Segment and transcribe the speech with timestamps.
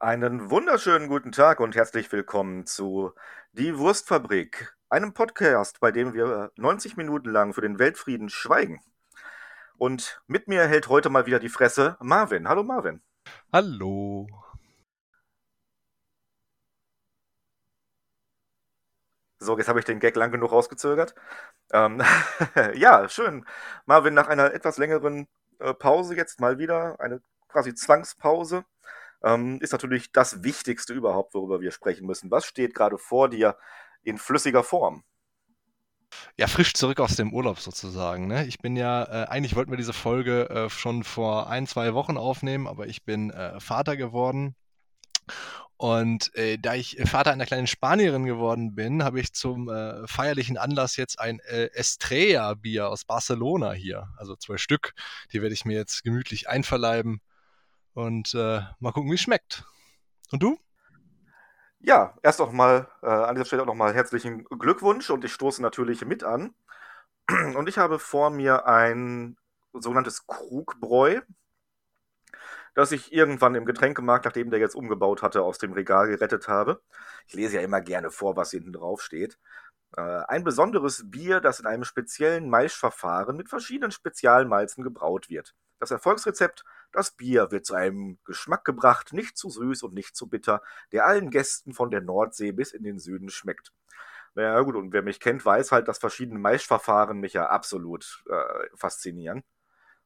[0.00, 3.12] Einen wunderschönen guten Tag und herzlich willkommen zu
[3.52, 8.80] Die Wurstfabrik, einem Podcast, bei dem wir 90 Minuten lang für den Weltfrieden schweigen.
[9.76, 12.48] Und mit mir hält heute mal wieder die Fresse Marvin.
[12.48, 13.02] Hallo Marvin.
[13.52, 14.28] Hallo.
[19.40, 21.16] So, jetzt habe ich den Gag lang genug rausgezögert.
[21.72, 22.02] Ähm,
[22.74, 23.44] ja, schön.
[23.84, 25.26] Marvin, nach einer etwas längeren
[25.58, 28.64] äh, Pause jetzt mal wieder, eine quasi Zwangspause
[29.22, 32.30] ähm, ist natürlich das Wichtigste überhaupt, worüber wir sprechen müssen.
[32.30, 33.56] Was steht gerade vor dir
[34.02, 35.04] in flüssiger Form?
[36.36, 38.28] Ja, frisch zurück aus dem Urlaub sozusagen.
[38.28, 38.46] Ne?
[38.46, 42.16] Ich bin ja, äh, eigentlich wollten wir diese Folge äh, schon vor ein, zwei Wochen
[42.16, 44.54] aufnehmen, aber ich bin äh, Vater geworden.
[45.76, 50.56] Und äh, da ich Vater einer kleinen Spanierin geworden bin, habe ich zum äh, feierlichen
[50.56, 54.08] Anlass jetzt ein äh, Estrella-Bier aus Barcelona hier.
[54.16, 54.94] Also zwei Stück.
[55.32, 57.20] Die werde ich mir jetzt gemütlich einverleiben
[57.98, 59.64] und äh, mal gucken, wie es schmeckt.
[60.30, 60.56] Und du?
[61.80, 65.60] Ja, erst auch mal äh, an dieser Stelle auch nochmal herzlichen Glückwunsch und ich stoße
[65.60, 66.54] natürlich mit an.
[67.56, 69.36] Und ich habe vor mir ein
[69.72, 71.20] sogenanntes Krugbräu,
[72.74, 76.80] das ich irgendwann im Getränkemarkt, nachdem der jetzt umgebaut hatte, aus dem Regal gerettet habe.
[77.26, 79.38] Ich lese ja immer gerne vor, was hinten drauf steht.
[79.96, 85.54] Äh, ein besonderes Bier, das in einem speziellen Maischverfahren mit verschiedenen Spezialmalzen gebraut wird.
[85.80, 90.28] Das Erfolgsrezept das Bier wird zu einem Geschmack gebracht, nicht zu süß und nicht zu
[90.28, 93.72] bitter, der allen Gästen von der Nordsee bis in den Süden schmeckt.
[94.34, 98.76] Naja, gut, und wer mich kennt, weiß halt, dass verschiedene Maischverfahren mich ja absolut äh,
[98.76, 99.42] faszinieren.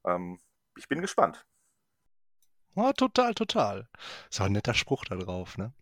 [0.04, 0.40] Ähm,
[0.76, 1.44] ich bin gespannt.
[2.74, 3.88] Oh, total, total.
[4.30, 5.74] Ist auch ein netter Spruch da drauf, ne?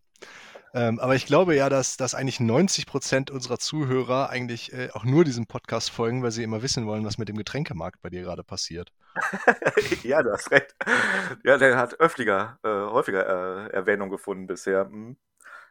[0.72, 5.04] Ähm, aber ich glaube ja, dass, dass eigentlich 90 Prozent unserer Zuhörer eigentlich äh, auch
[5.04, 8.22] nur diesem Podcast folgen, weil sie immer wissen wollen, was mit dem Getränkemarkt bei dir
[8.22, 8.92] gerade passiert.
[10.04, 10.76] ja, du hast recht.
[11.42, 13.26] Ja, der hat öftiger, äh, häufiger
[13.66, 14.84] äh, Erwähnung gefunden bisher.
[14.84, 15.16] Mhm.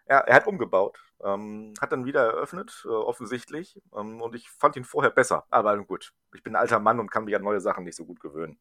[0.05, 3.79] Er, er, hat umgebaut, ähm, hat dann wieder eröffnet, äh, offensichtlich.
[3.95, 5.45] Ähm, und ich fand ihn vorher besser.
[5.49, 8.05] Aber gut, ich bin ein alter Mann und kann mich an neue Sachen nicht so
[8.05, 8.57] gut gewöhnen.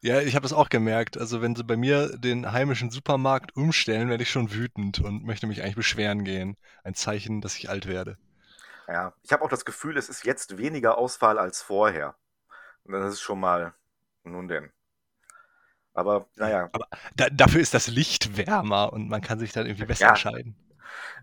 [0.00, 1.18] Ja, ich habe das auch gemerkt.
[1.18, 5.46] Also wenn sie bei mir den heimischen Supermarkt umstellen, werde ich schon wütend und möchte
[5.46, 6.56] mich eigentlich beschweren gehen.
[6.84, 8.18] Ein Zeichen, dass ich alt werde.
[8.88, 12.14] Ja, ich habe auch das Gefühl, es ist jetzt weniger Auswahl als vorher.
[12.84, 13.74] Und das ist schon mal,
[14.22, 14.70] nun denn.
[15.92, 16.68] Aber naja.
[16.72, 16.86] Aber
[17.16, 20.08] da, dafür ist das Licht wärmer und man kann sich dann irgendwie besser ja.
[20.10, 20.56] entscheiden.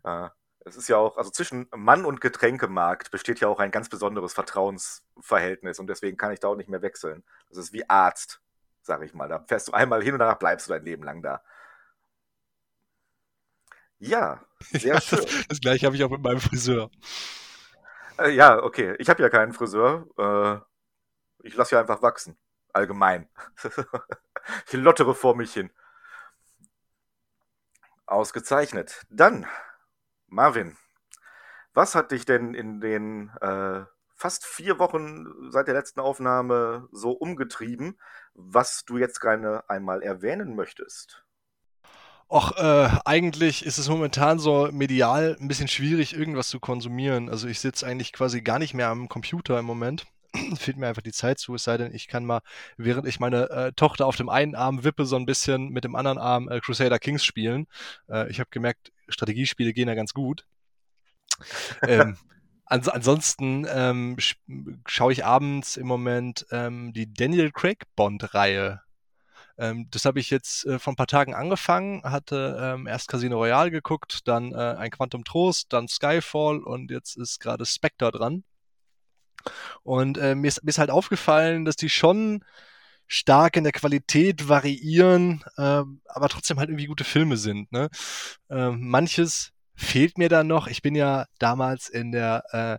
[0.03, 0.29] Äh,
[0.65, 4.33] es ist ja auch, also zwischen Mann und Getränkemarkt besteht ja auch ein ganz besonderes
[4.33, 7.23] Vertrauensverhältnis und deswegen kann ich da auch nicht mehr wechseln.
[7.49, 8.42] Das ist wie Arzt
[8.83, 9.27] sag ich mal.
[9.27, 11.43] Da fährst du einmal hin und danach bleibst du dein Leben lang da.
[13.97, 15.19] Ja, sehr ja, schön.
[15.21, 16.91] Das, das gleiche habe ich auch mit meinem Friseur.
[18.19, 18.95] Äh, ja, okay.
[18.99, 20.07] Ich habe ja keinen Friseur.
[20.17, 22.37] Äh, ich lasse ja einfach wachsen.
[22.73, 23.29] Allgemein.
[24.67, 25.71] ich lottere vor mich hin.
[28.05, 29.03] Ausgezeichnet.
[29.09, 29.47] Dann,
[30.27, 30.77] Marvin,
[31.73, 33.85] was hat dich denn in den äh,
[34.15, 37.99] fast vier Wochen seit der letzten Aufnahme so umgetrieben,
[38.35, 41.23] was du jetzt gerne einmal erwähnen möchtest?
[42.29, 47.29] Och, äh, eigentlich ist es momentan so medial ein bisschen schwierig, irgendwas zu konsumieren.
[47.29, 50.07] Also ich sitze eigentlich quasi gar nicht mehr am Computer im Moment.
[50.57, 52.41] Fehlt mir einfach die Zeit zu, es sei denn, ich kann mal,
[52.75, 55.95] während ich meine äh, Tochter auf dem einen Arm wippe, so ein bisschen mit dem
[55.95, 57.67] anderen Arm äh, Crusader Kings spielen.
[58.09, 60.47] Äh, ich habe gemerkt, Strategiespiele gehen ja ganz gut.
[61.87, 62.17] ähm,
[62.65, 64.17] Ans ansonsten ähm,
[64.85, 68.81] schaue ich abends im Moment ähm, die Daniel Craig Bond-Reihe.
[69.57, 73.37] Ähm, das habe ich jetzt äh, vor ein paar Tagen angefangen, hatte ähm, erst Casino
[73.37, 78.43] Royale geguckt, dann äh, ein Quantum Trost, dann Skyfall und jetzt ist gerade Spectre dran.
[79.83, 82.43] Und äh, mir, ist, mir ist halt aufgefallen, dass die schon
[83.07, 87.71] stark in der Qualität variieren, äh, aber trotzdem halt irgendwie gute Filme sind.
[87.71, 87.89] Ne?
[88.49, 90.67] Äh, manches fehlt mir dann noch.
[90.67, 92.77] Ich bin ja damals in der äh,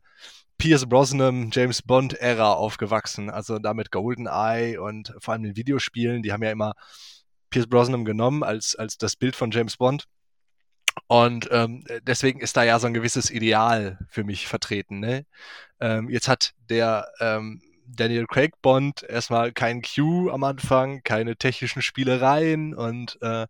[0.59, 6.33] Pierce Brosnan, James Bond Ära aufgewachsen, also damit GoldenEye und vor allem den Videospielen, die
[6.33, 6.75] haben ja immer
[7.51, 10.05] Pierce Brosnan genommen als, als das Bild von James Bond.
[11.09, 15.01] Und ähm, deswegen ist da ja so ein gewisses Ideal für mich vertreten.
[15.01, 15.27] Ne?
[15.81, 21.83] Ähm, jetzt hat der ähm, Daniel Craig Bond erstmal kein Q am Anfang, keine technischen
[21.83, 23.47] Spielereien und äh,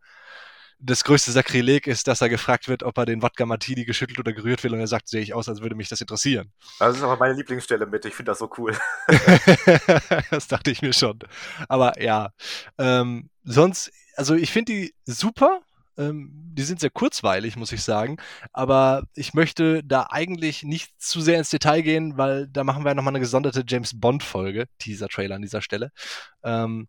[0.84, 4.32] das größte Sakrileg ist, dass er gefragt wird, ob er den Wodka Martini geschüttelt oder
[4.32, 6.52] gerührt will und er sagt, sehe ich aus, als würde mich das interessieren.
[6.78, 8.76] Das ist aber meine Lieblingsstelle mit, ich finde das so cool.
[10.30, 11.18] das dachte ich mir schon.
[11.68, 12.30] Aber ja,
[12.78, 15.60] ähm, sonst, also ich finde die super,
[15.96, 18.18] ähm, die sind sehr kurzweilig, muss ich sagen.
[18.52, 22.94] Aber ich möchte da eigentlich nicht zu sehr ins Detail gehen, weil da machen wir
[22.94, 25.90] nochmal eine gesonderte James Bond-Folge, Teaser-Trailer an dieser Stelle.
[26.42, 26.88] Ähm,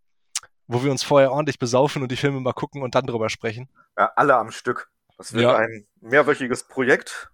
[0.68, 3.70] wo wir uns vorher ordentlich besaufen und die Filme mal gucken und dann drüber sprechen.
[3.98, 4.90] Ja, alle am Stück.
[5.18, 5.56] Das wird ja.
[5.56, 7.32] ein mehrwöchiges Projekt.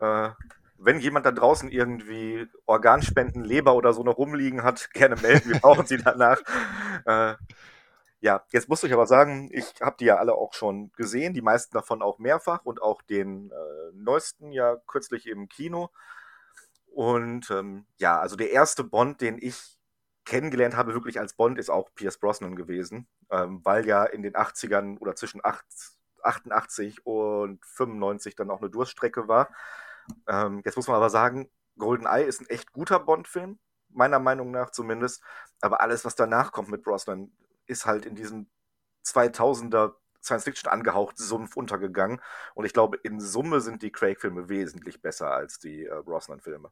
[0.00, 0.30] Äh,
[0.78, 5.50] wenn jemand da draußen irgendwie Organspenden, Leber oder so noch rumliegen hat, gerne melden.
[5.50, 6.40] Wir brauchen sie danach.
[7.04, 7.34] Äh,
[8.20, 11.42] ja, jetzt muss ich aber sagen, ich habe die ja alle auch schon gesehen, die
[11.42, 15.90] meisten davon auch mehrfach und auch den äh, neuesten ja kürzlich im Kino.
[16.86, 19.75] Und ähm, ja, also der erste Bond, den ich
[20.26, 24.34] kennengelernt habe, wirklich als Bond, ist auch Pierce Brosnan gewesen, ähm, weil ja in den
[24.34, 25.64] 80ern oder zwischen 8,
[26.22, 29.48] 88 und 95 dann auch eine Durststrecke war.
[30.28, 33.58] Ähm, jetzt muss man aber sagen, GoldenEye ist ein echt guter Bond-Film,
[33.88, 35.22] meiner Meinung nach zumindest.
[35.60, 37.32] Aber alles, was danach kommt mit Brosnan,
[37.66, 38.48] ist halt in diesem
[39.04, 42.20] 2000er Science Fiction angehaucht Sumpf untergegangen.
[42.54, 46.70] Und ich glaube, in Summe sind die Craig-Filme wesentlich besser als die äh, Brosnan-Filme.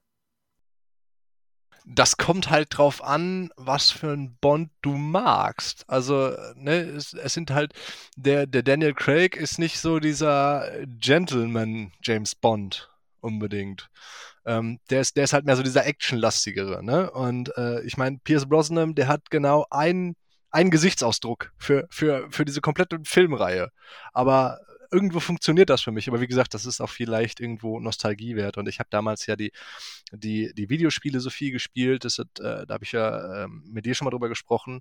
[1.84, 5.84] Das kommt halt drauf an, was für ein Bond du magst.
[5.86, 7.75] Also, ne, es, es sind halt,
[8.16, 12.90] der, der Daniel Craig ist nicht so dieser Gentleman James Bond
[13.20, 13.90] unbedingt.
[14.46, 17.10] Ähm, der, ist, der ist halt mehr so dieser actionlastigere, ne?
[17.10, 20.16] Und äh, ich meine, Pierce Brosnan, der hat genau einen
[20.54, 23.70] einen Gesichtsausdruck für, für, für diese komplette Filmreihe.
[24.12, 24.60] Aber
[24.94, 26.08] irgendwo funktioniert das für mich.
[26.08, 28.56] Aber wie gesagt, das ist auch vielleicht irgendwo Nostalgie wert.
[28.56, 29.52] Und ich habe damals ja die,
[30.12, 32.05] die, die Videospiele so viel gespielt.
[32.05, 34.81] Das hat, äh, da habe ich ja äh, mit dir schon mal drüber gesprochen.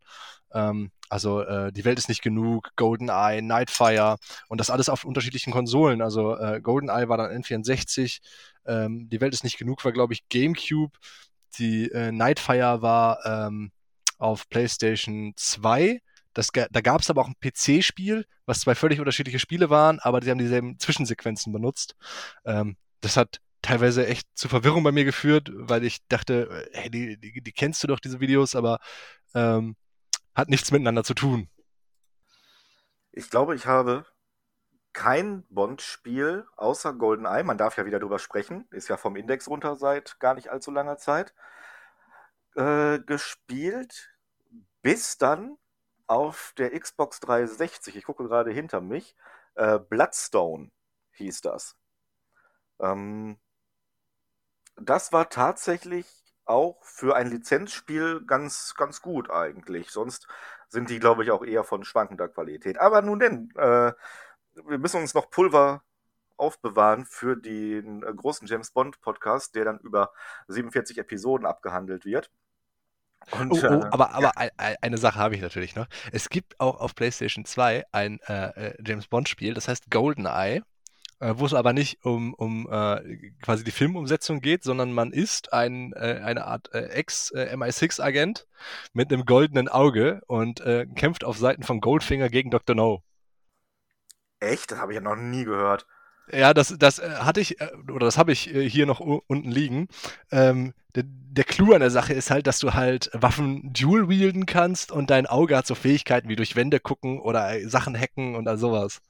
[0.54, 4.18] Ähm, also äh, die Welt ist nicht genug, GoldenEye, Nightfire
[4.48, 6.01] und das alles auf unterschiedlichen Konsolen.
[6.01, 8.19] Also äh, GoldenEye war dann N64,
[8.65, 10.98] ähm, die Welt ist nicht genug war, glaube ich, GameCube.
[11.57, 13.71] Die äh, Nightfire war ähm,
[14.18, 16.01] auf PlayStation 2.
[16.33, 20.19] Das, da gab es aber auch ein PC-Spiel, was zwei völlig unterschiedliche Spiele waren, aber
[20.19, 21.95] die haben dieselben Zwischensequenzen benutzt.
[22.45, 27.18] Ähm, das hat teilweise echt zu Verwirrung bei mir geführt, weil ich dachte, hey, die,
[27.18, 28.80] die, die kennst du doch, diese Videos, aber
[29.33, 29.75] ähm,
[30.35, 31.50] hat nichts miteinander zu tun.
[33.12, 34.06] Ich glaube, ich habe
[34.91, 39.75] kein Bond-Spiel außer GoldenEye, man darf ja wieder drüber sprechen, ist ja vom Index runter
[39.75, 41.33] seit gar nicht allzu langer Zeit,
[42.56, 44.15] äh, gespielt,
[44.81, 45.57] bis dann
[46.07, 49.15] auf der Xbox 360, ich gucke gerade hinter mich,
[49.55, 50.71] äh, Bloodstone
[51.13, 51.75] hieß das.
[52.79, 53.38] Ähm,
[54.75, 56.07] das war tatsächlich
[56.45, 59.91] auch für ein Lizenzspiel ganz, ganz gut eigentlich.
[59.91, 60.27] Sonst
[60.67, 62.79] sind die, glaube ich, auch eher von schwankender Qualität.
[62.79, 63.94] Aber nun denn, äh,
[64.55, 65.83] wir müssen uns noch Pulver
[66.38, 70.11] aufbewahren für den äh, großen James Bond Podcast, der dann über
[70.47, 72.31] 47 Episoden abgehandelt wird.
[73.31, 74.50] Und, oh, oh, äh, aber, aber ja.
[74.81, 75.88] eine Sache habe ich natürlich noch.
[76.12, 80.62] Es gibt auch auf PlayStation 2 ein äh, äh, James Bond-Spiel, das heißt GoldenEye,
[81.20, 85.54] äh, wo es aber nicht um, um äh, quasi die Filmumsetzung geht, sondern man ist
[85.54, 88.48] ein, äh, eine Art Ex-MI6-Agent
[88.94, 90.62] mit einem goldenen Auge und
[90.96, 92.75] kämpft auf Seiten von Goldfinger gegen Dr.
[92.75, 93.04] No.
[94.40, 94.72] Echt?
[94.72, 95.86] Das habe ich ja noch nie gehört.
[96.31, 97.58] Ja, das, das hatte ich,
[97.90, 99.88] oder das habe ich hier noch unten liegen.
[100.31, 104.46] Ähm, der, der Clou an der Sache ist halt, dass du halt Waffen dual wielden
[104.46, 108.48] kannst und dein Auge hat so Fähigkeiten wie durch Wände gucken oder Sachen hacken und
[108.48, 109.02] all sowas.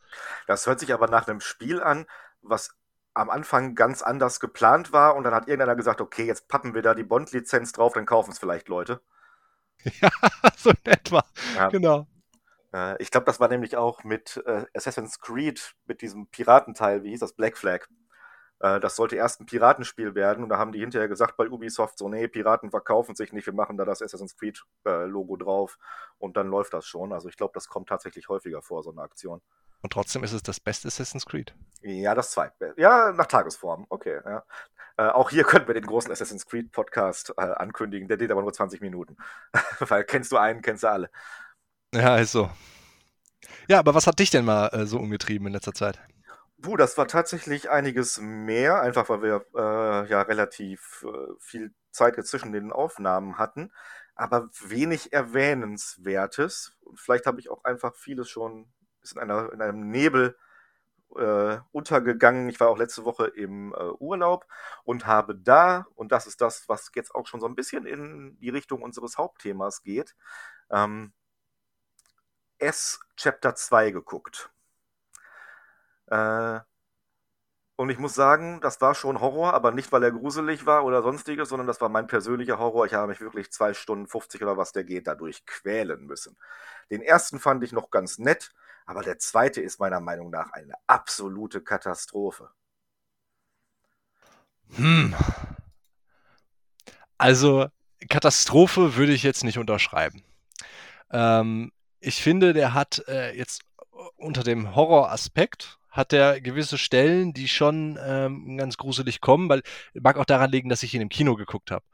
[0.47, 2.05] Das hört sich aber nach einem Spiel an,
[2.41, 2.75] was
[3.13, 6.81] am Anfang ganz anders geplant war und dann hat irgendeiner gesagt, okay, jetzt pappen wir
[6.81, 9.01] da die Bond-Lizenz drauf, dann kaufen es vielleicht Leute.
[10.01, 10.09] Ja,
[10.55, 11.25] so in etwa.
[11.55, 11.67] Ja.
[11.67, 12.07] Genau.
[12.73, 17.11] Äh, ich glaube, das war nämlich auch mit äh, Assassin's Creed, mit diesem Piratenteil, wie
[17.11, 17.87] hieß das, Black Flag.
[18.59, 21.97] Äh, das sollte erst ein Piratenspiel werden und da haben die hinterher gesagt bei Ubisoft
[21.97, 25.77] so, nee, Piraten verkaufen sich nicht, wir machen da das Assassin's Creed äh, Logo drauf
[26.17, 27.13] und dann läuft das schon.
[27.13, 29.41] Also ich glaube, das kommt tatsächlich häufiger vor, so eine Aktion.
[29.81, 31.53] Und trotzdem ist es das beste Assassin's Creed.
[31.81, 32.73] Ja, das zweite.
[32.77, 33.85] Ja, nach Tagesform.
[33.89, 34.43] Okay, ja.
[34.95, 38.07] Äh, auch hier könnten wir den großen Assassin's Creed Podcast äh, ankündigen.
[38.07, 39.17] Der geht aber nur 20 Minuten.
[39.79, 41.09] Weil kennst du einen, kennst du alle.
[41.93, 42.49] Ja, ist so.
[43.67, 45.99] Ja, aber was hat dich denn mal äh, so umgetrieben in letzter Zeit?
[46.61, 52.15] Puh, das war tatsächlich einiges mehr, einfach weil wir äh, ja relativ äh, viel Zeit
[52.25, 53.71] zwischen den Aufnahmen hatten,
[54.15, 56.75] aber wenig Erwähnenswertes.
[56.81, 58.71] Und vielleicht habe ich auch einfach vieles schon
[59.11, 60.35] in, einer, in einem Nebel
[61.15, 62.49] äh, untergegangen.
[62.49, 64.47] Ich war auch letzte Woche im äh, Urlaub
[64.83, 68.37] und habe da, und das ist das, was jetzt auch schon so ein bisschen in
[68.39, 70.15] die Richtung unseres Hauptthemas geht,
[70.71, 71.13] ähm,
[72.63, 74.49] S Chapter 2 geguckt.
[76.07, 76.59] Äh,
[77.75, 81.01] und ich muss sagen, das war schon Horror, aber nicht, weil er gruselig war oder
[81.01, 82.85] sonstiges, sondern das war mein persönlicher Horror.
[82.85, 86.37] Ich habe mich wirklich zwei Stunden 50 oder was der geht dadurch quälen müssen.
[86.91, 88.53] Den ersten fand ich noch ganz nett,
[88.85, 92.51] aber der zweite ist meiner Meinung nach eine absolute Katastrophe.
[94.75, 95.15] Hm.
[97.17, 97.67] Also,
[98.09, 100.23] Katastrophe würde ich jetzt nicht unterschreiben.
[101.09, 101.71] Ähm,
[102.03, 103.61] ich finde, der hat äh, jetzt
[104.17, 109.61] unter dem Horroraspekt hat er gewisse Stellen, die schon ähm, ganz gruselig kommen, weil
[109.93, 111.85] mag auch daran liegen, dass ich ihn im Kino geguckt habe.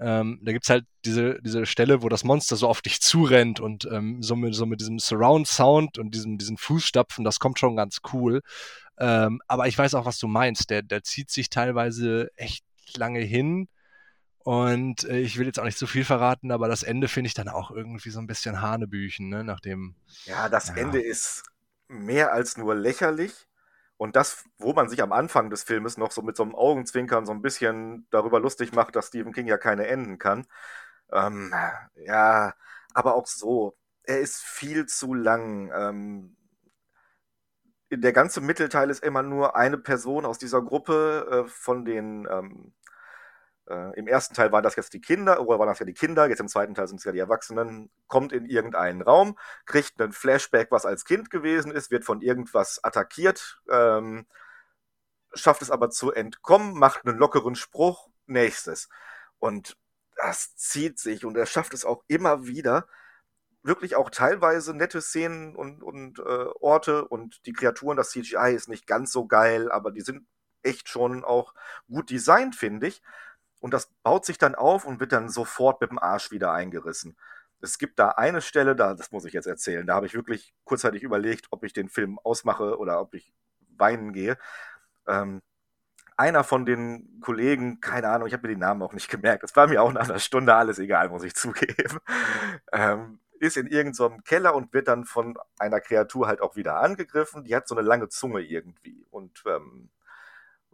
[0.00, 3.88] Ähm, da gibt's halt diese, diese Stelle, wo das Monster so auf dich zurennt und
[3.92, 7.98] ähm, so, mit, so mit diesem Surround-Sound und diesem, diesen Fußstapfen, das kommt schon ganz
[8.12, 8.42] cool.
[8.98, 10.70] Ähm, aber ich weiß auch, was du meinst.
[10.70, 12.64] Der, der zieht sich teilweise echt
[12.96, 13.68] lange hin.
[14.44, 17.34] Und äh, ich will jetzt auch nicht zu viel verraten, aber das Ende finde ich
[17.34, 19.42] dann auch irgendwie so ein bisschen Hanebüchen, ne?
[19.42, 19.96] Nachdem.
[20.26, 20.76] Ja, das ja.
[20.76, 21.44] Ende ist
[21.88, 23.48] mehr als nur lächerlich.
[23.96, 27.24] Und das, wo man sich am Anfang des Filmes noch so mit so einem Augenzwinkern
[27.24, 30.46] so ein bisschen darüber lustig macht, dass Stephen King ja keine enden kann.
[31.10, 31.54] Ähm,
[31.94, 32.54] ja,
[32.92, 33.76] aber auch so.
[34.02, 35.70] Er ist viel zu lang.
[35.74, 36.36] Ähm,
[37.90, 42.74] der ganze Mittelteil ist immer nur eine Person aus dieser Gruppe äh, von den ähm,
[43.68, 46.28] äh, Im ersten Teil waren das jetzt die Kinder, oder waren das ja die Kinder,
[46.28, 50.12] jetzt im zweiten Teil sind es ja die Erwachsenen, kommt in irgendeinen Raum, kriegt einen
[50.12, 54.26] Flashback, was als Kind gewesen ist, wird von irgendwas attackiert, ähm,
[55.32, 58.88] schafft es aber zu entkommen, macht einen lockeren Spruch, nächstes.
[59.38, 59.76] Und
[60.16, 62.86] das zieht sich und er schafft es auch immer wieder,
[63.62, 66.22] wirklich auch teilweise nette Szenen und, und äh,
[66.60, 70.26] Orte und die Kreaturen, das CGI ist nicht ganz so geil, aber die sind
[70.62, 71.54] echt schon auch
[71.88, 73.02] gut designt, finde ich.
[73.64, 77.16] Und das baut sich dann auf und wird dann sofort mit dem Arsch wieder eingerissen.
[77.62, 80.52] Es gibt da eine Stelle, da, das muss ich jetzt erzählen, da habe ich wirklich
[80.64, 83.32] kurzzeitig überlegt, ob ich den Film ausmache oder ob ich
[83.78, 84.36] weinen gehe.
[85.08, 85.40] Ähm,
[86.18, 89.56] einer von den Kollegen, keine Ahnung, ich habe mir den Namen auch nicht gemerkt, es
[89.56, 92.00] war mir auch nach einer Stunde alles egal, muss ich zugeben,
[92.70, 96.82] ähm, ist in irgendeinem so Keller und wird dann von einer Kreatur halt auch wieder
[96.82, 97.44] angegriffen.
[97.44, 99.88] Die hat so eine lange Zunge irgendwie und ähm,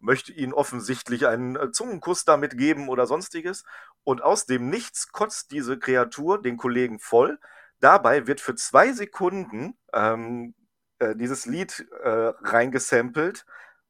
[0.01, 3.65] möchte ihnen offensichtlich einen äh, Zungenkuss damit geben oder sonstiges.
[4.05, 7.39] Und aus dem Nichts kotzt diese Kreatur den Kollegen voll.
[7.81, 10.55] Dabei wird für zwei Sekunden ähm,
[10.99, 13.47] äh, dieses Lied äh, reingesampelt.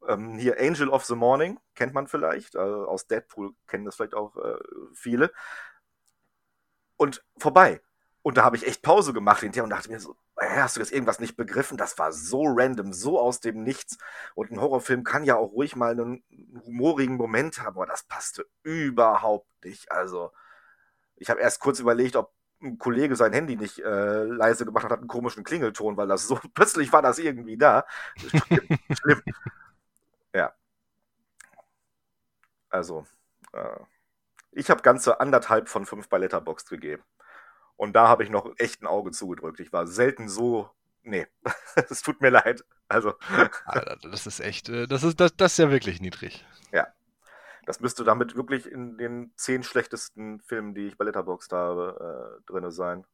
[0.08, 2.54] Ähm, hier Angel of the Morning, kennt man vielleicht.
[2.54, 4.58] Äh, aus Deadpool kennen das vielleicht auch äh,
[4.94, 5.32] viele.
[6.96, 7.80] Und vorbei.
[8.22, 10.16] Und da habe ich echt Pause gemacht hinterher und dachte mir so,
[10.56, 11.76] hast du jetzt irgendwas nicht begriffen?
[11.76, 13.98] Das war so random, so aus dem Nichts.
[14.34, 16.24] Und ein Horrorfilm kann ja auch ruhig mal einen
[16.64, 19.90] humorigen Moment haben, aber das passte überhaupt nicht.
[19.92, 20.32] Also,
[21.16, 24.92] ich habe erst kurz überlegt, ob ein Kollege sein Handy nicht äh, leise gemacht hat,
[24.92, 27.86] hat einen komischen Klingelton, weil das so plötzlich war das irgendwie da.
[28.16, 28.78] Schlimm.
[29.00, 29.22] Schlimm.
[30.34, 30.54] Ja.
[32.68, 33.06] Also,
[33.52, 33.80] äh,
[34.52, 37.02] ich habe ganze anderthalb von fünf bei Letterboxd gegeben.
[37.80, 39.58] Und da habe ich noch echt ein Auge zugedrückt.
[39.58, 40.68] Ich war selten so.
[41.02, 41.26] Nee,
[41.88, 42.62] es tut mir leid.
[42.88, 43.14] Also.
[43.64, 46.44] Alter, das ist echt, äh, das ist, das, das ist ja wirklich niedrig.
[46.72, 46.88] Ja.
[47.64, 52.52] Das müsste damit wirklich in den zehn schlechtesten Filmen, die ich bei Letterboxd habe, äh,
[52.52, 53.06] drin sein.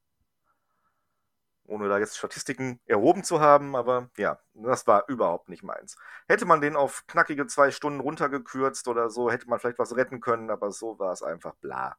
[1.66, 5.96] Ohne da jetzt Statistiken erhoben zu haben, aber ja, das war überhaupt nicht meins.
[6.26, 10.20] Hätte man den auf knackige zwei Stunden runtergekürzt oder so, hätte man vielleicht was retten
[10.20, 11.96] können, aber so war es einfach bla.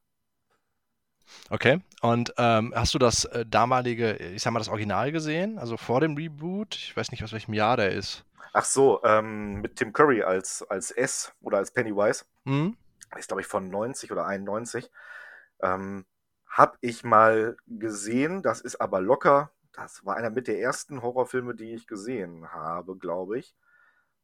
[1.49, 1.81] Okay.
[2.01, 5.57] Und ähm, hast du das äh, damalige, ich sag mal, das Original gesehen?
[5.57, 6.75] Also vor dem Reboot?
[6.75, 8.23] Ich weiß nicht, aus welchem Jahr der ist.
[8.53, 12.25] Ach so, ähm, mit Tim Curry als, als S oder als Pennywise.
[12.43, 12.75] Mhm.
[13.17, 14.89] Ist, glaube ich, von 90 oder 91.
[15.61, 16.05] Ähm,
[16.47, 18.41] hab ich mal gesehen.
[18.41, 19.51] Das ist aber locker.
[19.73, 23.55] Das war einer mit der ersten Horrorfilme, die ich gesehen habe, glaube ich.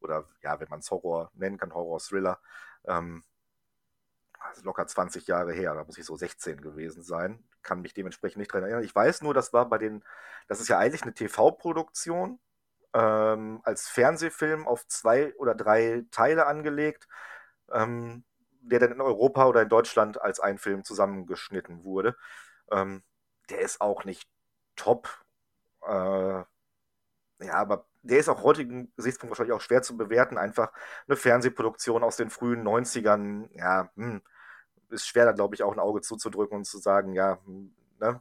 [0.00, 2.40] Oder ja, wenn man es Horror nennen kann, Horror-Thriller.
[2.86, 3.22] Ähm,
[4.62, 8.52] locker 20 Jahre her, da muss ich so 16 gewesen sein, kann mich dementsprechend nicht
[8.52, 8.84] dran erinnern.
[8.84, 10.04] Ich weiß nur, das war bei den,
[10.48, 12.38] das ist ja eigentlich eine TV-Produktion,
[12.94, 17.08] ähm, als Fernsehfilm auf zwei oder drei Teile angelegt,
[17.72, 18.24] ähm,
[18.60, 22.16] der dann in Europa oder in Deutschland als ein Film zusammengeschnitten wurde.
[22.70, 23.02] Ähm,
[23.50, 24.28] der ist auch nicht
[24.76, 25.08] top.
[25.82, 26.44] Äh,
[27.40, 30.38] ja, aber der ist auch heutigen Gesichtspunkt wahrscheinlich auch schwer zu bewerten.
[30.38, 30.72] Einfach
[31.06, 33.48] eine Fernsehproduktion aus den frühen 90ern.
[33.52, 34.22] Ja, hm,
[34.94, 37.38] ist schwer, da glaube ich auch ein Auge zuzudrücken und zu sagen, ja,
[38.00, 38.20] ne,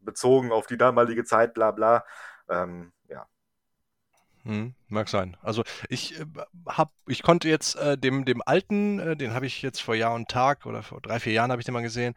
[0.00, 2.04] bezogen auf die damalige Zeit, bla bla.
[2.48, 3.26] Ähm, ja.
[4.44, 5.36] Hm, mag sein.
[5.42, 6.26] Also ich äh,
[6.66, 10.14] hab, ich konnte jetzt äh, dem, dem alten, äh, den habe ich jetzt vor Jahr
[10.14, 12.14] und Tag oder vor drei, vier Jahren habe ich den mal gesehen.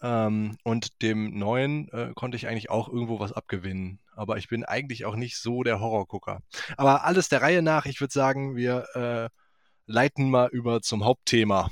[0.00, 3.98] Ähm, und dem neuen äh, konnte ich eigentlich auch irgendwo was abgewinnen.
[4.14, 6.40] Aber ich bin eigentlich auch nicht so der Horrorgucker.
[6.76, 9.28] Aber alles der Reihe nach, ich würde sagen, wir äh,
[9.86, 11.70] leiten mal über zum Hauptthema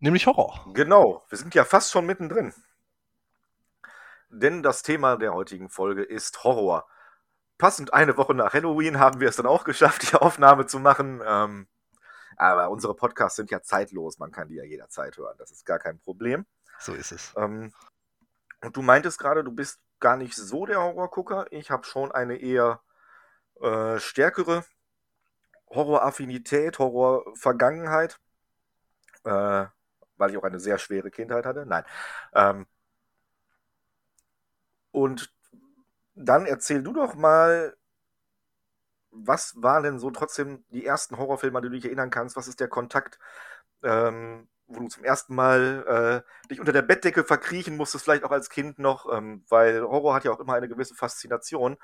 [0.00, 0.66] nämlich Horror.
[0.74, 2.52] Genau, wir sind ja fast schon mittendrin.
[4.28, 6.86] Denn das Thema der heutigen Folge ist Horror.
[7.58, 11.20] Passend eine Woche nach Halloween haben wir es dann auch geschafft, die Aufnahme zu machen.
[11.24, 11.68] Ähm,
[12.36, 15.36] aber unsere Podcasts sind ja zeitlos, man kann die ja jederzeit hören.
[15.36, 16.46] Das ist gar kein Problem.
[16.78, 17.34] So ist es.
[17.36, 17.74] Ähm,
[18.62, 21.46] und du meintest gerade, du bist gar nicht so der Horrorgucker.
[21.50, 22.80] Ich habe schon eine eher
[23.60, 24.64] äh, stärkere
[25.68, 28.18] Horroraffinität, Horrorvergangenheit,
[29.24, 29.66] äh,
[30.20, 31.66] weil ich auch eine sehr schwere Kindheit hatte.
[31.66, 31.84] Nein.
[32.34, 32.66] Ähm,
[34.92, 35.32] und
[36.14, 37.76] dann erzähl du doch mal,
[39.10, 42.36] was waren denn so trotzdem die ersten Horrorfilme, an die du dich erinnern kannst?
[42.36, 43.18] Was ist der Kontakt,
[43.82, 48.30] ähm, wo du zum ersten Mal äh, dich unter der Bettdecke verkriechen musstest, vielleicht auch
[48.30, 51.76] als Kind noch, ähm, weil Horror hat ja auch immer eine gewisse Faszination.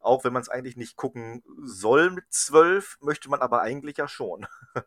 [0.00, 4.08] Auch wenn man es eigentlich nicht gucken soll mit zwölf, möchte man aber eigentlich ja
[4.08, 4.46] schon.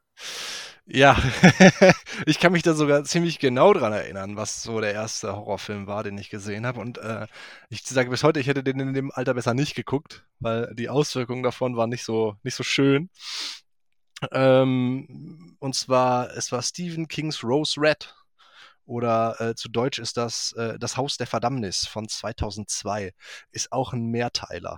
[0.88, 1.16] Ja,
[2.26, 6.04] ich kann mich da sogar ziemlich genau dran erinnern, was so der erste Horrorfilm war,
[6.04, 6.80] den ich gesehen habe.
[6.80, 7.28] Und äh,
[7.70, 10.90] ich sage bis heute, ich hätte den in dem Alter besser nicht geguckt, weil die
[10.90, 13.10] Auswirkungen davon waren nicht so, nicht so schön.
[14.32, 18.14] Ähm, und zwar, es war Stephen Kings Rose Red.
[18.92, 23.14] Oder äh, zu Deutsch ist das äh, Das Haus der Verdammnis von 2002.
[23.54, 24.78] Ist auch ein Mehrteiler.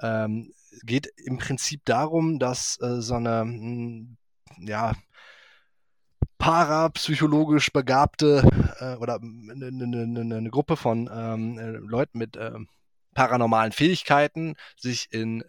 [0.00, 0.52] Ähm,
[0.82, 4.16] geht im Prinzip darum, dass äh, so eine, mh, hm,
[4.58, 4.92] ja,
[6.36, 8.46] parapsychologisch begabte
[8.80, 12.52] äh, oder eine, eine, eine, eine, Gruppe von ähm, äh, Leuten mit äh,
[13.14, 15.42] paranormalen Fähigkeiten sich in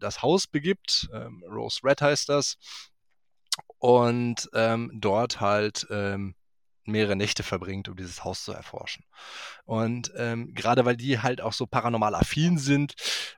[0.00, 1.08] das Haus begibt.
[1.12, 2.56] Ähm, Rose Red heißt das.
[3.78, 6.34] Und ähm, dort halt ähm,
[6.88, 9.04] mehrere Nächte verbringt, um dieses Haus zu erforschen.
[9.64, 12.94] Und ähm, gerade weil die halt auch so paranormal affin sind,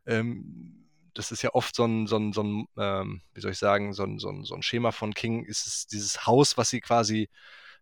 [0.07, 3.59] ähm, das ist ja oft so ein, so ein, so ein ähm, wie soll ich
[3.59, 6.71] sagen, so ein, so, ein, so ein Schema von King, ist es dieses Haus, was
[6.71, 7.29] sie quasi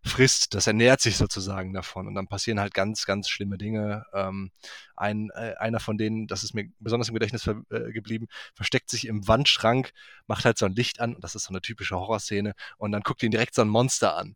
[0.03, 2.07] frisst, das ernährt sich sozusagen davon.
[2.07, 4.05] Und dann passieren halt ganz, ganz schlimme Dinge.
[4.13, 4.51] Ähm,
[4.95, 8.89] ein, äh, einer von denen, das ist mir besonders im Gedächtnis ver äh, geblieben, versteckt
[8.89, 9.91] sich im Wandschrank,
[10.27, 13.01] macht halt so ein Licht an und das ist so eine typische Horrorszene und dann
[13.01, 14.35] guckt ihn direkt so ein Monster an.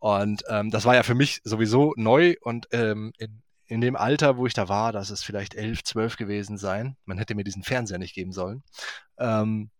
[0.00, 4.38] Und ähm, das war ja für mich sowieso neu und ähm, in, in dem Alter,
[4.38, 7.62] wo ich da war, das ist vielleicht elf, zwölf gewesen sein, man hätte mir diesen
[7.62, 8.64] Fernseher nicht geben sollen,
[9.18, 9.70] ähm,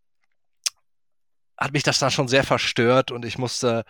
[1.57, 3.85] hat mich das dann schon sehr verstört und ich musste,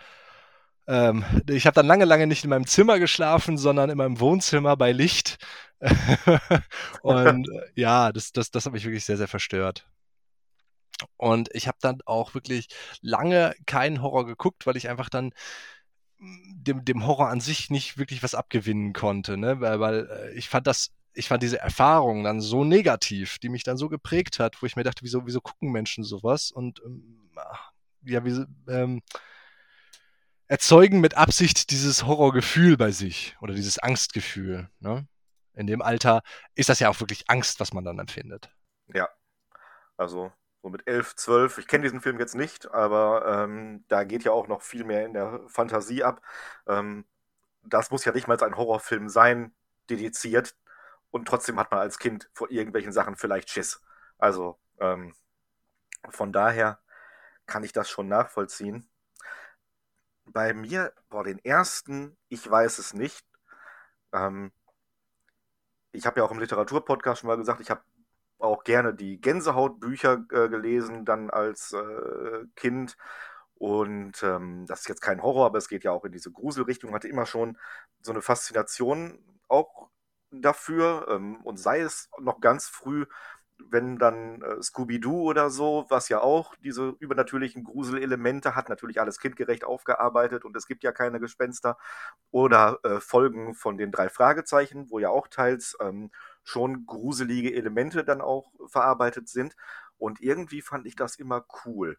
[0.87, 4.77] ähm, ich habe dann lange, lange nicht in meinem Zimmer geschlafen, sondern in meinem Wohnzimmer
[4.77, 5.37] bei Licht.
[7.01, 9.85] und äh, ja, das, das, das hat mich wirklich sehr, sehr verstört.
[11.17, 12.69] Und ich habe dann auch wirklich
[13.01, 15.33] lange keinen Horror geguckt, weil ich einfach dann
[16.21, 19.59] dem, dem Horror an sich nicht wirklich was abgewinnen konnte, ne?
[19.59, 23.63] Weil, weil äh, ich fand das, ich fand diese Erfahrung dann so negativ, die mich
[23.63, 26.51] dann so geprägt hat, wo ich mir dachte, wieso, wieso gucken Menschen sowas?
[26.51, 27.29] Und ähm,
[28.03, 29.01] ja, wie, ähm,
[30.47, 34.69] erzeugen mit Absicht dieses Horrorgefühl bei sich oder dieses Angstgefühl.
[34.79, 35.07] Ne?
[35.53, 36.21] In dem Alter
[36.55, 38.51] ist das ja auch wirklich Angst, was man dann empfindet.
[38.93, 39.07] Ja,
[39.97, 41.57] also so mit 11, 12.
[41.59, 45.05] Ich kenne diesen Film jetzt nicht, aber ähm, da geht ja auch noch viel mehr
[45.05, 46.21] in der Fantasie ab.
[46.67, 47.05] Ähm,
[47.63, 49.53] das muss ja nicht mal ein Horrorfilm sein,
[49.89, 50.55] dediziert.
[51.11, 53.81] Und trotzdem hat man als Kind vor irgendwelchen Sachen vielleicht Schiss.
[54.17, 55.13] Also ähm,
[56.09, 56.79] von daher
[57.45, 58.89] kann ich das schon nachvollziehen.
[60.25, 63.25] Bei mir, boah, den ersten, ich weiß es nicht.
[64.13, 64.51] Ähm,
[65.91, 67.81] ich habe ja auch im Literaturpodcast schon mal gesagt, ich habe
[68.41, 72.97] auch gerne die Gänsehautbücher äh, gelesen, dann als äh, Kind.
[73.55, 76.93] Und ähm, das ist jetzt kein Horror, aber es geht ja auch in diese Gruselrichtung.
[76.93, 77.57] Hatte immer schon
[78.01, 79.89] so eine Faszination auch
[80.31, 81.07] dafür.
[81.09, 83.05] Ähm, und sei es noch ganz früh,
[83.69, 89.19] wenn dann äh, Scooby-Doo oder so, was ja auch diese übernatürlichen Gruselelemente hat, natürlich alles
[89.19, 91.77] kindgerecht aufgearbeitet und es gibt ja keine Gespenster.
[92.31, 96.11] Oder äh, Folgen von den drei Fragezeichen, wo ja auch teils ähm,
[96.43, 99.55] schon gruselige Elemente dann auch verarbeitet sind.
[99.97, 101.97] Und irgendwie fand ich das immer cool.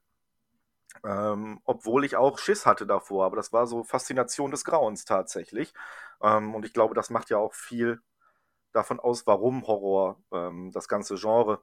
[1.05, 5.73] Ähm, obwohl ich auch Schiss hatte davor, aber das war so Faszination des Grauens tatsächlich.
[6.23, 8.01] Ähm, und ich glaube, das macht ja auch viel
[8.73, 11.63] davon aus, warum Horror, ähm, das ganze Genre,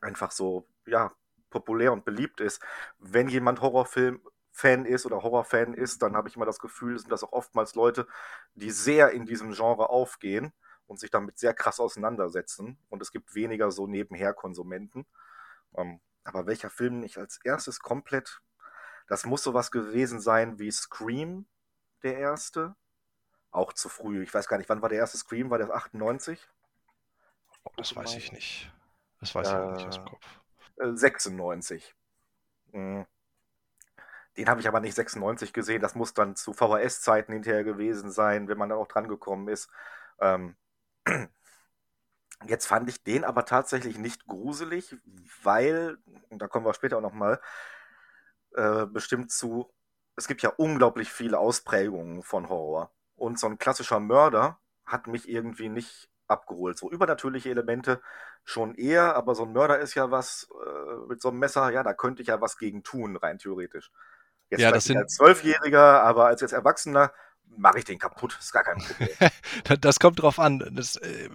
[0.00, 1.12] einfach so, ja,
[1.50, 2.62] populär und beliebt ist.
[2.98, 4.20] Wenn jemand Horrorfilm
[4.52, 7.74] Fan ist oder Horrorfan ist, dann habe ich immer das Gefühl, sind das auch oftmals
[7.74, 8.06] Leute,
[8.54, 10.52] die sehr in diesem Genre aufgehen
[10.90, 12.76] und sich damit sehr krass auseinandersetzen.
[12.88, 15.06] Und es gibt weniger so nebenher Konsumenten.
[15.76, 18.42] Ähm, aber welcher Film nicht als erstes komplett,
[19.06, 21.46] das muss sowas gewesen sein wie Scream,
[22.02, 22.74] der erste.
[23.52, 24.24] Auch zu früh.
[24.24, 25.48] Ich weiß gar nicht, wann war der erste Scream?
[25.48, 26.48] War der 98?
[27.62, 28.72] Oh, das weiß ich nicht.
[29.20, 30.26] Das weiß äh, ich auch nicht aus dem Kopf.
[30.76, 31.94] 96.
[32.72, 33.06] Äh, mhm.
[34.36, 35.82] Den habe ich aber nicht 96 gesehen.
[35.82, 39.70] Das muss dann zu VHS-Zeiten hinterher gewesen sein, wenn man da auch dran gekommen ist.
[40.20, 40.56] Ähm,
[42.46, 44.96] Jetzt fand ich den aber tatsächlich nicht gruselig,
[45.42, 45.98] weil,
[46.30, 47.40] und da kommen wir später auch nochmal
[48.54, 49.70] äh, bestimmt zu,
[50.16, 52.92] es gibt ja unglaublich viele Ausprägungen von Horror.
[53.14, 56.78] Und so ein klassischer Mörder hat mich irgendwie nicht abgeholt.
[56.78, 58.00] So übernatürliche Elemente
[58.44, 61.82] schon eher, aber so ein Mörder ist ja was äh, mit so einem Messer, ja,
[61.82, 63.90] da könnte ich ja was gegen tun, rein theoretisch.
[64.48, 67.12] Jetzt ja, das sind als Zwölfjähriger, aber als jetzt Erwachsener
[67.56, 69.08] mache ich den kaputt, ist gar kein Problem.
[69.80, 70.70] das kommt drauf an.
[70.72, 71.28] Das äh,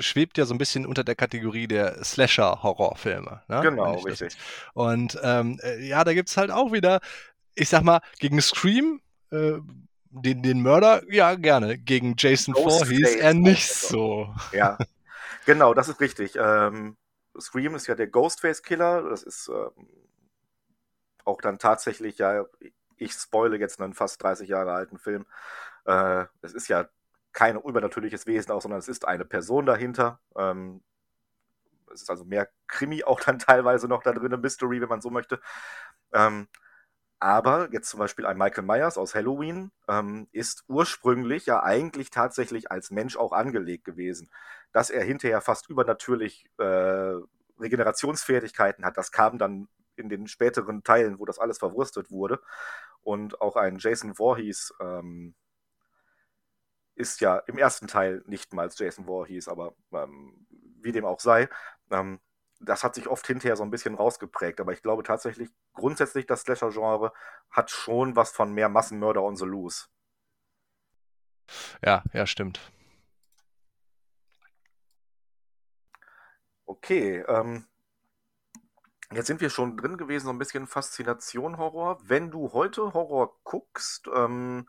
[0.00, 3.42] schwebt ja so ein bisschen unter der Kategorie der Slasher-Horrorfilme.
[3.48, 3.60] Ne?
[3.62, 4.36] Genau, richtig.
[4.74, 7.00] Und ähm, äh, ja, da gibt es halt auch wieder,
[7.54, 9.58] ich sag mal, gegen Scream äh,
[10.12, 11.78] den, den Mörder, ja, gerne.
[11.78, 14.34] Gegen Jason Voorhees er nicht so.
[14.52, 14.76] Ja,
[15.46, 16.36] genau, das ist richtig.
[16.36, 16.96] Ähm,
[17.40, 19.08] Scream ist ja der Ghostface-Killer.
[19.08, 19.88] Das ist ähm,
[21.24, 22.44] auch dann tatsächlich, ja,
[23.02, 25.26] ich spoile jetzt einen fast 30 Jahre alten Film.
[25.84, 26.88] Äh, es ist ja
[27.32, 30.20] kein übernatürliches Wesen auch, sondern es ist eine Person dahinter.
[30.36, 30.82] Ähm,
[31.92, 35.10] es ist also mehr Krimi auch dann teilweise noch da drin, Mystery, wenn man so
[35.10, 35.40] möchte.
[36.12, 36.48] Ähm,
[37.20, 42.70] aber jetzt zum Beispiel ein Michael Myers aus Halloween ähm, ist ursprünglich ja eigentlich tatsächlich
[42.72, 44.30] als Mensch auch angelegt gewesen.
[44.72, 47.14] Dass er hinterher fast übernatürlich äh,
[47.60, 52.40] Regenerationsfähigkeiten hat, das kam dann in den späteren Teilen, wo das alles verwurstet wurde.
[53.02, 55.34] Und auch ein Jason Voorhees ähm,
[56.94, 60.46] ist ja im ersten Teil nicht mal als Jason Voorhees, aber ähm,
[60.80, 61.48] wie dem auch sei,
[61.90, 62.20] ähm,
[62.60, 64.60] das hat sich oft hinterher so ein bisschen rausgeprägt.
[64.60, 67.12] Aber ich glaube tatsächlich, grundsätzlich das Slasher-Genre
[67.50, 69.86] hat schon was von mehr Massenmörder on the Loose.
[71.84, 72.60] Ja, ja, stimmt.
[76.64, 77.66] Okay, ähm,
[79.14, 81.98] jetzt sind wir schon drin gewesen, so ein bisschen Faszination Horror.
[82.04, 84.66] Wenn du heute Horror guckst, ähm,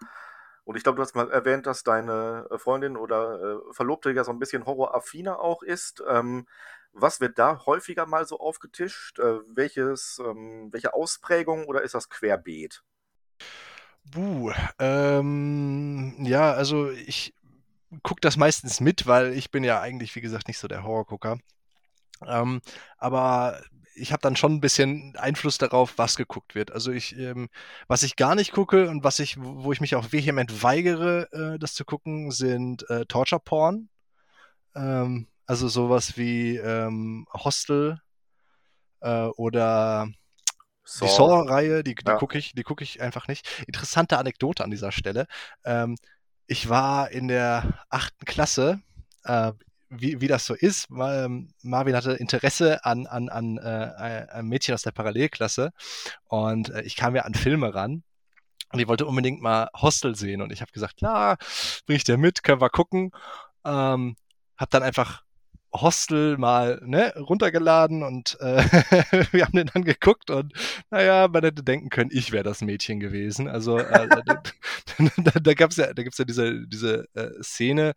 [0.65, 4.31] und ich glaube, du hast mal erwähnt, dass deine Freundin oder äh, Verlobte ja so
[4.31, 6.01] ein bisschen horroraffiner auch ist.
[6.07, 6.47] Ähm,
[6.93, 9.19] was wird da häufiger mal so aufgetischt?
[9.19, 12.83] Äh, welches, ähm, welche Ausprägung oder ist das querbeet?
[14.05, 17.33] Buh, ähm, ja, also ich
[18.01, 21.39] gucke das meistens mit, weil ich bin ja eigentlich, wie gesagt, nicht so der Horrorgucker.
[22.25, 22.61] Ähm,
[22.97, 23.61] aber
[23.95, 26.71] ich habe dann schon ein bisschen Einfluss darauf, was geguckt wird.
[26.71, 27.49] Also ich, ähm,
[27.87, 31.59] was ich gar nicht gucke und was ich, wo ich mich auch vehement weigere, äh,
[31.59, 33.89] das zu gucken, sind äh, Torture Porn.
[34.75, 38.01] Ähm, also sowas wie ähm, Hostel
[39.01, 40.07] äh, oder
[40.83, 41.05] Saw.
[41.05, 42.15] die Saw-Reihe, die, die ja.
[42.15, 43.47] gucke ich, die ich einfach nicht.
[43.67, 45.27] Interessante Anekdote an dieser Stelle.
[45.63, 45.95] Ähm,
[46.47, 48.81] ich war in der achten Klasse,
[49.23, 49.53] äh,
[49.97, 50.87] wie, wie das so ist.
[50.91, 55.71] Ähm, Marvin hatte Interesse an, an, an äh, einem Mädchen aus der Parallelklasse
[56.25, 58.03] und äh, ich kam ja an Filme ran.
[58.71, 60.41] Und die wollte unbedingt mal Hostel sehen.
[60.41, 61.37] Und ich habe gesagt, klar,
[61.85, 63.11] bring ich dir mit, können wir gucken.
[63.63, 64.15] Ähm,
[64.57, 65.23] hab dann einfach
[65.73, 68.63] Hostel mal ne, runtergeladen und äh,
[69.31, 70.53] wir haben den dann geguckt und
[70.91, 73.47] naja, man hätte denken können, ich wäre das Mädchen gewesen.
[73.47, 77.93] Also äh, da, da, da gab es ja, da gibt's ja diese, diese äh, Szene,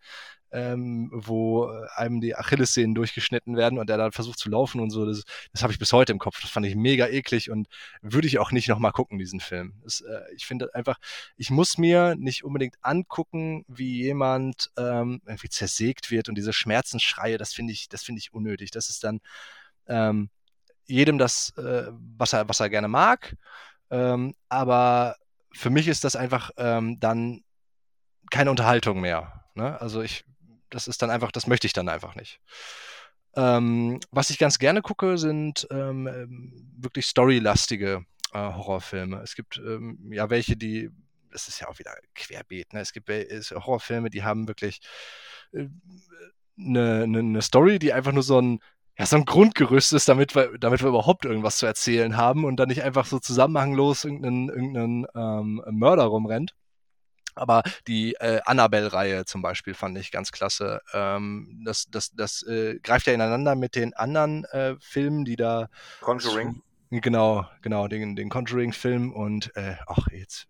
[0.52, 4.90] ähm, wo äh, einem die Achillessehnen durchgeschnitten werden und er dann versucht zu laufen und
[4.90, 5.04] so.
[5.04, 6.40] Das, das habe ich bis heute im Kopf.
[6.40, 7.68] Das fand ich mega eklig und
[8.00, 9.74] würde ich auch nicht nochmal gucken, diesen Film.
[9.82, 10.98] Das, äh, ich finde einfach,
[11.36, 17.38] ich muss mir nicht unbedingt angucken, wie jemand ähm, irgendwie zersägt wird und diese Schmerzensschreie,
[17.38, 18.70] das finde ich, das finde ich unnötig.
[18.70, 19.20] Das ist dann
[19.88, 20.30] ähm,
[20.86, 23.36] jedem das, äh, was, er, was er gerne mag.
[23.90, 25.16] Ähm, aber
[25.52, 27.42] für mich ist das einfach ähm, dann
[28.30, 29.44] keine Unterhaltung mehr.
[29.54, 29.80] Ne?
[29.80, 30.24] Also ich
[30.70, 32.40] das ist dann einfach, das möchte ich dann einfach nicht.
[33.36, 39.20] Ähm, was ich ganz gerne gucke, sind ähm, ähm, wirklich storylastige äh, Horrorfilme.
[39.22, 40.90] Es gibt ähm, ja welche, die,
[41.30, 42.80] das ist ja auch wieder querbeet, ne?
[42.80, 44.80] es gibt es, Horrorfilme, die haben wirklich
[45.52, 45.66] äh,
[46.58, 48.60] eine, ne, ne Story, die einfach nur so ein,
[48.98, 52.56] ja, so ein Grundgerüst ist, damit wir, damit wir überhaupt irgendwas zu erzählen haben und
[52.56, 56.54] dann nicht einfach so zusammenhanglos irgendeinen, irgendeinen ähm, Mörder rumrennt.
[57.36, 60.80] Aber die äh, Annabelle-Reihe zum Beispiel fand ich ganz klasse.
[60.92, 65.68] Ähm, das das, das äh, greift ja ineinander mit den anderen äh, Filmen, die da.
[66.00, 66.62] Conjuring.
[66.90, 70.46] Genau, genau, den, den Conjuring-Film und äh, ach, jetzt.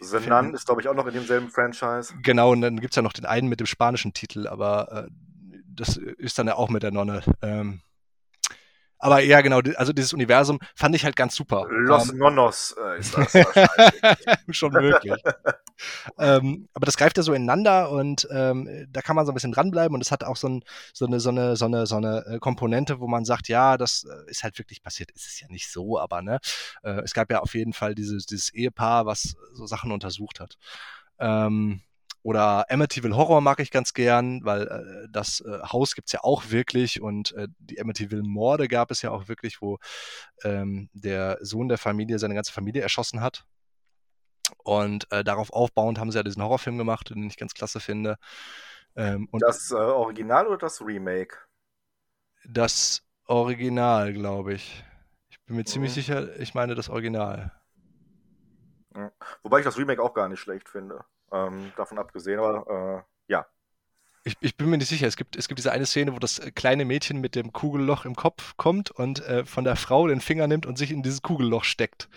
[0.00, 2.14] The Nun ist, glaube ich, auch noch in demselben Franchise.
[2.22, 5.10] Genau, und dann gibt es ja noch den einen mit dem spanischen Titel, aber äh,
[5.66, 7.22] das ist dann ja auch mit der Nonne.
[7.42, 7.82] Ähm,
[9.00, 11.66] aber ja, genau, also dieses Universum fand ich halt ganz super.
[11.70, 14.56] Los ähm, Nonos äh, ist das wahrscheinlich.
[14.56, 15.22] schon möglich.
[16.18, 19.52] ähm, aber das greift ja so ineinander und ähm, da kann man so ein bisschen
[19.52, 22.26] dranbleiben und es hat auch so, ein, so, eine, so, eine, so, eine, so eine
[22.26, 25.10] äh, Komponente, wo man sagt, ja, das äh, ist halt wirklich passiert.
[25.12, 26.38] Ist es ja nicht so, aber ne,
[26.82, 30.56] äh, es gab ja auf jeden Fall dieses, dieses Ehepaar, was so Sachen untersucht hat.
[31.18, 31.80] Ähm,
[32.22, 36.50] oder Amityville Horror mag ich ganz gern, weil äh, das äh, Haus es ja auch
[36.50, 39.78] wirklich und äh, die Amityville Morde gab es ja auch wirklich, wo
[40.44, 43.44] ähm, der Sohn der Familie seine ganze Familie erschossen hat.
[44.58, 48.16] Und äh, darauf aufbauend haben sie ja diesen Horrorfilm gemacht, den ich ganz klasse finde.
[48.96, 51.36] Ähm, das äh, Original oder das Remake?
[52.44, 54.84] Das Original, glaube ich.
[55.30, 55.66] Ich bin mir mhm.
[55.66, 57.52] ziemlich sicher, ich meine das Original.
[59.42, 61.04] Wobei ich das Remake auch gar nicht schlecht finde.
[61.32, 63.46] Ähm, davon abgesehen, aber äh, ja.
[64.24, 65.06] Ich, ich, bin mir nicht sicher.
[65.06, 68.04] Es gibt, es gibt diese eine Szene, wo das äh, kleine Mädchen mit dem Kugelloch
[68.04, 71.22] im Kopf kommt und äh, von der Frau den Finger nimmt und sich in dieses
[71.22, 72.08] Kugelloch steckt.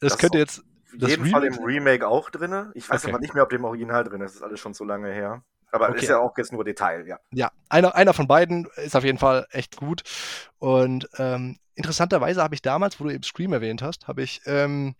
[0.00, 0.64] Das, das könnte jetzt.
[1.00, 2.70] Auf jeden Fall im Remake auch drin.
[2.74, 3.12] Ich weiß okay.
[3.12, 4.32] aber nicht mehr, ob dem Original drin ist.
[4.32, 5.42] Das ist alles schon so lange her.
[5.72, 5.98] Aber okay.
[5.98, 7.18] ist ja auch jetzt nur Detail, ja.
[7.32, 10.02] Ja, einer, einer von beiden ist auf jeden Fall echt gut.
[10.58, 14.94] Und ähm, interessanterweise habe ich damals, wo du eben Scream erwähnt hast, habe ich ähm,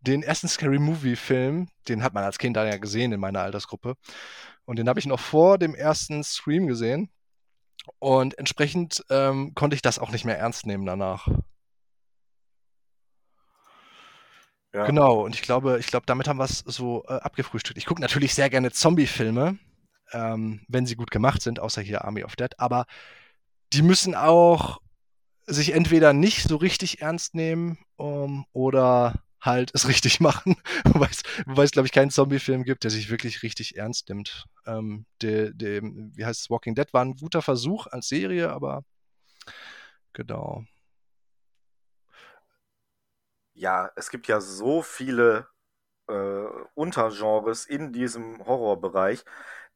[0.00, 3.94] den ersten Scary Movie-Film, den hat man als Kind dann ja gesehen in meiner Altersgruppe.
[4.64, 7.10] Und den habe ich noch vor dem ersten Scream gesehen.
[7.98, 11.28] Und entsprechend ähm, konnte ich das auch nicht mehr ernst nehmen danach.
[14.74, 14.84] Ja.
[14.84, 17.78] Genau, und ich glaube, ich glaube, damit haben wir es so äh, abgefrühstückt.
[17.78, 19.58] Ich gucke natürlich sehr gerne Zombie-Filme,
[20.12, 22.84] ähm, wenn sie gut gemacht sind, außer hier Army of Dead, aber
[23.72, 24.80] die müssen auch
[25.46, 30.56] sich entweder nicht so richtig ernst nehmen um, oder halt es richtig machen.
[30.84, 34.46] Wobei es, glaube ich, keinen Zombie-Film gibt, der sich wirklich richtig ernst nimmt.
[34.66, 38.84] Ähm, de, de, wie heißt es, Walking Dead war ein guter Versuch als Serie, aber
[40.12, 40.64] genau.
[43.54, 45.48] Ja, es gibt ja so viele
[46.08, 49.24] äh, Untergenres in diesem Horrorbereich,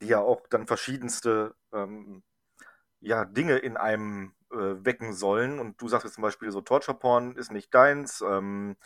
[0.00, 2.22] die ja auch dann verschiedenste ähm,
[3.00, 5.58] ja, Dinge in einem äh, wecken sollen.
[5.58, 8.22] Und du sagst jetzt zum Beispiel so, Torture Porn ist nicht deins.
[8.22, 8.76] Ähm,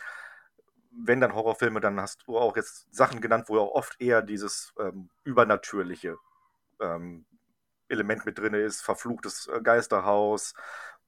[0.91, 4.73] wenn dann Horrorfilme, dann hast du auch jetzt Sachen genannt, wo auch oft eher dieses
[4.79, 6.17] ähm, übernatürliche
[6.79, 7.25] ähm,
[7.89, 10.53] Element mit drin ist, verfluchtes äh, Geisterhaus,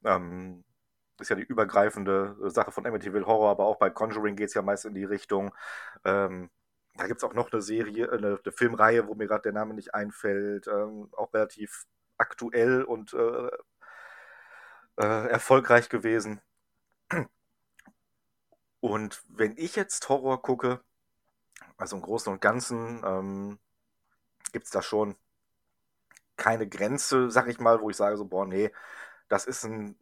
[0.03, 0.63] ähm,
[1.19, 4.53] ist ja die übergreifende äh, Sache von Amityville Horror, aber auch bei Conjuring geht es
[4.53, 5.53] ja meist in die Richtung.
[6.05, 6.49] Ähm,
[6.95, 9.53] da gibt es auch noch eine Serie, äh, eine, eine Filmreihe, wo mir gerade der
[9.53, 11.85] Name nicht einfällt, ähm, auch relativ
[12.17, 13.49] aktuell und äh,
[14.97, 16.41] äh, erfolgreich gewesen.
[18.81, 20.81] Und wenn ich jetzt Horror gucke,
[21.77, 23.59] also im Großen und Ganzen, ähm,
[24.53, 25.15] gibt es da schon
[26.37, 28.71] keine Grenze, sag ich mal, wo ich sage so, boah, nee,
[29.29, 29.97] das ist ein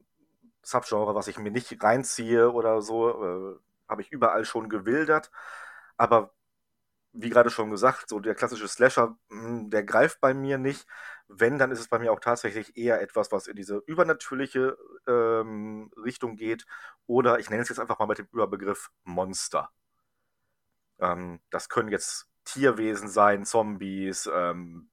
[0.63, 3.59] Subgenre, was ich mir nicht reinziehe oder so, äh,
[3.89, 5.31] habe ich überall schon gewildert.
[5.97, 6.33] Aber
[7.13, 10.87] wie gerade schon gesagt, so der klassische Slasher, hm, der greift bei mir nicht.
[11.27, 15.91] Wenn, dann ist es bei mir auch tatsächlich eher etwas, was in diese übernatürliche ähm,
[15.97, 16.65] Richtung geht.
[17.05, 19.69] Oder ich nenne es jetzt einfach mal mit dem Überbegriff Monster.
[20.99, 24.89] Ähm, das können jetzt Tierwesen sein, Zombies, ähm,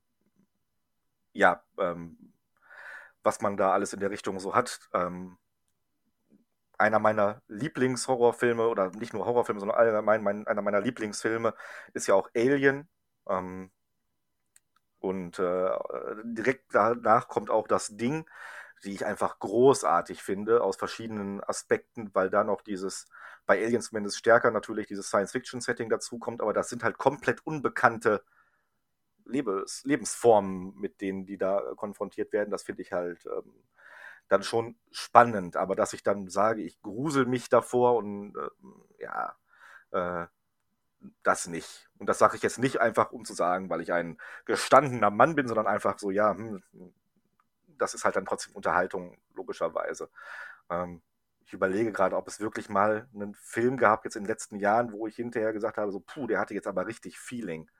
[1.32, 2.32] ja, ähm,
[3.22, 4.80] was man da alles in der Richtung so hat.
[4.92, 5.38] Ähm,
[6.78, 11.54] einer meiner Lieblingshorrorfilme oder nicht nur Horrorfilme, sondern allgemein mein, einer meiner Lieblingsfilme
[11.92, 12.88] ist ja auch Alien.
[13.28, 13.70] Ähm,
[15.04, 15.70] und äh,
[16.24, 18.26] direkt danach kommt auch das Ding,
[18.84, 23.06] die ich einfach großartig finde, aus verschiedenen Aspekten, weil da noch dieses,
[23.44, 28.24] bei Alien zumindest stärker natürlich dieses Science-Fiction-Setting dazu kommt, aber das sind halt komplett unbekannte
[29.26, 32.50] Lebens Lebensformen, mit denen die da konfrontiert werden.
[32.50, 33.54] Das finde ich halt ähm,
[34.28, 35.56] dann schon spannend.
[35.56, 39.36] Aber dass ich dann sage, ich grusel mich davor und äh, ja,
[39.92, 40.26] äh,
[41.22, 41.88] das nicht.
[41.98, 45.34] Und das sage ich jetzt nicht einfach, um zu sagen, weil ich ein gestandener Mann
[45.34, 46.62] bin, sondern einfach so, ja, hm,
[47.78, 50.10] das ist halt dann trotzdem Unterhaltung, logischerweise.
[50.70, 51.02] Ähm,
[51.46, 54.92] ich überlege gerade, ob es wirklich mal einen Film gab, jetzt in den letzten Jahren,
[54.92, 57.70] wo ich hinterher gesagt habe, so, puh, der hatte jetzt aber richtig Feeling.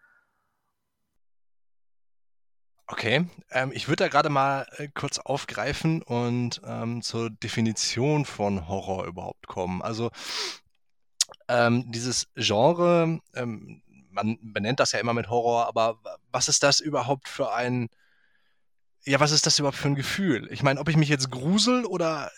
[2.87, 8.69] Okay, ähm, ich würde da gerade mal äh, kurz aufgreifen und ähm, zur Definition von
[8.69, 9.81] Horror überhaupt kommen.
[9.81, 10.11] Also
[11.49, 15.99] ähm, dieses Genre, ähm, man benennt das ja immer mit Horror, aber
[16.31, 17.89] was ist das überhaupt für ein,
[19.05, 20.49] ja, was ist das überhaupt für ein Gefühl?
[20.53, 22.31] Ich meine, ob ich mich jetzt grusel oder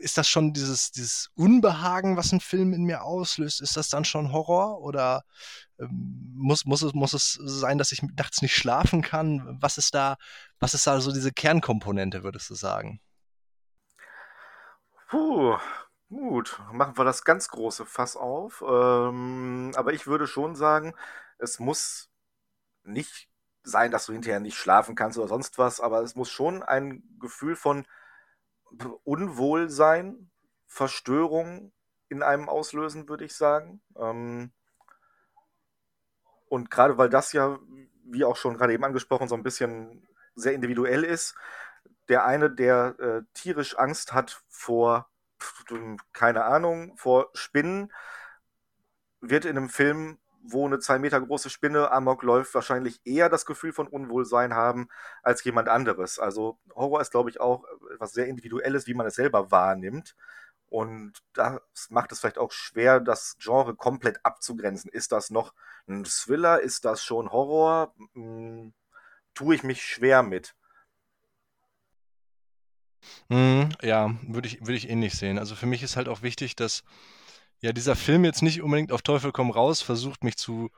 [0.00, 3.60] ist das schon dieses, dieses Unbehagen, was ein Film in mir auslöst?
[3.60, 4.80] Ist das dann schon Horror?
[4.80, 5.24] Oder
[5.78, 9.58] ähm, muss, muss, es, muss es sein, dass ich nachts nicht schlafen kann?
[9.60, 10.16] Was ist da,
[10.58, 13.00] was ist da so diese Kernkomponente, würdest du sagen?
[15.08, 15.56] Puh,
[16.10, 16.60] gut.
[16.72, 18.62] Machen wir das ganz große Fass auf.
[18.66, 20.94] Ähm, aber ich würde schon sagen,
[21.38, 22.10] es muss
[22.82, 23.30] nicht
[23.62, 27.02] sein, dass du hinterher nicht schlafen kannst oder sonst was, aber es muss schon ein
[27.20, 27.86] Gefühl von
[29.04, 30.30] Unwohlsein,
[30.66, 31.72] Verstörung
[32.08, 33.82] in einem auslösen, würde ich sagen.
[33.96, 34.52] Ähm,
[36.48, 37.58] und gerade weil das ja,
[38.04, 41.34] wie auch schon gerade eben angesprochen, so ein bisschen sehr individuell ist,
[42.08, 45.09] der eine, der äh, tierisch Angst hat vor,
[46.12, 47.92] keine Ahnung, vor Spinnen,
[49.20, 53.46] wird in einem Film wo eine zwei Meter große Spinne amok läuft, wahrscheinlich eher das
[53.46, 54.88] Gefühl von Unwohlsein haben
[55.22, 56.18] als jemand anderes.
[56.18, 60.16] Also Horror ist, glaube ich, auch etwas sehr Individuelles, wie man es selber wahrnimmt.
[60.68, 64.90] Und das macht es vielleicht auch schwer, das Genre komplett abzugrenzen.
[64.90, 65.52] Ist das noch
[65.88, 66.60] ein Thriller?
[66.60, 67.94] Ist das schon Horror?
[68.14, 68.72] Hm,
[69.34, 70.54] tue ich mich schwer mit.
[73.28, 75.38] Mhm, ja, würde ich, würde ich ähnlich sehen.
[75.38, 76.82] Also für mich ist halt auch wichtig, dass
[77.60, 80.70] ja dieser Film jetzt nicht unbedingt auf Teufel komm raus versucht, mich zu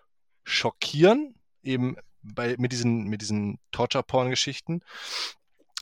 [0.45, 4.81] schockieren, eben bei, mit diesen, mit diesen Torture-Porn-Geschichten.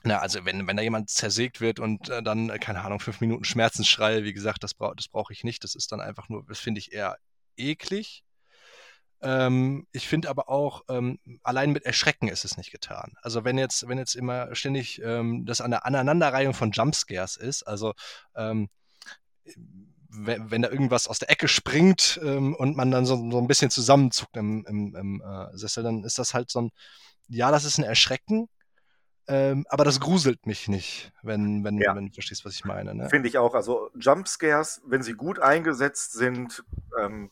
[0.02, 3.20] Na, also wenn, wenn da jemand zersägt wird und äh, dann, äh, keine Ahnung, fünf
[3.20, 5.62] Minuten Schmerzensschreie, wie gesagt, das, bra das brauche ich nicht.
[5.62, 7.18] Das ist dann einfach nur, das finde ich eher
[7.56, 8.24] eklig.
[9.22, 13.14] Ähm, ich finde aber auch, ähm, allein mit Erschrecken ist es nicht getan.
[13.22, 17.92] Also wenn jetzt, wenn jetzt immer ständig ähm, das eine Aneinanderreihung von Jumpscares ist, also
[18.34, 18.68] ähm,
[20.08, 23.46] wenn, wenn, da irgendwas aus der Ecke springt ähm, und man dann so, so, ein
[23.46, 26.70] bisschen zusammenzuckt im, im, im äh, Sessel, dann ist das halt so ein,
[27.28, 28.48] ja, das ist ein Erschrecken,
[29.28, 31.94] ähm, aber das gruselt mich nicht, wenn, wenn, ja.
[31.94, 32.94] wenn du verstehst, was ich meine.
[32.94, 33.08] Ne?
[33.08, 33.54] Finde ich auch.
[33.54, 36.64] Also Jumpscares, wenn sie gut eingesetzt sind,
[36.98, 37.30] ähm,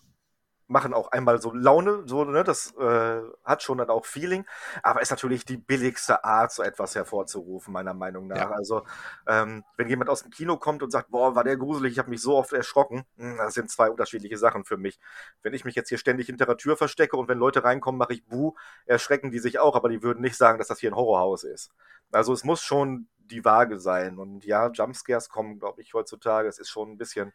[0.68, 4.46] machen auch einmal so Laune, so, ne, das äh, hat schon dann auch Feeling,
[4.82, 8.36] aber ist natürlich die billigste Art, so etwas hervorzurufen, meiner Meinung nach.
[8.36, 8.50] Ja.
[8.50, 8.84] Also,
[9.26, 12.10] ähm, wenn jemand aus dem Kino kommt und sagt, boah, war der gruselig, ich habe
[12.10, 15.00] mich so oft erschrocken, hm, das sind zwei unterschiedliche Sachen für mich.
[15.42, 18.12] Wenn ich mich jetzt hier ständig hinter der Tür verstecke und wenn Leute reinkommen, mache
[18.12, 18.54] ich Buh,
[18.84, 21.70] erschrecken die sich auch, aber die würden nicht sagen, dass das hier ein Horrorhaus ist.
[22.12, 24.18] Also es muss schon die Waage sein.
[24.18, 27.32] Und ja, Jumpscares kommen, glaube ich, heutzutage, es ist schon ein bisschen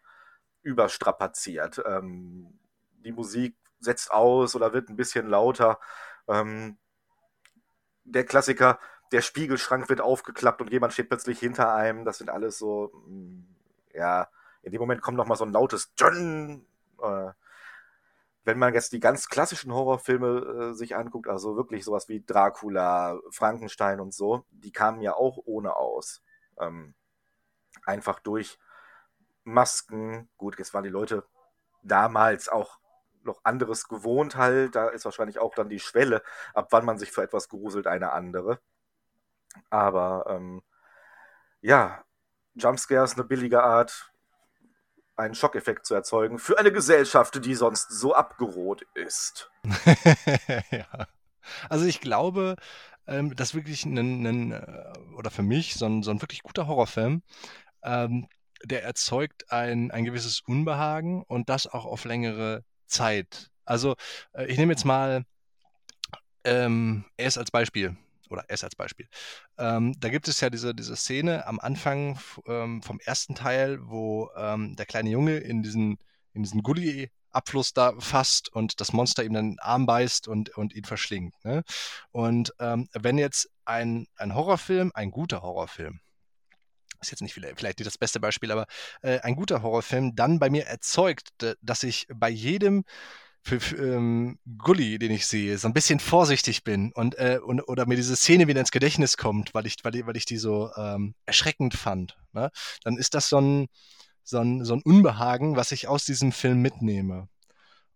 [0.64, 1.82] überstrapaziert.
[1.86, 2.60] Ähm,
[3.04, 5.80] die Musik setzt aus oder wird ein bisschen lauter.
[6.28, 6.78] Ähm,
[8.04, 8.80] der Klassiker,
[9.12, 12.06] der Spiegelschrank wird aufgeklappt und jemand steht plötzlich hinter einem.
[12.06, 13.44] Das sind alles so, mm,
[13.94, 14.28] ja,
[14.62, 16.66] in dem Moment kommt nochmal so ein lautes Dünn.
[17.02, 17.32] Äh,
[18.46, 23.20] wenn man jetzt die ganz klassischen Horrorfilme äh, sich anguckt, also wirklich sowas wie Dracula,
[23.32, 26.22] Frankenstein und so, die kamen ja auch ohne aus.
[26.60, 26.94] Ähm,
[27.86, 28.60] einfach durch
[29.44, 30.30] Masken.
[30.38, 31.26] Gut, jetzt waren die Leute
[31.84, 32.80] damals auch
[33.26, 34.76] noch anderes gewohnt halt.
[34.76, 36.22] Da ist wahrscheinlich auch dann die Schwelle,
[36.54, 38.60] ab wann man sich für etwas gruselt, eine andere.
[39.70, 40.62] Aber ähm,
[41.62, 42.04] ja,
[42.56, 44.12] Jumpscare ist eine billige Art,
[45.16, 49.52] einen Schockeffekt zu erzeugen für eine Gesellschaft, die sonst so abgeroht ist.
[50.72, 51.08] ja.
[51.70, 52.56] Also ich glaube,
[53.08, 56.68] ähm, dass wirklich ein, ein, äh, oder für mich so ein, so ein wirklich guter
[56.68, 57.22] Horrorfilm,
[57.84, 58.28] ähm,
[58.64, 63.50] der erzeugt ein, ein gewisses Unbehagen und das auch auf längere Zeit.
[63.66, 63.96] Also
[64.34, 65.26] äh, ich nehme jetzt mal
[66.44, 67.96] ähm, S als Beispiel
[68.30, 69.08] oder S als Beispiel.
[69.58, 74.30] Ähm, da gibt es ja diese, diese Szene am Anfang ähm, vom ersten Teil, wo
[74.36, 75.98] ähm, der kleine Junge in diesen,
[76.34, 80.74] in diesen Gully-Abfluss da fasst und das Monster ihm dann den Arm beißt und, und
[80.74, 81.36] ihn verschlingt.
[81.46, 81.64] Ne?
[82.12, 86.00] Und ähm, wenn jetzt ein, ein Horrorfilm, ein guter Horrorfilm,
[87.08, 88.66] ist jetzt nicht vielleicht das beste Beispiel, aber
[89.02, 91.30] äh, ein guter Horrorfilm dann bei mir erzeugt,
[91.62, 92.84] dass ich bei jedem
[93.42, 97.62] für, für ähm, Gully, den ich sehe, so ein bisschen vorsichtig bin und, äh, und
[97.68, 100.38] oder mir diese Szene wieder ins Gedächtnis kommt, weil ich, weil ich, weil ich die
[100.38, 102.50] so ähm, erschreckend fand, ne?
[102.84, 103.68] dann ist das so ein,
[104.24, 107.28] so, ein, so ein Unbehagen, was ich aus diesem Film mitnehme.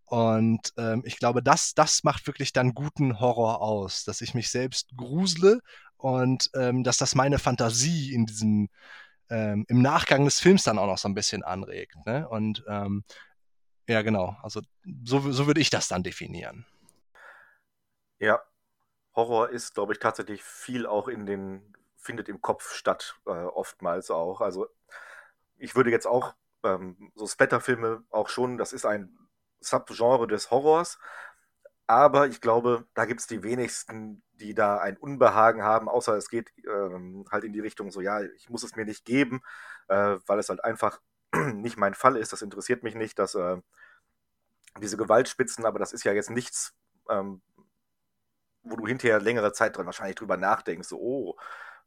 [0.03, 4.49] Und ähm, ich glaube, das, das macht wirklich dann guten Horror aus, dass ich mich
[4.49, 5.59] selbst grusle
[5.97, 8.69] und ähm, dass das meine Fantasie in diesem
[9.29, 11.95] ähm, im Nachgang des Films dann auch noch so ein bisschen anregt.
[12.05, 12.27] Ne?
[12.29, 13.03] Und ähm,
[13.87, 14.37] ja, genau.
[14.41, 14.61] Also
[15.03, 16.65] so, so würde ich das dann definieren.
[18.19, 18.41] Ja,
[19.15, 24.11] Horror ist, glaube ich, tatsächlich viel auch in den, findet im Kopf statt, äh, oftmals
[24.11, 24.41] auch.
[24.41, 24.67] Also
[25.57, 29.17] ich würde jetzt auch ähm, so Splatter-Filme auch schon, das ist ein
[29.59, 30.99] Subgenre des Horrors,
[31.87, 36.29] aber ich glaube, da gibt es die wenigsten, die da ein Unbehagen haben, außer es
[36.29, 39.41] geht ähm, halt in die Richtung so, ja, ich muss es mir nicht geben,
[39.87, 40.99] äh, weil es halt einfach
[41.53, 42.33] nicht mein Fall ist.
[42.33, 43.57] Das interessiert mich nicht, dass äh,
[44.81, 46.75] diese Gewaltspitzen, aber das ist ja jetzt nichts,
[47.09, 47.41] ähm,
[48.63, 51.37] wo du hinterher längere Zeit dran wahrscheinlich drüber nachdenkst, so, oh,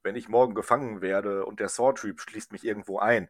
[0.02, 3.28] wenn ich morgen gefangen werde und der Saw-Typ schließt mich irgendwo ein.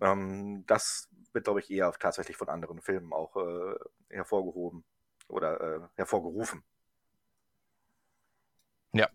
[0.00, 3.74] Ähm, das wird, glaube ich, eher tatsächlich von anderen Filmen auch äh,
[4.10, 4.84] hervorgehoben
[5.32, 6.62] oder äh, hervorgerufen.
[8.92, 9.08] Ja.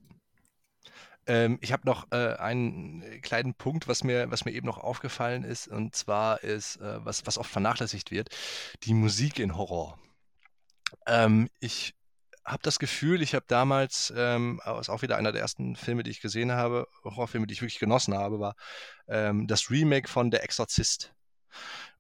[1.28, 5.44] Ähm, ich habe noch äh, einen kleinen Punkt, was mir, was mir eben noch aufgefallen
[5.44, 8.30] ist, und zwar ist, äh, was, was oft vernachlässigt wird,
[8.84, 10.00] die Musik in Horror.
[11.06, 11.96] Ähm, ich
[12.46, 16.12] habe das Gefühl, ich habe damals, ähm, ist auch wieder einer der ersten Filme, die
[16.12, 18.56] ich gesehen habe, Horrorfilme, die ich wirklich genossen habe, war
[19.10, 21.14] ähm, das Remake von Der Exorzist.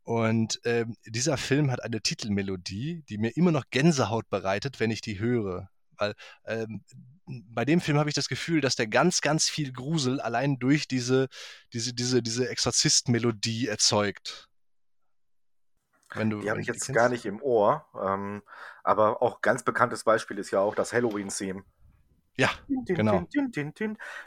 [0.08, 5.01] Und ähm, dieser Film hat eine Titelmelodie, die mir immer noch Gänsehaut bereitet, wenn ich
[5.01, 5.70] die höre.
[5.97, 6.14] Weil
[6.45, 6.82] ähm,
[7.26, 10.88] bei dem Film habe ich das Gefühl, dass der ganz, ganz viel Grusel allein durch
[10.88, 11.28] diese,
[11.74, 14.47] diese, diese, diese Exorzist-Melodie erzeugt.
[16.16, 17.86] Du, die habe ich jetzt gar nicht im Ohr.
[18.01, 18.43] Ähm,
[18.86, 21.66] aber auch ganz bekanntes Beispiel ist ja auch das Halloween-Theme.
[22.38, 22.51] Ja,
[22.86, 23.28] genau.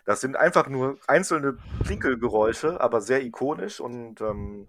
[0.04, 4.66] Das sind einfach nur einzelne Klinkelgeräusche, aber sehr ikonisch und ähm,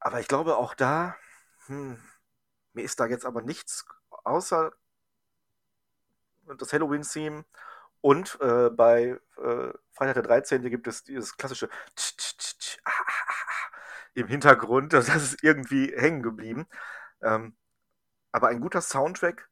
[0.00, 1.16] aber ich glaube auch da,
[1.66, 1.98] hm,
[2.72, 3.84] mir ist da jetzt aber nichts
[4.24, 4.72] außer
[6.58, 7.44] das Halloween-Theme
[8.00, 10.62] und äh, bei äh, Freitag der 13.
[10.70, 11.68] gibt es dieses klassische
[14.14, 14.92] im Hintergrund.
[14.92, 16.66] Das ist irgendwie hängen geblieben.
[17.22, 17.56] Ähm,
[18.32, 19.48] aber ein guter Soundtrack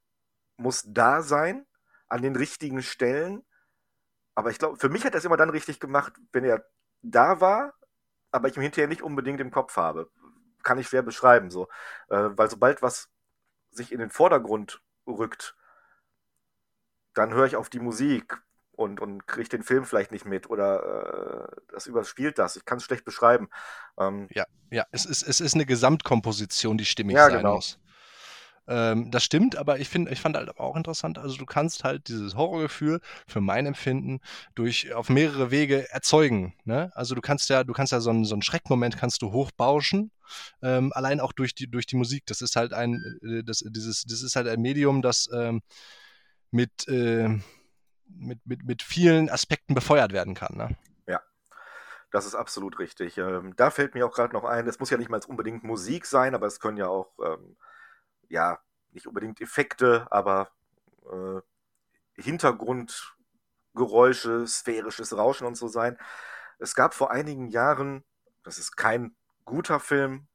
[0.57, 1.67] muss da sein
[2.09, 3.45] an den richtigen Stellen.
[4.35, 6.65] Aber ich glaube, für mich hat er es immer dann richtig gemacht, wenn er
[7.03, 7.75] da war,
[8.31, 10.11] aber ich ihn hinterher nicht unbedingt im Kopf habe.
[10.67, 11.69] Kann ich schwer beschreiben, so.
[12.09, 13.09] Äh, weil sobald was
[13.71, 15.55] sich in den Vordergrund rückt,
[17.15, 18.43] dann höre ich auf die Musik
[18.73, 22.57] und, und kriege den Film vielleicht nicht mit oder äh, das überspielt das.
[22.57, 23.49] Ich kann es schlecht beschreiben.
[23.97, 27.55] Ähm, ja, ja, es ist, es ist eine Gesamtkomposition, die stimmig ja, sein genau.
[27.55, 27.79] muss.
[28.69, 32.09] Ähm, das stimmt, aber ich finde, ich fand halt auch interessant, also du kannst halt
[32.09, 34.21] dieses Horrorgefühl für mein Empfinden
[34.55, 36.55] durch auf mehrere Wege erzeugen.
[36.65, 36.91] Ne?
[36.95, 40.11] Also du kannst ja, du kannst ja so einen, so einen Schreckmoment kannst du hochbauschen,
[40.63, 42.25] ähm, allein auch durch die, durch die Musik.
[42.27, 45.63] Das ist halt ein, äh, das, dieses, das ist halt ein Medium, das ähm,
[46.51, 47.29] mit, äh,
[48.09, 50.57] mit, mit, mit vielen Aspekten befeuert werden kann.
[50.57, 50.77] Ne?
[51.07, 51.21] Ja,
[52.11, 53.19] das ist absolut richtig.
[53.19, 56.07] Ähm, da fällt mir auch gerade noch ein, es muss ja nicht mal unbedingt Musik
[56.07, 57.57] sein, aber es können ja auch ähm,
[58.29, 58.59] ja,
[58.93, 60.51] nicht unbedingt Effekte, aber
[61.11, 61.41] äh,
[62.21, 65.99] Hintergrundgeräusche, sphärisches Rauschen und so sein.
[66.59, 68.05] Es gab vor einigen Jahren,
[68.43, 69.15] das ist kein
[69.45, 70.27] guter Film,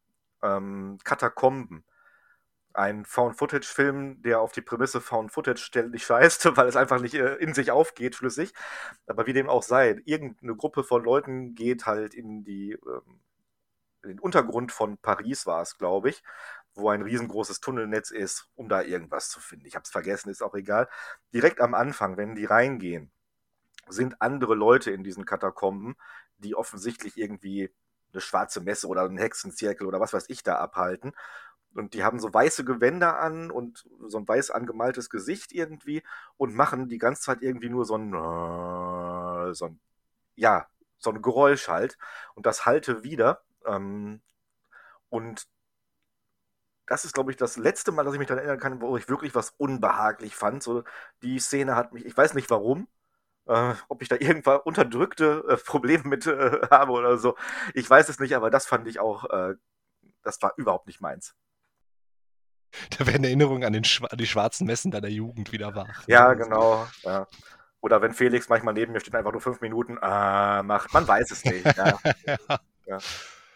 [0.43, 1.85] ähm, Katakomben.
[2.73, 7.53] Ein Found-Footage-Film, der auf die Prämisse Found-Footage ständig scheißt, weil es einfach nicht äh, in
[7.53, 8.53] sich aufgeht, schlüssig.
[9.07, 13.21] Aber wie dem auch sei, irgendeine Gruppe von Leuten geht halt in die ähm,
[14.03, 16.23] in den Untergrund von Paris war es, glaube ich,
[16.73, 19.65] wo ein riesengroßes Tunnelnetz ist, um da irgendwas zu finden.
[19.65, 20.87] Ich habe es vergessen, ist auch egal.
[21.33, 23.11] Direkt am Anfang, wenn die reingehen,
[23.89, 25.95] sind andere Leute in diesen Katakomben,
[26.37, 27.71] die offensichtlich irgendwie
[28.13, 31.13] eine schwarze Messe oder einen Hexenzirkel oder was weiß ich da abhalten.
[31.73, 36.03] Und die haben so weiße Gewänder an und so ein weiß angemaltes Gesicht irgendwie
[36.37, 38.11] und machen die ganze Zeit irgendwie nur so ein,
[39.53, 39.79] so ein
[40.35, 40.67] ja,
[40.97, 41.97] so ein Geräusch halt.
[42.35, 43.41] Und das halte wieder.
[43.65, 44.21] Ähm,
[45.09, 45.47] und
[46.91, 49.07] das ist, glaube ich, das letzte Mal, dass ich mich daran erinnern kann, wo ich
[49.07, 50.61] wirklich was unbehaglich fand.
[50.61, 50.83] So,
[51.23, 52.89] die Szene hat mich, ich weiß nicht warum,
[53.47, 57.37] äh, ob ich da irgendwann unterdrückte äh, Probleme mit äh, habe oder so.
[57.75, 59.55] Ich weiß es nicht, aber das fand ich auch, äh,
[60.21, 61.33] das war überhaupt nicht meins.
[62.97, 66.03] Da werden Erinnerungen an, den, an die schwarzen Messen deiner Jugend wieder wach.
[66.07, 66.85] Ja, genau.
[67.03, 67.25] Ja.
[67.79, 70.93] Oder wenn Felix manchmal neben mir steht, einfach nur fünf Minuten äh, macht.
[70.93, 71.65] Man weiß es nicht.
[71.65, 71.97] Ja.
[72.85, 72.97] ja.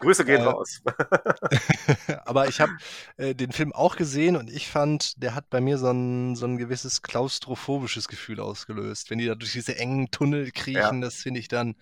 [0.00, 0.82] Grüße gehen äh, raus.
[2.24, 2.72] aber ich habe
[3.16, 6.46] äh, den Film auch gesehen und ich fand, der hat bei mir so ein, so
[6.46, 9.10] ein gewisses klaustrophobisches Gefühl ausgelöst.
[9.10, 11.06] Wenn die da durch diese engen Tunnel kriechen, ja.
[11.06, 11.76] das finde ich dann.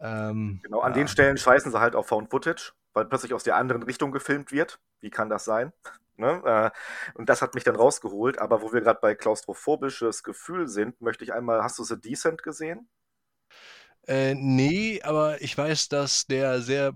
[0.00, 0.98] Ähm, genau, an ja.
[0.98, 4.50] den Stellen scheißen sie halt auf Found Footage, weil plötzlich aus der anderen Richtung gefilmt
[4.50, 4.78] wird.
[5.00, 5.72] Wie kann das sein?
[6.16, 6.40] Ne?
[6.44, 8.38] Äh, und das hat mich dann rausgeholt.
[8.38, 12.44] Aber wo wir gerade bei klaustrophobisches Gefühl sind, möchte ich einmal, hast du The Decent
[12.44, 12.88] gesehen?
[14.06, 16.94] Äh, nee, aber ich weiß, dass der sehr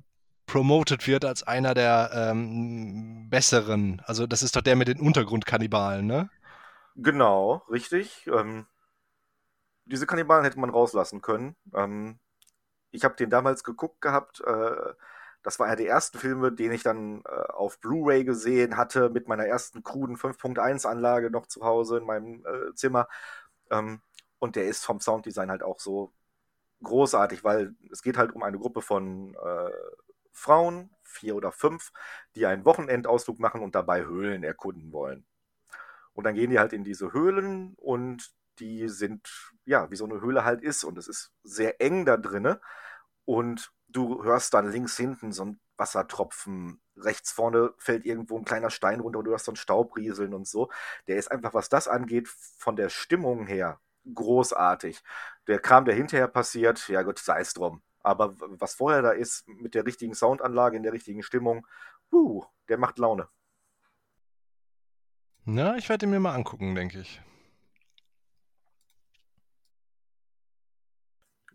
[0.48, 4.02] promoted wird als einer der ähm, besseren.
[4.06, 6.30] Also das ist doch der mit den Untergrundkannibalen, ne?
[6.96, 8.26] Genau, richtig.
[8.26, 8.66] Ähm,
[9.84, 11.54] diese Kannibalen hätte man rauslassen können.
[11.74, 12.18] Ähm,
[12.90, 14.40] ich habe den damals geguckt gehabt.
[14.40, 14.94] Äh,
[15.42, 19.28] das war einer der ersten Filme, den ich dann äh, auf Blu-ray gesehen hatte, mit
[19.28, 23.06] meiner ersten kruden 5.1-Anlage noch zu Hause in meinem äh, Zimmer.
[23.70, 24.00] Ähm,
[24.38, 26.12] und der ist vom Sounddesign halt auch so
[26.82, 29.70] großartig, weil es geht halt um eine Gruppe von äh,
[30.38, 31.92] Frauen, vier oder fünf,
[32.34, 35.26] die einen Wochenendausflug machen und dabei Höhlen erkunden wollen.
[36.12, 40.20] Und dann gehen die halt in diese Höhlen und die sind, ja, wie so eine
[40.20, 40.84] Höhle halt ist.
[40.84, 42.60] Und es ist sehr eng da drinne.
[43.24, 48.70] Und du hörst dann links hinten so ein Wassertropfen, rechts vorne fällt irgendwo ein kleiner
[48.70, 50.70] Stein runter und du hörst so ein Staubrieseln und so.
[51.06, 53.80] Der ist einfach, was das angeht, von der Stimmung her
[54.14, 55.02] großartig.
[55.46, 57.82] Der Kram, der hinterher passiert, ja gut, sei es drum.
[58.02, 61.66] Aber was vorher da ist, mit der richtigen Soundanlage, in der richtigen Stimmung,
[62.12, 63.28] uh, der macht Laune.
[65.44, 67.22] Na, ich werde ihn mir mal angucken, denke ich.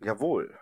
[0.00, 0.52] Jawohl.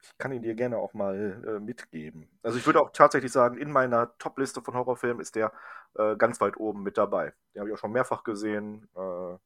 [0.00, 2.28] Ich kann ihn dir gerne auch mal äh, mitgeben.
[2.42, 5.52] Also ich würde auch tatsächlich sagen, in meiner Top-Liste von Horrorfilmen ist der
[5.94, 7.34] äh, ganz weit oben mit dabei.
[7.54, 8.88] Den habe ich auch schon mehrfach gesehen.
[8.96, 9.36] Äh,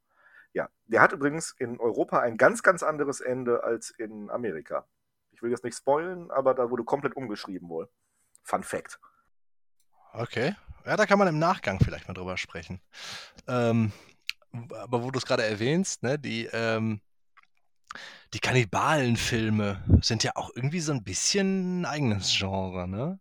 [0.52, 4.86] ja, der hat übrigens in Europa ein ganz, ganz anderes Ende als in Amerika.
[5.36, 7.90] Ich will jetzt nicht spoilen, aber da wurde komplett umgeschrieben wohl.
[8.42, 8.98] Fun Fact.
[10.14, 10.54] Okay.
[10.86, 12.80] Ja, da kann man im Nachgang vielleicht mal drüber sprechen.
[13.46, 13.92] Ähm,
[14.70, 17.02] aber wo du es gerade erwähnst, ne, die, ähm,
[18.32, 23.20] die Kannibalenfilme sind ja auch irgendwie so ein bisschen ein eigenes Genre, ne?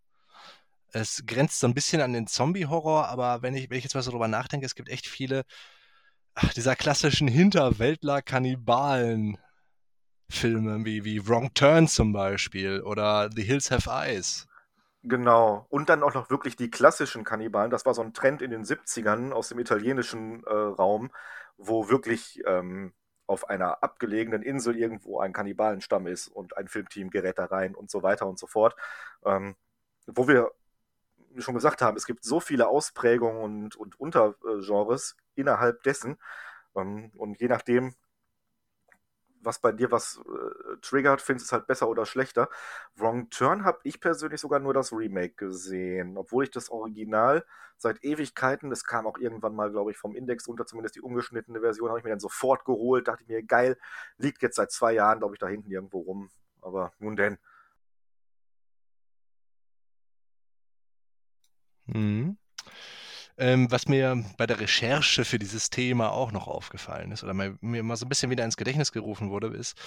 [0.94, 4.04] Es grenzt so ein bisschen an den Zombie-Horror, aber wenn ich, wenn ich jetzt mal
[4.04, 5.44] so drüber nachdenke, es gibt echt viele
[6.34, 7.28] ach, dieser klassischen
[10.32, 14.48] Hinterwäldler-Kannibalen-Filme, wie, wie Wrong Turn zum Beispiel oder The Hills Have Eyes.
[15.04, 15.68] Genau.
[15.70, 17.70] Und dann auch noch wirklich die klassischen Kannibalen.
[17.70, 21.12] Das war so ein Trend in den 70ern aus dem italienischen äh, Raum,
[21.58, 22.94] wo wirklich ähm,
[23.28, 27.92] auf einer abgelegenen Insel irgendwo ein Kannibalenstamm ist und ein Filmteam gerät da rein und
[27.92, 28.76] so weiter und so fort.
[29.26, 29.56] Ähm,
[30.08, 30.52] wo wir
[31.38, 36.18] schon gesagt haben, es gibt so viele Ausprägungen und, und Untergenres innerhalb dessen.
[36.76, 37.94] Ähm, und je nachdem,
[39.46, 42.50] was bei dir was äh, triggert, findest du es halt besser oder schlechter.
[42.96, 47.46] Wrong Turn habe ich persönlich sogar nur das Remake gesehen, obwohl ich das Original
[47.78, 51.60] seit Ewigkeiten, das kam auch irgendwann mal, glaube ich, vom Index runter, zumindest die ungeschnittene
[51.62, 53.78] Version, habe ich mir dann sofort geholt, dachte ich mir, geil,
[54.18, 56.30] liegt jetzt seit zwei Jahren, glaube ich, da hinten irgendwo rum.
[56.62, 57.38] Aber nun denn.
[61.88, 62.38] Mhm.
[63.38, 67.58] Ähm, was mir bei der Recherche für dieses Thema auch noch aufgefallen ist oder mir,
[67.60, 69.78] mir mal so ein bisschen wieder ins Gedächtnis gerufen wurde, ist,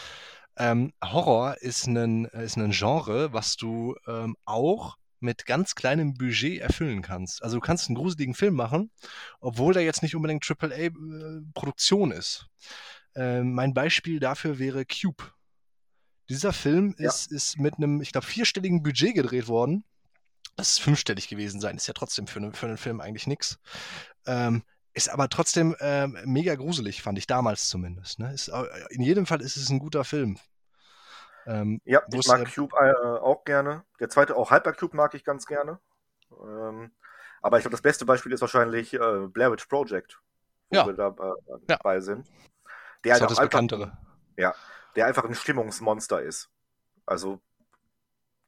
[0.58, 6.60] ähm, Horror ist ein, ist ein Genre, was du ähm, auch mit ganz kleinem Budget
[6.60, 7.42] erfüllen kannst.
[7.42, 8.90] Also du kannst einen gruseligen Film machen,
[9.40, 12.46] obwohl der jetzt nicht unbedingt AAA-Produktion äh, ist.
[13.14, 15.24] Ähm, mein Beispiel dafür wäre Cube.
[16.28, 17.08] Dieser Film ja.
[17.08, 19.84] ist, ist mit einem, ich glaube, vierstelligen Budget gedreht worden
[20.58, 23.60] das ist fünfstellig gewesen sein, ist ja trotzdem für, ne, für einen Film eigentlich nichts.
[24.26, 28.18] Ähm, ist aber trotzdem ähm, mega gruselig, fand ich damals zumindest.
[28.18, 28.34] Ne?
[28.34, 28.50] Ist,
[28.90, 30.36] in jedem Fall ist es ein guter Film.
[31.46, 33.84] Ähm, ja, ich mag äh, Cube äh, auch gerne.
[34.00, 35.78] Der zweite, auch Hypercube mag ich ganz gerne.
[36.32, 36.90] Ähm,
[37.40, 40.20] aber ich glaube, das beste Beispiel ist wahrscheinlich äh, Blair Witch Project,
[40.70, 40.86] wo ja.
[40.86, 42.00] wir da äh, dabei ja.
[42.00, 42.26] sind.
[43.04, 43.96] Der das halt das einfach, Bekanntere.
[44.36, 44.56] Ja,
[44.96, 46.50] der einfach ein Stimmungsmonster ist.
[47.06, 47.40] Also,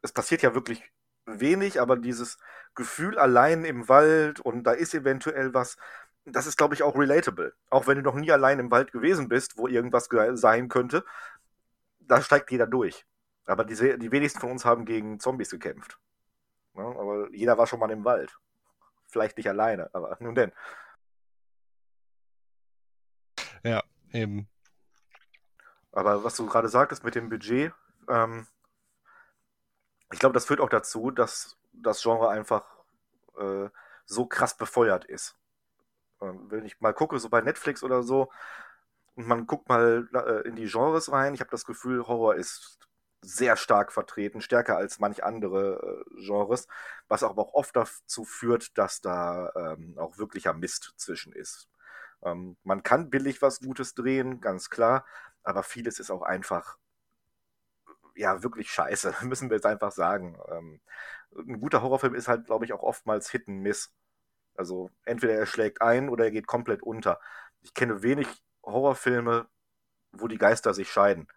[0.02, 0.82] es passiert ja wirklich
[1.38, 2.38] wenig, aber dieses
[2.74, 5.76] Gefühl allein im Wald und da ist eventuell was,
[6.24, 7.54] das ist, glaube ich, auch relatable.
[7.70, 11.04] Auch wenn du noch nie allein im Wald gewesen bist, wo irgendwas sein könnte,
[12.00, 13.06] da steigt jeder durch.
[13.46, 15.98] Aber die, die wenigsten von uns haben gegen Zombies gekämpft.
[16.74, 18.36] Ja, aber jeder war schon mal im Wald.
[19.08, 20.52] Vielleicht nicht alleine, aber nun denn.
[23.62, 24.48] Ja, eben.
[25.92, 27.72] Aber was du gerade sagtest mit dem Budget,
[28.08, 28.46] ähm,
[30.12, 32.64] ich glaube, das führt auch dazu, dass das Genre einfach
[33.38, 33.68] äh,
[34.06, 35.36] so krass befeuert ist.
[36.20, 38.30] Ähm, wenn ich mal gucke, so bei Netflix oder so,
[39.16, 42.78] und man guckt mal äh, in die Genres rein, ich habe das Gefühl, Horror ist
[43.22, 46.66] sehr stark vertreten, stärker als manch andere äh, Genres,
[47.08, 51.68] was aber auch oft dazu führt, dass da ähm, auch wirklicher Mist zwischen ist.
[52.22, 55.04] Ähm, man kann billig was Gutes drehen, ganz klar,
[55.42, 56.78] aber vieles ist auch einfach
[58.20, 60.38] ja, wirklich scheiße, müssen wir jetzt einfach sagen.
[60.48, 60.80] Ähm,
[61.36, 63.92] ein guter Horrorfilm ist halt, glaube ich, auch oftmals Hit and Miss.
[64.54, 67.18] Also entweder er schlägt ein oder er geht komplett unter.
[67.62, 68.28] Ich kenne wenig
[68.62, 69.48] Horrorfilme,
[70.12, 71.28] wo die Geister sich scheiden.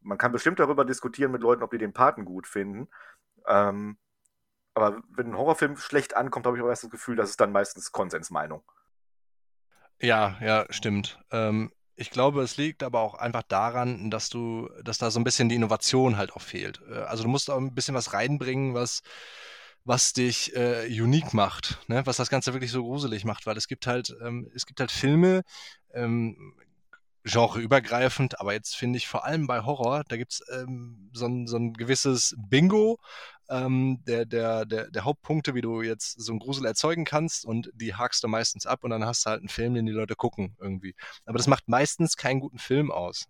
[0.00, 2.88] Man kann bestimmt darüber diskutieren mit Leuten, ob die den Paten gut finden.
[3.46, 3.98] Ähm,
[4.74, 7.52] aber wenn ein Horrorfilm schlecht ankommt, habe ich auch erst das Gefühl, das ist dann
[7.52, 8.62] meistens Konsensmeinung.
[10.00, 11.18] Ja, ja, stimmt.
[11.30, 15.24] Ähm, ich glaube, es liegt aber auch einfach daran, dass du, dass da so ein
[15.24, 16.80] bisschen die Innovation halt auch fehlt.
[16.90, 19.02] Äh, also du musst auch ein bisschen was reinbringen, was,
[19.84, 22.04] was dich äh, unique macht, ne?
[22.06, 24.92] was das Ganze wirklich so gruselig macht, weil es gibt halt, ähm, es gibt halt
[24.92, 25.42] Filme,
[25.94, 26.54] ähm,
[27.26, 31.46] genreübergreifend, aber jetzt finde ich vor allem bei Horror, da gibt es ähm, so, ein,
[31.46, 32.98] so ein gewisses Bingo
[33.48, 37.70] ähm, der, der, der, der Hauptpunkte, wie du jetzt so einen Grusel erzeugen kannst und
[37.74, 40.14] die hakst du meistens ab und dann hast du halt einen Film, den die Leute
[40.14, 40.94] gucken irgendwie.
[41.24, 43.26] Aber das macht meistens keinen guten Film aus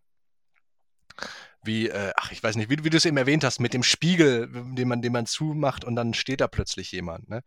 [1.63, 3.83] wie, äh, ach, ich weiß nicht, wie, wie du es eben erwähnt hast, mit dem
[3.83, 7.29] Spiegel, den man, den man zumacht und dann steht da plötzlich jemand.
[7.29, 7.43] Ne?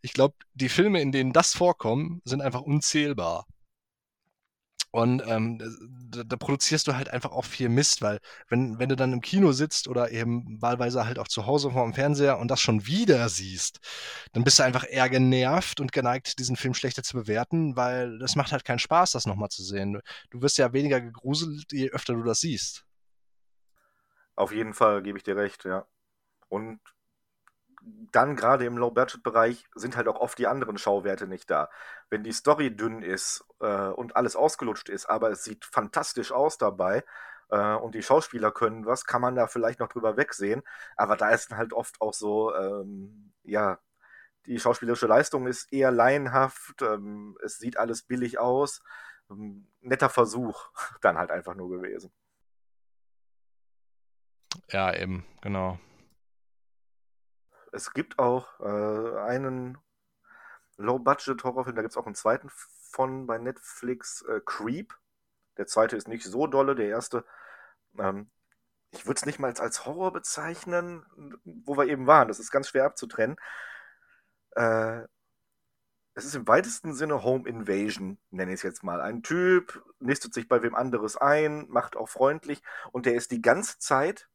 [0.00, 3.46] Ich glaube, die Filme, in denen das vorkommt, sind einfach unzählbar.
[4.90, 5.58] Und ähm,
[6.10, 9.20] da, da, produzierst du halt einfach auch viel Mist, weil wenn, wenn du dann im
[9.20, 12.86] Kino sitzt oder eben wahlweise halt auch zu Hause vor dem Fernseher und das schon
[12.86, 13.80] wieder siehst,
[14.32, 18.34] dann bist du einfach eher genervt und geneigt, diesen Film schlechter zu bewerten, weil das
[18.34, 20.00] macht halt keinen Spaß, das nochmal zu sehen.
[20.30, 22.84] Du wirst ja weniger gegruselt, je öfter du das siehst.
[24.36, 25.86] Auf jeden Fall gebe ich dir recht, ja.
[26.48, 26.80] Und
[28.12, 31.70] dann gerade im Low-Budget-Bereich sind halt auch oft die anderen Schauwerte nicht da.
[32.10, 36.58] Wenn die Story dünn ist äh, und alles ausgelutscht ist, aber es sieht fantastisch aus
[36.58, 37.04] dabei
[37.50, 40.62] äh, und die Schauspieler können was, kann man da vielleicht noch drüber wegsehen.
[40.96, 43.78] Aber da ist halt oft auch so, ähm, ja,
[44.46, 48.82] die schauspielerische Leistung ist eher laienhaft, ähm, es sieht alles billig aus.
[49.30, 50.70] Ähm, netter Versuch
[51.02, 52.12] dann halt einfach nur gewesen.
[54.70, 55.78] Ja, eben, genau.
[57.78, 59.78] Es gibt auch äh, einen
[60.78, 64.98] Low-Budget-Horrorfilm, da gibt es auch einen zweiten von bei Netflix, äh, Creep.
[65.58, 67.24] Der zweite ist nicht so dolle, der erste,
[67.96, 68.30] ähm,
[68.90, 71.06] ich würde es nicht mal als Horror bezeichnen,
[71.44, 72.26] wo wir eben waren.
[72.26, 73.36] Das ist ganz schwer abzutrennen.
[74.56, 75.02] Äh,
[76.14, 79.00] es ist im weitesten Sinne Home Invasion, nenne ich es jetzt mal.
[79.00, 82.60] Ein Typ nistet sich bei wem anderes ein, macht auch freundlich
[82.90, 84.28] und der ist die ganze Zeit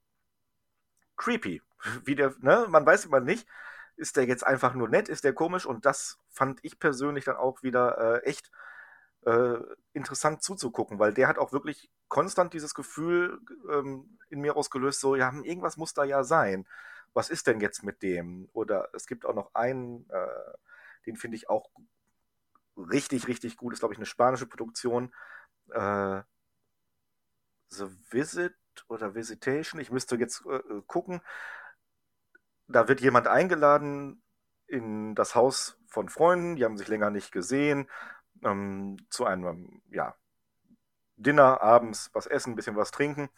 [1.18, 1.62] creepy.
[2.06, 2.66] Wie der, ne?
[2.70, 3.48] Man weiß immer nicht,
[3.96, 7.36] ist der jetzt einfach nur nett, ist der komisch und das fand ich persönlich dann
[7.38, 8.52] auch wieder äh, echt
[9.26, 9.56] äh,
[9.94, 13.40] interessant zuzugucken, weil der hat auch wirklich konstant dieses Gefühl
[13.72, 16.68] ähm, in mir ausgelöst, so, ja, hm, irgendwas muss da ja sein.
[17.14, 18.50] Was ist denn jetzt mit dem?
[18.54, 20.28] Oder es gibt auch noch einen, äh,
[21.06, 21.70] den finde ich auch
[22.78, 25.14] richtig, richtig gut, ist, glaube ich, eine spanische Produktion.
[25.72, 26.22] Äh,
[27.70, 28.56] The Visit
[28.88, 31.22] oder Visitation, ich müsste jetzt äh, äh, gucken.
[32.68, 34.22] Da wird jemand eingeladen
[34.68, 37.90] in das Haus von Freunden, die haben sich länger nicht gesehen,
[38.44, 40.16] ähm, zu einem ja,
[41.18, 43.30] Dinner abends, was essen, ein bisschen was trinken.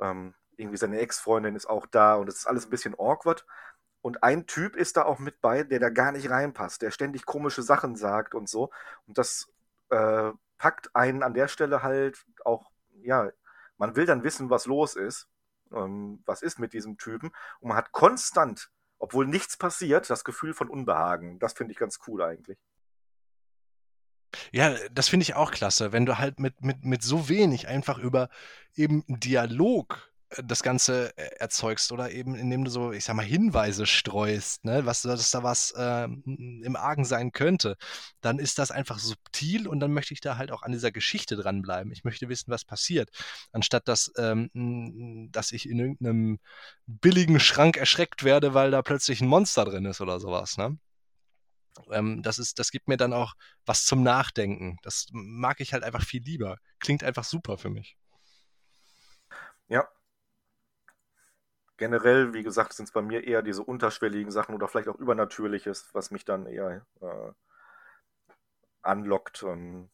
[0.00, 3.46] Ähm, irgendwie seine Ex-Freundin ist auch da und es ist alles ein bisschen awkward.
[4.02, 7.26] Und ein Typ ist da auch mit bei, der da gar nicht reinpasst, der ständig
[7.26, 8.70] komische Sachen sagt und so.
[9.06, 9.52] Und das
[9.90, 12.70] äh, packt einen an der Stelle halt auch,
[13.02, 13.30] ja,
[13.76, 15.28] man will dann wissen, was los ist,
[15.72, 17.30] ähm, was ist mit diesem Typen.
[17.60, 21.38] Und man hat konstant, obwohl nichts passiert, das Gefühl von Unbehagen.
[21.38, 22.58] Das finde ich ganz cool eigentlich.
[24.52, 27.98] Ja, das finde ich auch klasse, wenn du halt mit, mit, mit so wenig einfach
[27.98, 28.28] über
[28.74, 30.09] eben Dialog
[30.44, 34.86] das Ganze äh, erzeugst oder eben indem du so, ich sag mal, Hinweise streust, ne,
[34.86, 37.76] was, dass da was äh, im Argen sein könnte,
[38.20, 41.36] dann ist das einfach subtil und dann möchte ich da halt auch an dieser Geschichte
[41.36, 41.92] dranbleiben.
[41.92, 43.10] Ich möchte wissen, was passiert,
[43.52, 46.38] anstatt dass, ähm, dass ich in irgendeinem
[46.86, 50.78] billigen Schrank erschreckt werde, weil da plötzlich ein Monster drin ist oder sowas, ne?
[51.90, 54.76] Ähm, das, ist, das gibt mir dann auch was zum Nachdenken.
[54.82, 56.58] Das mag ich halt einfach viel lieber.
[56.78, 57.96] Klingt einfach super für mich.
[59.68, 59.88] Ja,
[61.80, 65.88] generell, wie gesagt, sind es bei mir eher diese unterschwelligen Sachen oder vielleicht auch Übernatürliches,
[65.94, 67.32] was mich dann eher äh,
[68.82, 69.42] anlockt.
[69.42, 69.88] Ähm,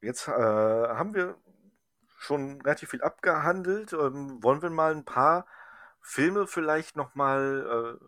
[0.00, 1.36] jetzt äh, haben wir
[2.18, 3.92] schon relativ viel abgehandelt.
[3.92, 5.46] Ähm, wollen wir mal ein paar
[6.00, 8.04] Filme vielleicht nochmal äh,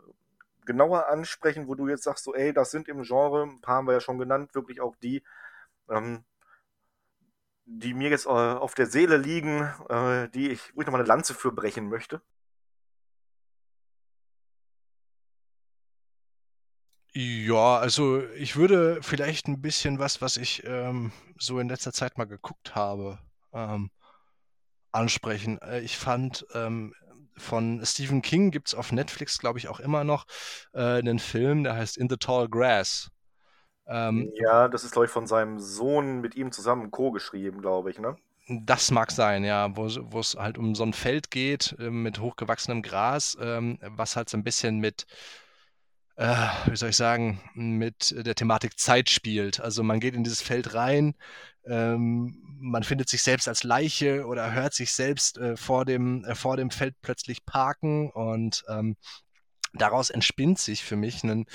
[0.64, 3.86] genauer ansprechen, wo du jetzt sagst, so, ey, das sind im Genre, ein paar haben
[3.86, 5.22] wir ja schon genannt, wirklich auch die,
[5.90, 6.24] ähm,
[7.68, 11.08] die mir jetzt äh, auf der Seele liegen, äh, die ich, wo ich nochmal eine
[11.08, 12.22] Lanze für brechen möchte?
[17.14, 22.16] Ja, also ich würde vielleicht ein bisschen was, was ich ähm, so in letzter Zeit
[22.16, 23.18] mal geguckt habe,
[23.52, 23.90] ähm,
[24.92, 25.58] ansprechen.
[25.62, 26.94] Äh, ich fand ähm,
[27.36, 30.26] von Stephen King gibt es auf Netflix, glaube ich, auch immer noch
[30.72, 33.10] äh, einen Film, der heißt In the Tall Grass.
[33.88, 37.98] Ähm, ja, das ist, glaube ich, von seinem Sohn mit ihm zusammen co-geschrieben, glaube ich,
[37.98, 38.16] ne?
[38.48, 42.82] Das mag sein, ja, wo es halt um so ein Feld geht äh, mit hochgewachsenem
[42.82, 45.06] Gras, ähm, was halt so ein bisschen mit,
[46.16, 49.60] äh, wie soll ich sagen, mit der Thematik Zeit spielt.
[49.60, 51.14] Also man geht in dieses Feld rein,
[51.64, 56.34] ähm, man findet sich selbst als Leiche oder hört sich selbst äh, vor, dem, äh,
[56.34, 58.96] vor dem Feld plötzlich parken und ähm,
[59.74, 61.46] daraus entspinnt sich für mich ein,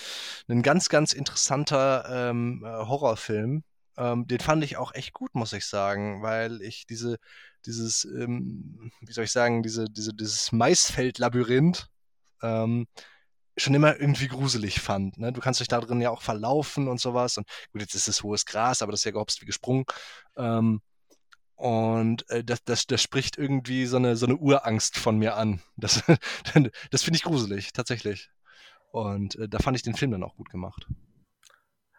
[0.47, 3.64] ein ganz, ganz interessanter ähm, äh, Horrorfilm.
[3.97, 7.18] Ähm, den fand ich auch echt gut, muss ich sagen, weil ich diese,
[7.66, 11.88] dieses, ähm, wie soll ich sagen, diese, diese, dieses Maisfeld-Labyrinth
[12.41, 12.88] ähm,
[13.57, 15.18] schon immer irgendwie gruselig fand.
[15.18, 15.32] Ne?
[15.32, 17.38] Du kannst dich da drin ja auch verlaufen und sowas.
[17.38, 19.86] Und gut, jetzt ist es hohes Gras, aber das ist ja gehopst wie gesprungen.
[20.38, 20.82] Ähm,
[21.64, 25.61] und äh, das, das, das spricht irgendwie so eine, so eine Urangst von mir an.
[25.78, 26.03] Das,
[26.91, 28.30] das finde ich gruselig, tatsächlich.
[28.91, 30.86] Und äh, da fand ich den Film dann auch gut gemacht.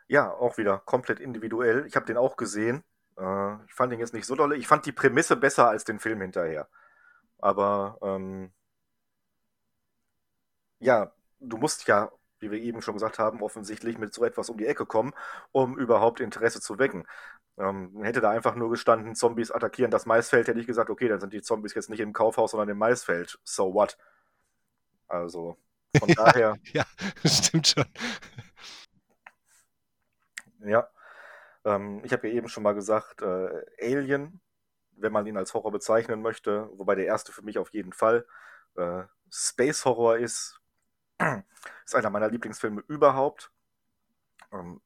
[0.06, 1.86] Ja, auch wieder komplett individuell.
[1.86, 2.84] Ich habe den auch gesehen.
[3.16, 4.56] Äh, ich fand den jetzt nicht so dolle.
[4.56, 6.68] Ich fand die Prämisse besser als den Film hinterher.
[7.38, 8.52] Aber ähm,
[10.78, 11.10] ja,
[11.40, 14.66] du musst ja, wie wir eben schon gesagt haben, offensichtlich mit so etwas um die
[14.66, 15.14] Ecke kommen,
[15.52, 17.06] um überhaupt Interesse zu wecken.
[17.56, 21.20] Ähm, hätte da einfach nur gestanden, Zombies attackieren das Maisfeld, hätte ich gesagt, okay, dann
[21.20, 23.38] sind die Zombies jetzt nicht im Kaufhaus, sondern im Maisfeld.
[23.44, 23.96] So what?
[25.06, 25.56] Also,
[25.96, 26.56] von ja, daher.
[26.72, 26.84] Ja,
[27.24, 27.84] stimmt schon.
[30.60, 30.88] Ja.
[31.64, 34.40] Ähm, ich habe ja eben schon mal gesagt, äh, Alien,
[34.96, 38.26] wenn man ihn als Horror bezeichnen möchte, wobei der erste für mich auf jeden Fall
[38.76, 40.60] äh, Space Horror ist,
[41.84, 43.50] ist einer meiner Lieblingsfilme überhaupt.
[44.52, 44.80] Ähm,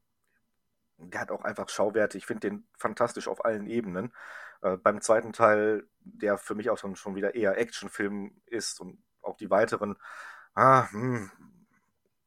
[0.98, 2.18] der hat auch einfach Schauwerte.
[2.18, 4.12] Ich finde den fantastisch auf allen Ebenen.
[4.62, 9.02] Äh, beim zweiten Teil, der für mich auch schon, schon wieder eher Actionfilm ist und
[9.22, 9.96] auch die weiteren,
[10.54, 11.30] ah, hm,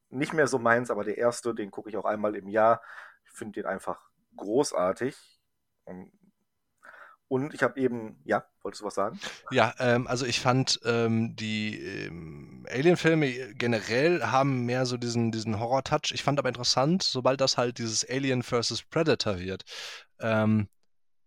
[0.09, 2.81] nicht mehr so meins, aber der erste, den gucke ich auch einmal im Jahr.
[3.25, 5.17] Ich finde den einfach großartig.
[5.85, 6.11] Und
[7.31, 9.17] und ich habe eben, ja, wolltest du was sagen?
[9.51, 15.57] Ja, ähm, also ich fand ähm, die ähm, Alien-Filme generell haben mehr so diesen, diesen
[15.57, 16.11] Horror-Touch.
[16.11, 18.83] Ich fand aber interessant, sobald das halt dieses Alien vs.
[18.83, 19.63] Predator wird,
[20.19, 20.67] ähm,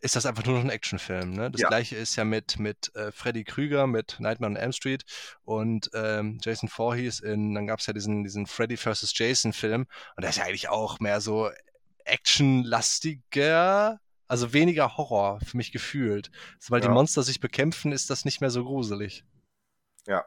[0.01, 1.33] ist das einfach nur noch ein Actionfilm.
[1.33, 1.51] Ne?
[1.51, 1.69] Das ja.
[1.69, 5.07] gleiche ist ja mit, mit äh, Freddy Krüger, mit Nightmare on Elm Street
[5.45, 9.15] und ähm, Jason Voorhees in, dann gab es ja diesen, diesen Freddy vs.
[9.17, 9.87] Jason-Film
[10.17, 11.49] und der ist ja eigentlich auch mehr so
[12.05, 16.31] actionlastiger also weniger Horror für mich gefühlt.
[16.59, 16.91] Sobald ja.
[16.91, 19.25] die Monster sich bekämpfen, ist das nicht mehr so gruselig.
[20.07, 20.25] Ja.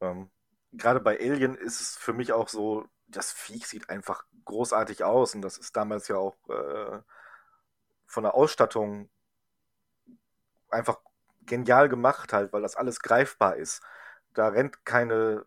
[0.00, 0.30] Ähm,
[0.72, 5.34] Gerade bei Alien ist es für mich auch so, das Viech sieht einfach großartig aus
[5.34, 7.00] und das ist damals ja auch äh,
[8.06, 9.10] von der Ausstattung
[10.68, 11.00] einfach
[11.42, 13.82] genial gemacht halt, weil das alles greifbar ist.
[14.34, 15.44] Da rennt keine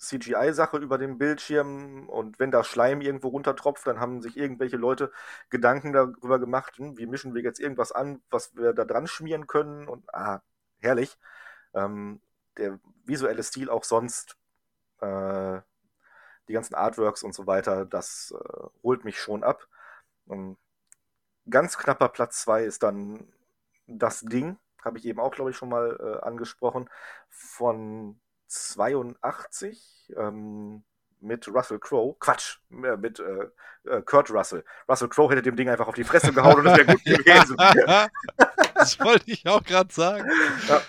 [0.00, 5.12] CGI-Sache über dem Bildschirm und wenn da Schleim irgendwo runtertropft, dann haben sich irgendwelche Leute
[5.50, 9.46] Gedanken darüber gemacht, hm, wie mischen wir jetzt irgendwas an, was wir da dran schmieren
[9.46, 10.40] können und ah,
[10.80, 11.18] herrlich.
[11.74, 12.20] Ähm,
[12.56, 14.36] der visuelle Stil auch sonst,
[15.00, 15.60] äh,
[16.48, 19.68] die ganzen Artworks und so weiter, das äh, holt mich schon ab.
[20.26, 20.58] Und
[21.48, 23.32] ganz knapper Platz 2 ist dann
[23.86, 26.88] das Ding, habe ich eben auch, glaube ich, schon mal äh, angesprochen,
[27.28, 28.20] von
[28.50, 30.82] 82 ähm,
[31.20, 32.16] mit Russell Crowe.
[32.18, 33.48] Quatsch, äh, mit äh,
[33.88, 34.64] äh, Kurt Russell.
[34.88, 37.56] Russell Crowe hätte dem Ding einfach auf die Fresse gehauen und es wäre gut gewesen.
[38.74, 40.28] das wollte ich auch gerade sagen.
[40.68, 40.82] Ja.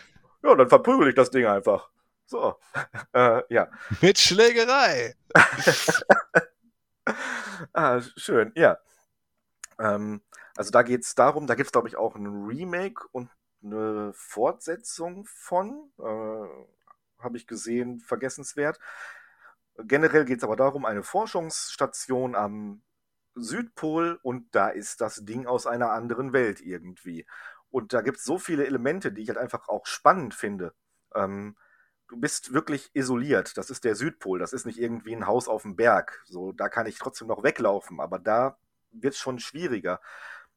[0.43, 1.89] ja, dann verprügel ich das Ding einfach.
[2.26, 2.55] So,
[3.14, 3.70] äh, ja.
[4.01, 5.16] Mit Schlägerei.
[7.74, 8.78] ah, schön, ja.
[9.80, 10.22] Ähm,
[10.55, 13.30] also da geht es darum, da gibt es, glaube ich, auch ein Remake und
[13.64, 15.91] eine Fortsetzung von.
[15.99, 16.80] Äh,
[17.24, 18.80] habe ich gesehen, vergessenswert.
[19.78, 22.82] Generell geht es aber darum, eine Forschungsstation am
[23.36, 27.26] Südpol und da ist das Ding aus einer anderen Welt irgendwie.
[27.69, 30.74] Und da gibt es so viele Elemente, die ich halt einfach auch spannend finde.
[31.15, 31.55] Ähm,
[32.09, 33.57] du bist wirklich isoliert.
[33.57, 34.39] Das ist der Südpol.
[34.39, 36.22] Das ist nicht irgendwie ein Haus auf dem Berg.
[36.26, 38.57] So, da kann ich trotzdem noch weglaufen, aber da
[38.91, 40.01] wird es schon schwieriger.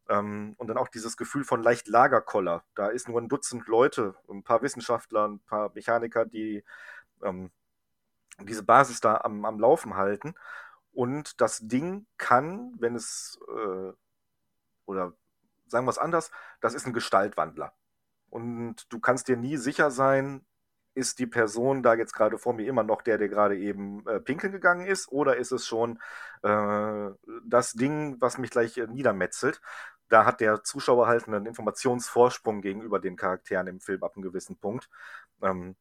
[0.09, 2.65] Ähm, und dann auch dieses Gefühl von leicht Lagerkoller.
[2.75, 6.63] Da ist nur ein Dutzend Leute, ein paar Wissenschaftler, ein paar Mechaniker, die
[7.23, 7.51] ähm,
[8.41, 10.35] diese Basis da am, am Laufen halten.
[10.93, 13.93] Und das Ding kann, wenn es, äh,
[14.87, 15.13] oder
[15.67, 16.31] sagen wir es anders,
[16.61, 17.73] das ist ein Gestaltwandler.
[18.31, 20.45] Und du kannst dir nie sicher sein,
[20.95, 24.21] ist die Person da jetzt gerade vor mir immer noch der, der gerade eben äh,
[24.21, 25.99] pinkeln gegangen ist, oder ist es schon
[26.43, 27.11] äh,
[27.45, 29.61] das Ding, was mich gleich äh, niedermetzelt?
[30.09, 34.57] Da hat der Zuschauer halt einen Informationsvorsprung gegenüber den Charakteren im Film ab einem gewissen
[34.57, 34.89] Punkt.
[35.43, 35.77] Ähm,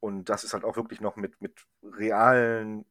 [0.00, 2.84] und das ist halt auch wirklich noch mit, mit realen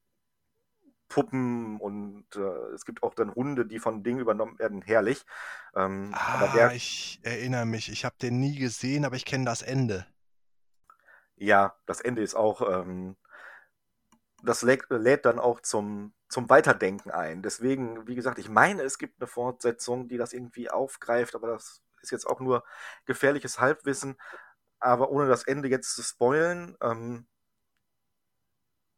[1.13, 5.23] Puppen und äh, es gibt auch dann Hunde, die von Dingen übernommen werden, herrlich.
[5.75, 9.61] Ähm, ah, der, ich erinnere mich, ich habe den nie gesehen, aber ich kenne das
[9.61, 10.07] Ende.
[11.35, 13.15] Ja, das Ende ist auch, ähm,
[14.41, 17.43] das lädt, lädt dann auch zum, zum Weiterdenken ein.
[17.43, 21.83] Deswegen, wie gesagt, ich meine, es gibt eine Fortsetzung, die das irgendwie aufgreift, aber das
[22.01, 22.63] ist jetzt auch nur
[23.05, 24.19] gefährliches Halbwissen.
[24.79, 27.27] Aber ohne das Ende jetzt zu spoilen, ähm,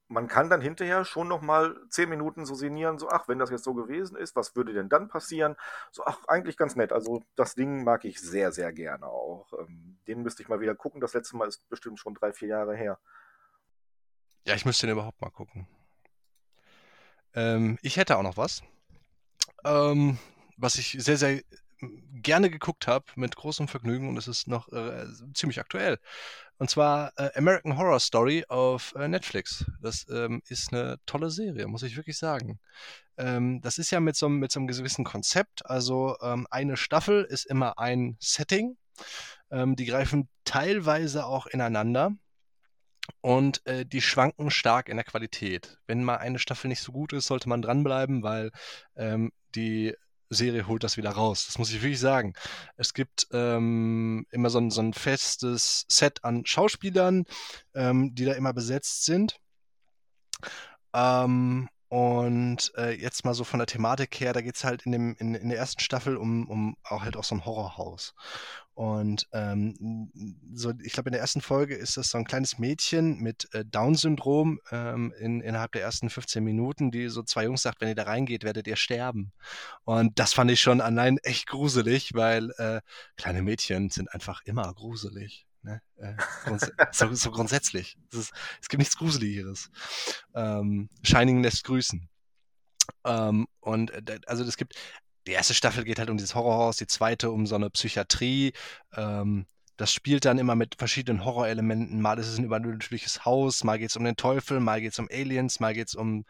[0.07, 3.49] man kann dann hinterher schon noch mal zehn Minuten so sinnieren, so, ach, wenn das
[3.49, 5.57] jetzt so gewesen ist, was würde denn dann passieren?
[5.91, 6.93] So, ach, eigentlich ganz nett.
[6.93, 9.51] Also das Ding mag ich sehr, sehr gerne auch.
[9.59, 11.01] Ähm, den müsste ich mal wieder gucken.
[11.01, 12.97] Das letzte Mal ist bestimmt schon drei, vier Jahre her.
[14.45, 15.67] Ja, ich müsste den überhaupt mal gucken.
[17.35, 18.63] Ähm, ich hätte auch noch was,
[19.63, 20.17] ähm,
[20.57, 21.41] was ich sehr, sehr
[22.13, 25.99] gerne geguckt habe, mit großem Vergnügen und es ist noch äh, ziemlich aktuell.
[26.57, 29.65] Und zwar äh, American Horror Story auf äh, Netflix.
[29.81, 32.59] Das ähm, ist eine tolle Serie, muss ich wirklich sagen.
[33.17, 35.65] Ähm, das ist ja mit so, mit so einem gewissen Konzept.
[35.65, 38.77] Also ähm, eine Staffel ist immer ein Setting.
[39.51, 42.15] Ähm, die greifen teilweise auch ineinander.
[43.21, 45.77] Und äh, die schwanken stark in der Qualität.
[45.87, 48.51] Wenn mal eine Staffel nicht so gut ist, sollte man dranbleiben, weil
[48.95, 49.95] ähm, die
[50.29, 51.45] Serie holt das wieder raus.
[51.45, 52.33] Das muss ich wirklich sagen.
[52.77, 57.25] Es gibt ähm, immer so ein, so ein, festes Set an Schauspielern,
[57.73, 59.37] ähm, die da immer besetzt sind.
[60.93, 64.91] Ähm, und äh, jetzt mal so von der Thematik her, da geht es halt in,
[64.91, 68.13] dem, in, in der ersten Staffel um, um auch halt auch so ein Horrorhaus.
[68.75, 70.11] Und ähm,
[70.53, 73.63] so, ich glaube, in der ersten Folge ist das so ein kleines Mädchen mit äh,
[73.63, 77.95] Down-Syndrom ähm, in, innerhalb der ersten 15 Minuten, die so zwei Jungs sagt, wenn ihr
[77.95, 79.31] da reingeht, werdet ihr sterben.
[79.85, 82.81] Und das fand ich schon allein echt gruselig, weil äh,
[83.15, 85.47] kleine Mädchen sind einfach immer gruselig.
[85.61, 85.81] Ne?
[85.95, 86.15] Äh,
[86.91, 87.97] so, so, grundsätzlich.
[88.11, 89.69] Ist, es gibt nichts Gruseligeres.
[90.33, 92.09] Ähm, Shining lässt grüßen.
[93.05, 94.75] Ähm, und äh, also es gibt
[95.27, 98.53] die erste Staffel geht halt um dieses Horrorhaus, die zweite um so eine Psychiatrie.
[98.95, 99.45] Ähm,
[99.77, 102.01] das spielt dann immer mit verschiedenen Horrorelementen.
[102.01, 104.99] Mal ist es ein übernatürliches Haus, mal geht es um den Teufel, mal geht es
[104.99, 106.25] um Aliens, mal geht es um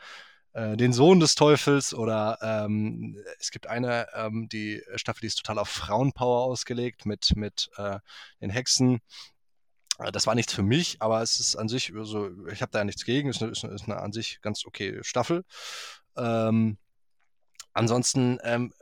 [0.54, 5.38] äh, den Sohn des Teufels oder ähm, es gibt eine, ähm, die Staffel, die ist
[5.38, 8.00] total auf Frauenpower ausgelegt mit, mit äh,
[8.42, 9.02] den Hexen.
[10.00, 12.80] Äh, das war nichts für mich, aber es ist an sich, also ich habe da
[12.80, 15.44] ja nichts gegen, es ist eine, ist eine, an sich ganz okay Staffel.
[16.18, 16.78] Ähm,
[17.74, 18.74] ansonsten ähm,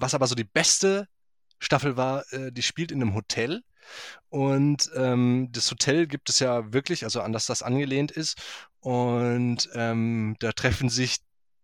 [0.00, 1.08] was aber so die beste
[1.58, 3.62] Staffel war, äh, die spielt in einem Hotel.
[4.28, 8.38] Und ähm, das Hotel gibt es ja wirklich, also an das das angelehnt ist.
[8.80, 11.18] Und ähm, da treffen sich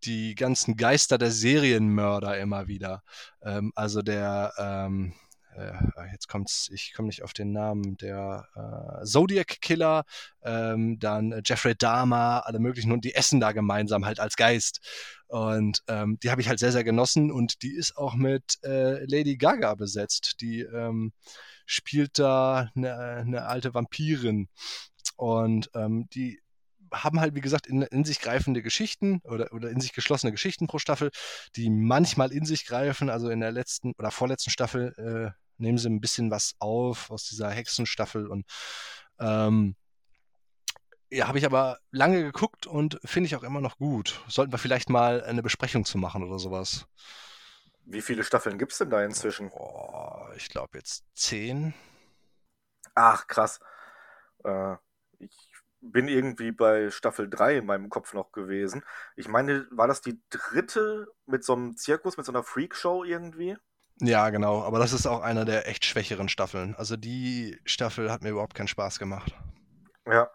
[0.04, 3.02] die ganzen Geister der Serienmörder immer wieder.
[3.42, 5.14] Ähm, also der, ähm,
[5.56, 5.72] äh,
[6.12, 10.04] jetzt kommt's, ich komme nicht auf den Namen, der äh, Zodiac Killer,
[10.42, 14.80] ähm, dann Jeffrey Dahmer, alle möglichen und die essen da gemeinsam halt als Geist.
[15.26, 19.04] Und ähm, die habe ich halt sehr, sehr genossen und die ist auch mit äh,
[19.06, 20.40] Lady Gaga besetzt.
[20.40, 21.12] Die ähm,
[21.66, 24.48] spielt da eine, eine, alte Vampirin.
[25.16, 26.40] Und ähm, die
[26.92, 30.66] haben halt, wie gesagt, in, in, sich greifende Geschichten oder, oder in sich geschlossene Geschichten
[30.66, 31.10] pro Staffel,
[31.56, 33.10] die manchmal in sich greifen.
[33.10, 37.28] Also in der letzten oder vorletzten Staffel äh, nehmen sie ein bisschen was auf aus
[37.28, 38.44] dieser Hexenstaffel und
[39.18, 39.76] ähm,
[41.10, 44.20] ja, habe ich aber lange geguckt und finde ich auch immer noch gut.
[44.26, 46.86] Sollten wir vielleicht mal eine Besprechung zu machen oder sowas.
[47.84, 49.50] Wie viele Staffeln gibt es denn da inzwischen?
[49.52, 51.74] Oh, ich glaube jetzt zehn.
[52.94, 53.60] Ach, krass.
[54.42, 54.76] Äh,
[55.18, 55.36] ich
[55.80, 58.82] bin irgendwie bei Staffel 3 in meinem Kopf noch gewesen.
[59.16, 63.56] Ich meine, war das die dritte mit so einem Zirkus, mit so einer Freakshow irgendwie?
[64.00, 64.62] Ja, genau.
[64.62, 66.74] Aber das ist auch einer der echt schwächeren Staffeln.
[66.76, 69.34] Also die Staffel hat mir überhaupt keinen Spaß gemacht.
[70.06, 70.30] Ja,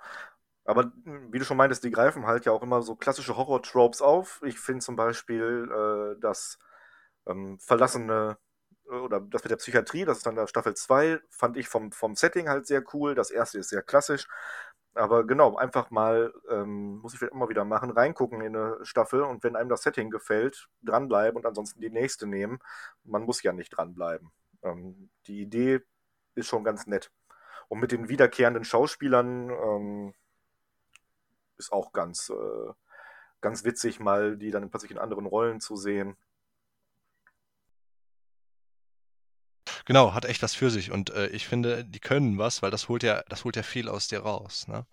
[0.66, 4.01] aber hm, wie du schon meintest, die greifen halt ja auch immer so klassische Horror-Tropes
[4.01, 4.41] auf.
[4.45, 6.60] Ich finde zum Beispiel äh, das
[7.28, 8.38] ähm, verlassene
[8.89, 11.91] äh, oder das mit der Psychiatrie, das ist dann der Staffel 2, fand ich vom,
[11.91, 13.16] vom Setting halt sehr cool.
[13.16, 14.28] Das erste ist sehr klassisch.
[14.96, 19.44] Aber genau, einfach mal, ähm, muss ich immer wieder machen, reingucken in eine Staffel und
[19.44, 22.60] wenn einem das Setting gefällt, dranbleiben und ansonsten die nächste nehmen.
[23.04, 24.32] Man muss ja nicht dranbleiben.
[24.64, 25.82] Ähm, die Idee
[26.36, 27.12] ist schon ganz nett.
[27.68, 30.14] Und mit den wiederkehrenden Schauspielern ähm,
[31.58, 32.74] ist auch ganz, äh,
[33.42, 36.18] ganz witzig, mal die dann plötzlich in anderen Rollen zu sehen.
[39.90, 42.90] Genau, hat echt was für sich und äh, ich finde, die können was, weil das
[42.90, 44.68] holt ja, das holt ja viel aus dir raus.
[44.68, 44.86] Ne?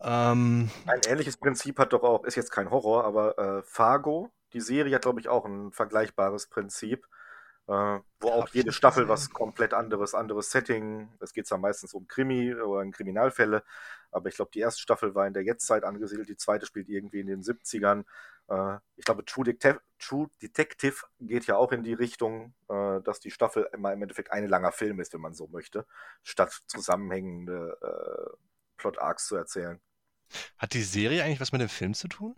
[0.00, 4.60] Ähm, ein ähnliches Prinzip hat doch auch, ist jetzt kein Horror, aber äh, Fargo, die
[4.60, 7.06] Serie hat, glaube ich, auch ein vergleichbares Prinzip,
[7.68, 11.12] äh, wo auch jede Staffel was komplett anderes, anderes Setting.
[11.20, 13.62] Es geht zwar meistens um Krimi oder um Kriminalfälle,
[14.10, 17.20] aber ich glaube, die erste Staffel war in der Jetztzeit angesiedelt, die zweite spielt irgendwie
[17.20, 18.04] in den 70ern.
[18.48, 23.20] Äh, ich glaube, True, Detective, True Detective geht ja auch in die Richtung, äh, dass
[23.20, 25.86] die Staffel immer im Endeffekt ein langer Film ist, wenn man so möchte,
[26.22, 28.36] statt zusammenhängende äh,
[28.78, 29.78] Plot-Arcs zu erzählen.
[30.56, 32.34] Hat die Serie eigentlich was mit dem Film zu tun?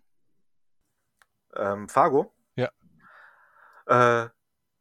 [1.54, 2.32] Ähm, Fargo?
[2.56, 2.70] Ja.
[3.86, 4.28] Äh,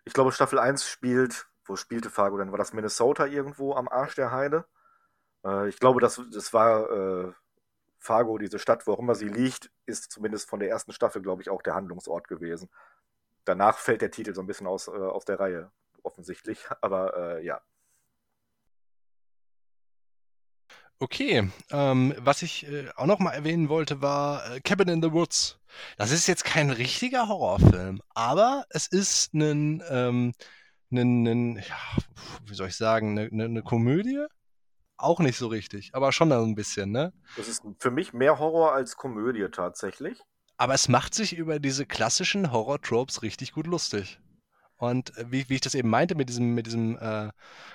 [0.05, 2.51] ich glaube, Staffel 1 spielt, wo spielte Fargo denn?
[2.51, 4.65] War das Minnesota irgendwo am Arsch der Heide?
[5.45, 7.33] Äh, ich glaube, das, das war äh,
[7.99, 11.41] Fargo, diese Stadt, wo auch immer sie liegt, ist zumindest von der ersten Staffel, glaube
[11.41, 12.69] ich, auch der Handlungsort gewesen.
[13.45, 15.71] Danach fällt der Titel so ein bisschen aus, äh, aus der Reihe,
[16.03, 16.65] offensichtlich.
[16.81, 17.61] Aber äh, ja.
[21.01, 25.13] Okay, ähm, was ich äh, auch noch mal erwähnen wollte, war äh, Cabin in the
[25.13, 25.57] Woods.
[25.97, 30.33] Das ist jetzt kein richtiger Horrorfilm, aber es ist ein, ähm,
[30.91, 32.03] ein, ein ja,
[32.45, 34.25] wie soll ich sagen, eine, eine Komödie
[34.97, 37.13] auch nicht so richtig, aber schon ein bisschen, ne?
[37.37, 40.19] Das ist für mich mehr Horror als Komödie tatsächlich.
[40.57, 44.19] Aber es macht sich über diese klassischen Horror-Tropes richtig gut lustig.
[44.79, 47.29] Und äh, wie, wie ich das eben meinte mit diesem, mit diesem, äh,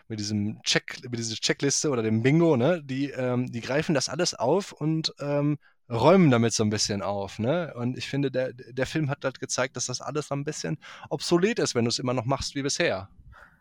[0.09, 4.09] mit diesem Check, mit dieser Checkliste oder dem Bingo, ne, die, ähm, die greifen das
[4.09, 5.59] alles auf und ähm,
[5.91, 7.75] räumen damit so ein bisschen auf, ne?
[7.77, 10.79] Und ich finde, der, der Film hat halt gezeigt, dass das alles so ein bisschen
[11.11, 13.11] obsolet ist, wenn du es immer noch machst wie bisher.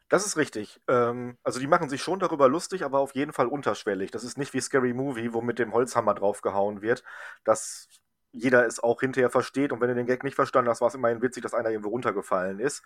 [0.08, 0.80] Das ist richtig.
[0.88, 4.12] Ähm, also die machen sich schon darüber lustig, aber auf jeden Fall unterschwellig.
[4.12, 7.04] Das ist nicht wie Scary Movie, wo mit dem Holzhammer draufgehauen wird,
[7.44, 7.90] dass
[8.34, 9.72] jeder es auch hinterher versteht.
[9.72, 11.90] Und wenn du den Gag nicht verstanden hast, war es immerhin witzig, dass einer irgendwo
[11.90, 12.84] runtergefallen ist.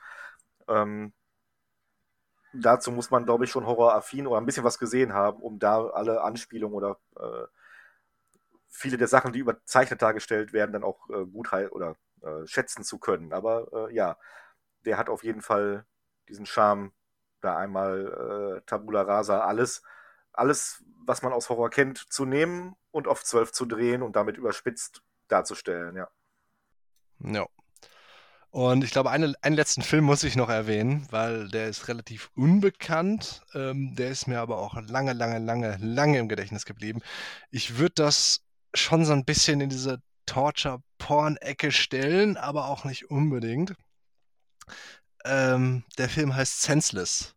[0.68, 1.14] Ähm,
[2.54, 5.86] dazu muss man, glaube ich, schon horroraffin oder ein bisschen was gesehen haben, um da
[5.88, 7.48] alle Anspielungen oder äh,
[8.68, 13.00] viele der Sachen, die überzeichnet dargestellt werden, dann auch äh, gut oder äh, schätzen zu
[13.00, 13.34] können.
[13.34, 14.18] Aber äh, ja,
[14.86, 15.86] der hat auf jeden Fall
[16.30, 16.92] diesen Charme,
[17.42, 19.84] da einmal äh, Tabula Rasa alles,
[20.34, 24.38] alles, was man aus Horror kennt, zu nehmen und auf zwölf zu drehen und damit
[24.38, 26.10] überspitzt darzustellen, ja.
[27.20, 27.46] Ja.
[28.58, 32.32] Und ich glaube, eine, einen letzten Film muss ich noch erwähnen, weil der ist relativ
[32.34, 33.44] unbekannt.
[33.54, 37.04] Ähm, der ist mir aber auch lange, lange, lange, lange im Gedächtnis geblieben.
[37.52, 38.42] Ich würde das
[38.74, 43.76] schon so ein bisschen in diese Torture-Porn-Ecke stellen, aber auch nicht unbedingt.
[45.24, 47.36] Ähm, der Film heißt Senseless.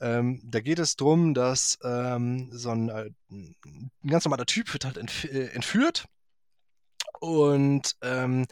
[0.00, 3.54] Ähm, da geht es darum, dass ähm, so ein, äh, ein,
[4.04, 6.06] ganz normaler Typ wird halt entf äh, entführt
[7.20, 8.46] und ähm,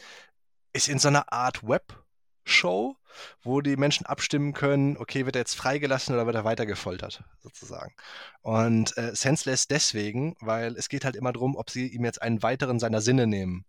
[0.74, 2.96] ist in so einer Art Web-Show,
[3.42, 7.22] wo die Menschen abstimmen können, okay, wird er jetzt freigelassen oder wird er weiter gefoltert,
[7.40, 7.94] sozusagen.
[8.42, 12.42] Und äh, Senseless deswegen, weil es geht halt immer darum, ob sie ihm jetzt einen
[12.42, 13.64] weiteren seiner Sinne nehmen.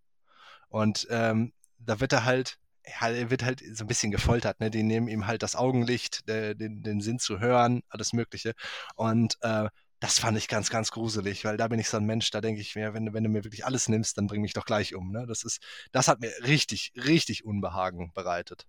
[0.68, 2.58] Und ähm, da wird er halt
[3.02, 4.70] er wird halt so ein bisschen gefoltert, ne?
[4.70, 8.54] Die nehmen ihm halt das Augenlicht, der, den, den Sinn zu hören, alles Mögliche.
[8.96, 9.70] Und äh,
[10.06, 12.62] das fand ich ganz, ganz gruselig, weil da bin ich so ein Mensch, da denke
[12.62, 15.12] ich mir, wenn, wenn du mir wirklich alles nimmst, dann bring mich doch gleich um.
[15.12, 15.26] Ne?
[15.26, 18.68] Das ist, das hat mir richtig, richtig Unbehagen bereitet.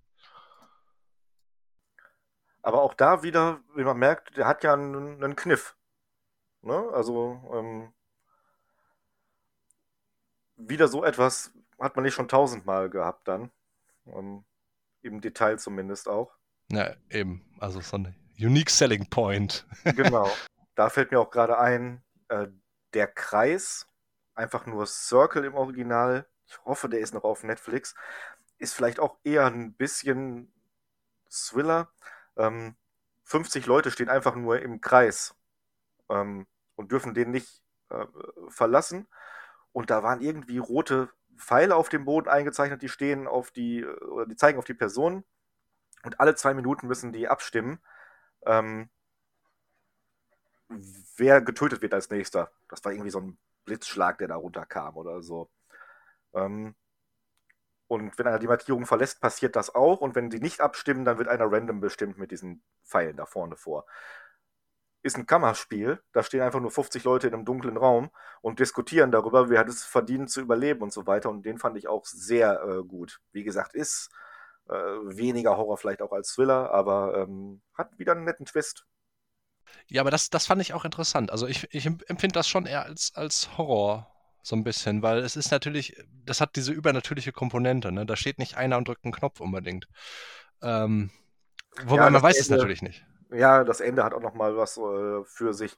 [2.63, 5.77] Aber auch da wieder, wie man merkt, der hat ja einen, einen Kniff.
[6.63, 6.89] Ne?
[6.95, 7.93] Also ähm,
[10.57, 13.51] wieder so etwas hat man nicht schon tausendmal gehabt dann.
[14.07, 14.43] Ähm,
[15.03, 16.33] Im Detail zumindest auch.
[16.73, 17.45] Ja, eben.
[17.61, 19.67] Also so ein Unique Selling Point.
[19.85, 20.31] genau.
[20.77, 22.47] Da fällt mir auch gerade ein, äh,
[22.95, 23.89] der Kreis,
[24.35, 26.29] einfach nur Circle im Original.
[26.47, 27.97] Ich hoffe, der ist noch auf Netflix.
[28.59, 30.53] Ist vielleicht auch eher ein bisschen
[31.29, 31.91] Thriller.
[32.37, 32.77] Ähm,
[33.25, 35.35] 50 Leute stehen einfach nur im Kreis
[36.09, 36.47] ähm,
[36.77, 38.07] und dürfen den nicht äh,
[38.49, 39.09] verlassen.
[39.73, 44.27] Und da waren irgendwie rote Pfeile auf dem Boden eingezeichnet, die stehen auf die, oder
[44.27, 45.25] die zeigen auf die Person.
[46.05, 47.81] Und alle zwei Minuten müssen die abstimmen,
[48.45, 48.91] ähm,
[50.69, 52.51] wer getötet wird als nächster.
[52.69, 55.51] Das war irgendwie so ein Blitzschlag, der da runterkam oder so.
[56.35, 56.75] Ähm,
[57.89, 60.01] und wenn einer die Markierung verlässt, passiert das auch.
[60.01, 63.57] Und wenn sie nicht abstimmen, dann wird einer random bestimmt mit diesen Pfeilen da vorne
[63.57, 63.87] vor
[65.07, 66.03] ist ein Kammerspiel.
[66.13, 68.11] Da stehen einfach nur 50 Leute in einem dunklen Raum
[68.43, 71.31] und diskutieren darüber, wer hat es verdient zu überleben und so weiter.
[71.31, 73.21] Und den fand ich auch sehr äh, gut.
[73.33, 74.11] Wie gesagt, ist
[74.69, 78.85] äh, weniger Horror vielleicht auch als Thriller, aber ähm, hat wieder einen netten Twist.
[79.89, 81.31] Ja, aber das, das fand ich auch interessant.
[81.31, 84.11] Also ich, ich empfinde das schon eher als, als Horror
[84.43, 87.91] so ein bisschen, weil es ist natürlich, das hat diese übernatürliche Komponente.
[87.93, 88.07] Ne?
[88.07, 89.89] Da steht nicht einer und drückt einen Knopf unbedingt.
[90.63, 91.11] Ähm,
[91.85, 94.77] wobei ja, man weiß es natürlich nicht ja, das Ende hat auch noch mal was
[94.77, 95.77] äh, für sich.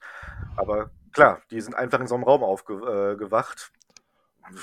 [0.57, 3.73] Aber klar, die sind einfach in so einem Raum aufgewacht.
[4.45, 4.55] Äh,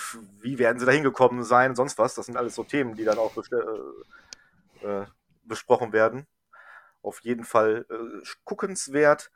[0.42, 2.16] Wie werden sie da hingekommen sein, sonst was?
[2.16, 5.06] Das sind alles so Themen, die dann auch äh, äh,
[5.44, 6.28] besprochen werden.
[7.06, 9.32] Auf jeden Fall äh, guckenswert.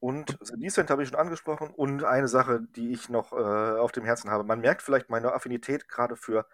[0.00, 1.70] Und Decent habe ich schon angesprochen.
[1.70, 3.36] Und eine Sache, die ich noch äh,
[3.78, 4.44] auf dem Herzen habe.
[4.44, 6.46] Man merkt vielleicht meine Affinität gerade für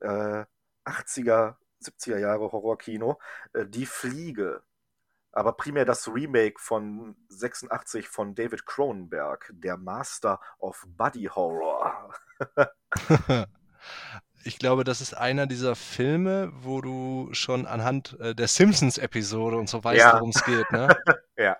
[0.00, 3.18] 80er 70er Jahre Horrorkino,
[3.52, 4.62] äh, Die Fliege.
[5.32, 12.14] Aber primär das Remake von 86 von David Cronenberg, der Master of Body Horror.
[14.46, 19.68] ich glaube, das ist einer dieser Filme, wo du schon anhand äh, der Simpsons-Episode und
[19.68, 20.14] so weißt, ja.
[20.14, 20.88] worum es geht, ne?
[21.36, 21.56] ja,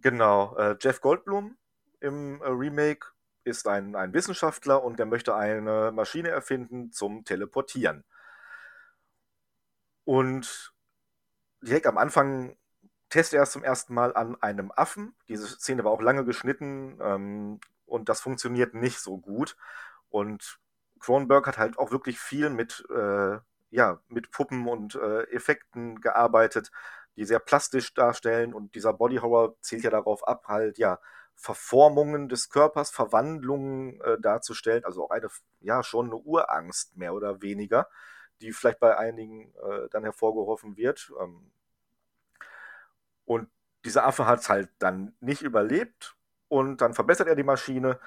[0.00, 0.54] genau.
[0.56, 1.56] Äh, Jeff Goldblum
[2.00, 3.06] im äh, Remake
[3.44, 8.04] ist ein, ein Wissenschaftler und der möchte eine Maschine erfinden zum Teleportieren.
[10.04, 10.74] Und
[11.62, 12.56] direkt am Anfang
[13.08, 15.14] testet er es zum ersten Mal an einem Affen.
[15.28, 19.56] Diese Szene war auch lange geschnitten ähm, und das funktioniert nicht so gut.
[20.10, 20.60] Und
[21.02, 23.38] Cronenberg hat halt auch wirklich viel mit, äh,
[23.70, 26.70] ja, mit Puppen und äh, Effekten gearbeitet,
[27.16, 28.54] die sehr plastisch darstellen.
[28.54, 30.98] Und dieser Body Horror zielt ja darauf ab, halt, ja,
[31.34, 34.84] Verformungen des Körpers, Verwandlungen äh, darzustellen.
[34.84, 35.28] Also auch eine,
[35.60, 37.88] ja, schon eine Urangst mehr oder weniger
[38.42, 41.12] die vielleicht bei einigen äh, dann hervorgerufen wird.
[41.20, 41.50] Ähm,
[43.24, 43.48] und
[43.84, 46.16] dieser Affe hat es halt dann nicht überlebt
[46.48, 47.98] und dann verbessert er die Maschine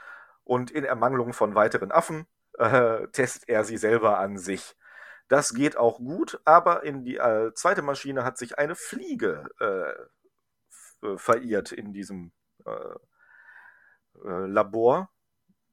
[0.43, 2.27] und in Ermangelung von weiteren Affen
[2.57, 4.75] äh, testet er sie selber an sich.
[5.27, 11.17] Das geht auch gut, aber in die äh, zweite Maschine hat sich eine Fliege äh,
[11.17, 12.31] verirrt in diesem
[12.65, 12.71] äh,
[14.23, 15.09] äh, Labor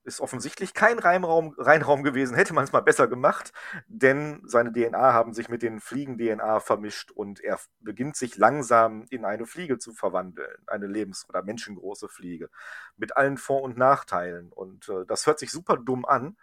[0.04, 3.52] ist offensichtlich kein Reinraum, Reinraum gewesen, hätte man es mal besser gemacht,
[3.86, 9.24] denn seine DNA haben sich mit den Fliegen-DNA vermischt und er beginnt sich langsam in
[9.24, 12.50] eine Fliege zu verwandeln, eine lebens- oder menschengroße Fliege,
[12.96, 14.50] mit allen Vor- und Nachteilen.
[14.52, 16.36] Und äh, das hört sich super dumm an,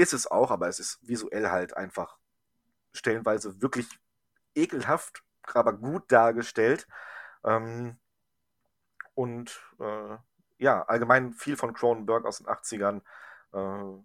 [0.00, 2.18] ist es auch, aber es ist visuell halt einfach
[2.92, 3.86] stellenweise wirklich
[4.54, 5.22] ekelhaft,
[5.52, 6.88] aber gut dargestellt.
[7.44, 7.98] Ähm,
[9.14, 10.16] und äh,
[10.58, 13.02] ja, allgemein viel von Cronenberg aus den 80ern
[13.52, 14.02] äh,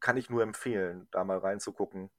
[0.00, 2.10] kann ich nur empfehlen, da mal reinzugucken.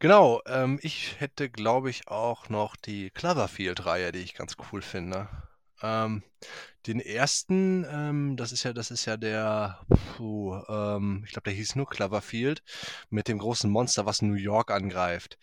[0.00, 5.28] Genau, ähm, ich hätte, glaube ich, auch noch die Cloverfield-Reihe, die ich ganz cool finde.
[5.82, 6.22] Ähm,
[6.86, 9.80] den ersten, ähm, das ist ja, das ist ja der,
[10.16, 12.62] puh, ähm, ich glaube, der hieß nur Cloverfield,
[13.10, 15.38] mit dem großen Monster, was New York angreift.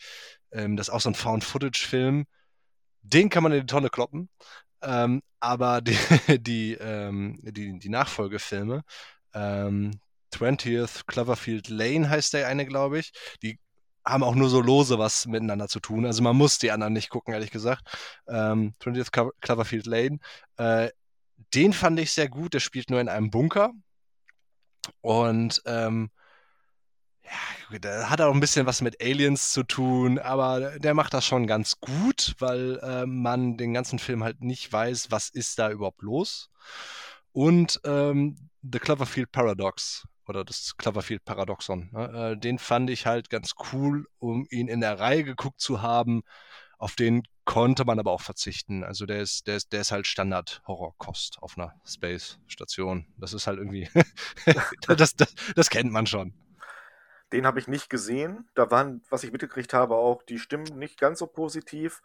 [0.51, 2.25] Ähm, das ist auch so ein Found-Footage-Film
[3.05, 4.29] den kann man in die Tonne kloppen.
[4.81, 5.97] Ähm, aber die,
[6.39, 8.83] die, ähm, die, die Nachfolgefilme,
[9.33, 9.99] ähm,
[10.33, 13.11] 20th Cloverfield Lane heißt der eine, glaube ich,
[13.41, 13.59] die
[14.06, 16.06] haben auch nur so lose was miteinander zu tun.
[16.06, 17.84] Also man muss die anderen nicht gucken, ehrlich gesagt.
[18.28, 20.20] Ähm, 20th Cloverfield Lane.
[20.58, 20.89] Äh,
[21.53, 22.53] den fand ich sehr gut.
[22.53, 23.72] Der spielt nur in einem Bunker.
[25.01, 26.12] Und ähm,
[27.72, 31.26] ja, der hat auch ein bisschen was mit Aliens zu tun, aber der macht das
[31.26, 35.72] schon ganz gut, weil äh, man den ganzen Film halt nicht weiß, was ist da
[35.72, 36.49] überhaupt los.
[37.32, 43.30] Und ähm, The Cloverfield Paradox oder das Cloverfield Paradoxon, ne, äh, den fand ich halt
[43.30, 46.23] ganz cool, um ihn in der Reihe geguckt zu haben.
[46.78, 48.84] Auf den konnte man aber auch verzichten.
[48.84, 53.05] Also der ist, der ist, der ist halt Standard-Horrorkost auf einer Space-Station.
[53.17, 53.88] Das ist halt irgendwie,
[54.88, 56.34] das, das, das kennt man schon.
[57.32, 58.49] Den habe ich nicht gesehen.
[58.55, 62.01] Da waren, was ich mitgekriegt habe, auch die Stimmen nicht ganz so positiv.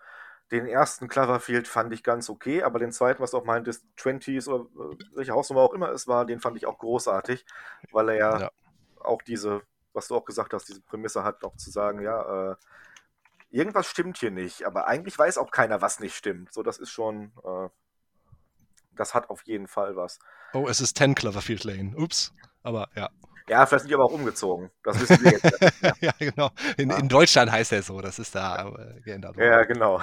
[0.51, 4.49] Den ersten Cloverfield fand ich ganz okay, aber den zweiten, was du auch meintest, 20s
[4.49, 7.47] oder äh, welche Hausnummer auch immer es war, den fand ich auch großartig,
[7.93, 8.51] weil er ja, ja.
[8.99, 12.57] auch diese, was du auch gesagt hast, diese Prämisse hat, auch zu sagen, ja, äh,
[13.51, 16.53] irgendwas stimmt hier nicht, aber eigentlich weiß auch keiner, was nicht stimmt.
[16.53, 17.69] So, das ist schon, äh,
[18.97, 20.19] das hat auf jeden Fall was.
[20.53, 21.95] Oh, es ist 10 Cloverfield Lane.
[21.97, 22.33] Ups,
[22.63, 23.09] aber ja.
[23.51, 24.71] Ja, vielleicht sind die aber auch umgezogen.
[24.85, 25.83] Das wissen wir jetzt.
[25.83, 25.93] ja.
[26.01, 26.51] ja, genau.
[26.77, 26.99] In, ja.
[26.99, 29.45] in, Deutschland heißt er so, das ist da äh, geändert worden.
[29.45, 30.01] Ja, genau.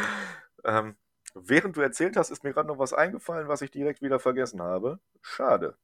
[0.64, 0.96] ähm,
[1.34, 4.62] während du erzählt hast, ist mir gerade noch was eingefallen, was ich direkt wieder vergessen
[4.62, 5.00] habe.
[5.20, 5.76] Schade.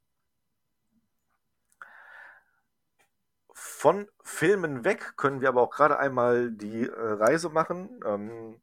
[3.53, 8.01] Von Filmen weg können wir aber auch gerade einmal die äh, Reise machen.
[8.07, 8.63] Ähm,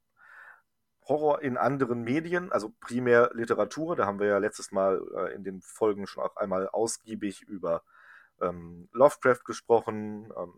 [1.07, 3.95] Horror in anderen Medien, also primär Literatur.
[3.95, 7.83] Da haben wir ja letztes Mal äh, in den Folgen schon auch einmal ausgiebig über
[8.41, 10.31] ähm, Lovecraft gesprochen.
[10.37, 10.53] Ähm,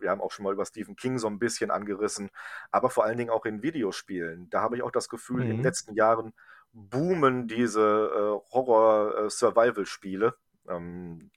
[0.00, 2.30] wir haben auch schon mal über Stephen King so ein bisschen angerissen,
[2.70, 4.50] aber vor allen Dingen auch in Videospielen.
[4.50, 5.42] Da habe ich auch das Gefühl, mhm.
[5.42, 5.62] in den mhm.
[5.62, 6.34] letzten Jahren
[6.72, 10.36] boomen diese äh, Horror-Survival-Spiele.
[10.68, 11.30] Ähm,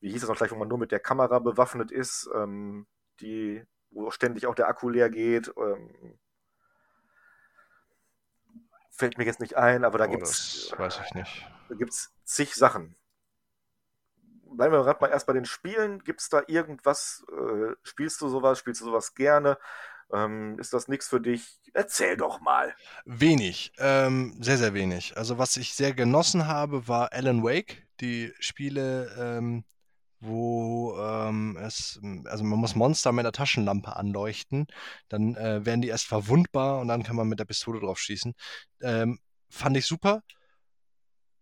[0.00, 2.86] wie hieß es noch gleich, wo man nur mit der Kamera bewaffnet ist, ähm,
[3.20, 5.52] die, wo ständig auch der Akku leer geht.
[5.56, 6.18] Ähm,
[8.90, 10.72] fällt mir jetzt nicht ein, aber da oh, gibt es.
[10.76, 11.46] Weiß ich nicht.
[11.68, 12.96] Da gibt es zig Sachen
[14.56, 16.02] bleiben wir gerade mal erst bei den Spielen.
[16.04, 17.24] Gibt es da irgendwas?
[17.30, 18.58] Äh, spielst du sowas?
[18.58, 19.58] Spielst du sowas gerne?
[20.12, 21.60] Ähm, ist das nichts für dich?
[21.72, 22.74] Erzähl doch mal.
[23.04, 25.16] Wenig, ähm, sehr, sehr wenig.
[25.16, 27.86] Also was ich sehr genossen habe, war Alan Wake.
[28.00, 29.64] Die Spiele, ähm,
[30.20, 34.66] wo ähm, es, also man muss Monster mit einer Taschenlampe anleuchten,
[35.08, 38.34] dann äh, werden die erst verwundbar und dann kann man mit der Pistole drauf schießen.
[38.82, 39.18] Ähm,
[39.48, 40.22] fand ich super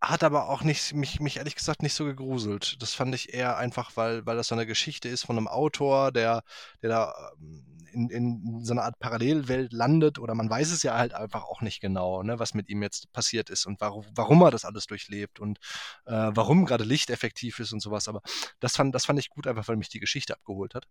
[0.01, 2.81] hat aber auch nicht, mich, mich ehrlich gesagt nicht so gegruselt.
[2.81, 6.13] Das fand ich eher einfach, weil, weil das so eine Geschichte ist von einem Autor,
[6.13, 6.43] der,
[6.83, 10.97] der da ähm, in, in so einer Art Parallelwelt landet oder man weiß es ja
[10.97, 14.43] halt einfach auch nicht genau, ne, was mit ihm jetzt passiert ist und warum, warum
[14.43, 15.59] er das alles durchlebt und
[16.07, 18.07] äh, warum gerade Licht effektiv ist und sowas.
[18.09, 18.23] Aber
[18.61, 20.87] das fand, das fand ich gut, einfach weil mich die Geschichte abgeholt hat.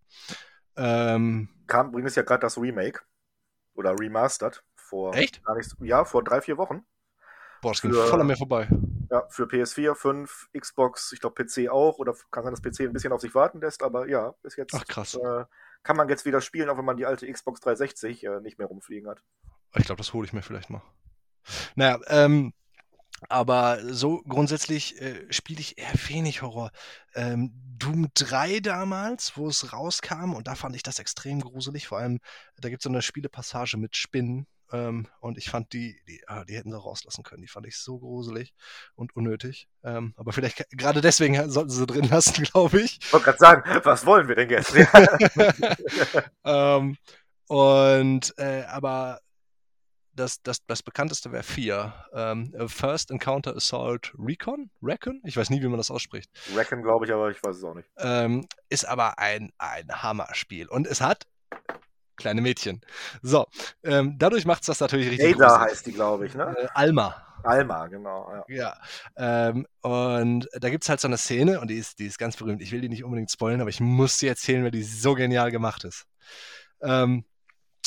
[0.76, 3.02] Ähm, Kam übrigens ja gerade das Remake
[3.74, 5.44] oder Remastered vor Echt?
[5.44, 6.86] Gar nicht, ja, vor drei, vier Wochen.
[7.62, 8.68] Boah, das ging voll an mir vorbei.
[9.10, 12.00] Ja, für PS4, 5, Xbox, ich glaube PC auch.
[12.00, 14.74] Oder kann sein, dass PC ein bisschen auf sich warten lässt, aber ja, bis jetzt
[14.74, 15.16] Ach, krass.
[15.16, 15.46] Äh,
[15.84, 18.68] kann man jetzt wieder spielen, auch wenn man die alte Xbox 360 äh, nicht mehr
[18.68, 19.24] rumfliegen hat.
[19.76, 20.82] Ich glaube, das hole ich mir vielleicht mal.
[21.76, 22.54] Naja, ähm,
[23.30, 26.72] Aber so grundsätzlich äh, spiele ich eher wenig Horror.
[27.16, 31.88] Ähm, Doom 3 damals, wo es rauskam, und da fand ich das extrem gruselig.
[31.88, 32.20] Vor allem,
[32.58, 34.48] da gibt es so eine Spielepassage mit Spinnen.
[34.72, 37.42] Ähm, und ich fand die, die, ah, die hätten sie rauslassen können.
[37.42, 38.54] Die fand ich so gruselig
[38.96, 39.68] und unnötig.
[39.84, 43.00] Ähm, aber vielleicht gerade deswegen sollten sie drin lassen, glaube ich.
[43.02, 44.74] Ich wollte gerade sagen, was wollen wir denn jetzt?
[46.44, 46.98] ähm,
[47.48, 49.22] und äh, aber
[50.18, 51.94] das, das, das bekannteste wäre 4.
[52.14, 54.70] Ähm, First Encounter Assault Recon?
[54.82, 55.22] Recon?
[55.24, 56.30] Ich weiß nie, wie man das ausspricht.
[56.56, 57.88] Recon, glaube ich, aber ich weiß es auch nicht.
[57.98, 60.68] Ähm, ist aber ein, ein Hammerspiel.
[60.68, 61.28] Und es hat
[62.18, 62.82] kleine Mädchen.
[63.22, 63.48] So,
[63.84, 65.36] ähm, dadurch macht es das natürlich richtig.
[65.36, 66.56] Ada heißt die, glaube ich, ne?
[66.58, 67.24] Äh, Alma.
[67.44, 68.44] Alma, genau.
[68.48, 68.76] Ja.
[69.16, 72.18] ja ähm, und da gibt es halt so eine Szene und die ist, die ist
[72.18, 72.62] ganz berühmt.
[72.62, 75.52] Ich will die nicht unbedingt spoilern, aber ich muss sie erzählen, weil die so genial
[75.52, 76.06] gemacht ist.
[76.82, 77.26] Ähm,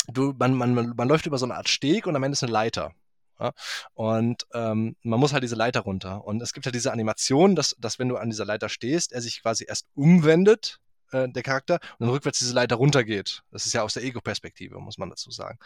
[0.08, 2.52] du, man, man, man läuft über so eine Art Steg und am Ende ist eine
[2.52, 2.92] Leiter.
[3.38, 3.52] Ja?
[3.94, 6.24] Und ähm, man muss halt diese Leiter runter.
[6.24, 9.20] Und es gibt halt diese Animation, dass, dass wenn du an dieser Leiter stehst, er
[9.20, 10.78] sich quasi erst umwendet,
[11.12, 13.42] äh, der Charakter, und dann rückwärts diese Leiter runtergeht.
[13.50, 15.58] Das ist ja aus der Ego-Perspektive, muss man dazu sagen.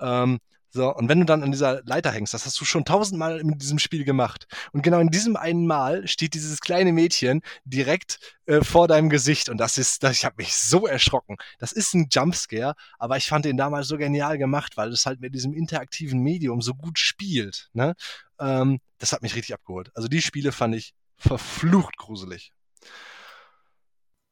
[0.00, 0.40] Ähm,
[0.70, 3.56] so, und wenn du dann an dieser Leiter hängst, das hast du schon tausendmal in
[3.58, 4.46] diesem Spiel gemacht.
[4.72, 9.48] Und genau in diesem einen Mal steht dieses kleine Mädchen direkt äh, vor deinem Gesicht.
[9.48, 11.36] Und das ist, das, ich habe mich so erschrocken.
[11.58, 15.20] Das ist ein Jumpscare, aber ich fand den damals so genial gemacht, weil es halt
[15.20, 17.70] mit diesem interaktiven Medium so gut spielt.
[17.72, 17.94] Ne?
[18.38, 19.90] Ähm, das hat mich richtig abgeholt.
[19.94, 22.52] Also die Spiele fand ich verflucht gruselig.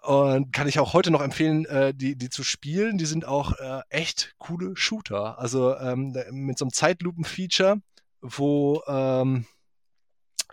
[0.06, 2.96] Und kann ich auch heute noch empfehlen, äh, die, die zu spielen.
[2.96, 5.36] Die sind auch äh, echt coole Shooter.
[5.40, 7.80] Also ähm, mit so einem Zeitlupen-Feature,
[8.20, 9.46] wo ähm,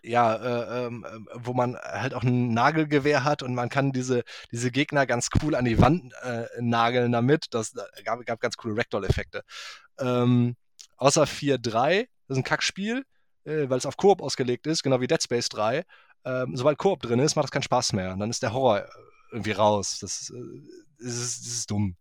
[0.01, 1.05] ja, äh, ähm,
[1.35, 5.53] wo man halt auch ein Nagelgewehr hat und man kann diese, diese Gegner ganz cool
[5.53, 7.45] an die Wand äh, nageln damit.
[7.51, 7.73] Das
[8.03, 9.43] gab, gab ganz coole Ragdoll-Effekte.
[9.99, 10.55] Ähm,
[10.97, 13.05] außer 4.3, das ist ein Kackspiel,
[13.43, 15.85] äh, weil es auf Koop ausgelegt ist, genau wie Dead Space 3.
[16.25, 18.13] Ähm, sobald Koop drin ist, macht das keinen Spaß mehr.
[18.13, 18.87] Und dann ist der Horror
[19.33, 19.97] irgendwie raus.
[19.99, 20.61] Das, äh,
[20.99, 21.97] das, ist, das ist dumm.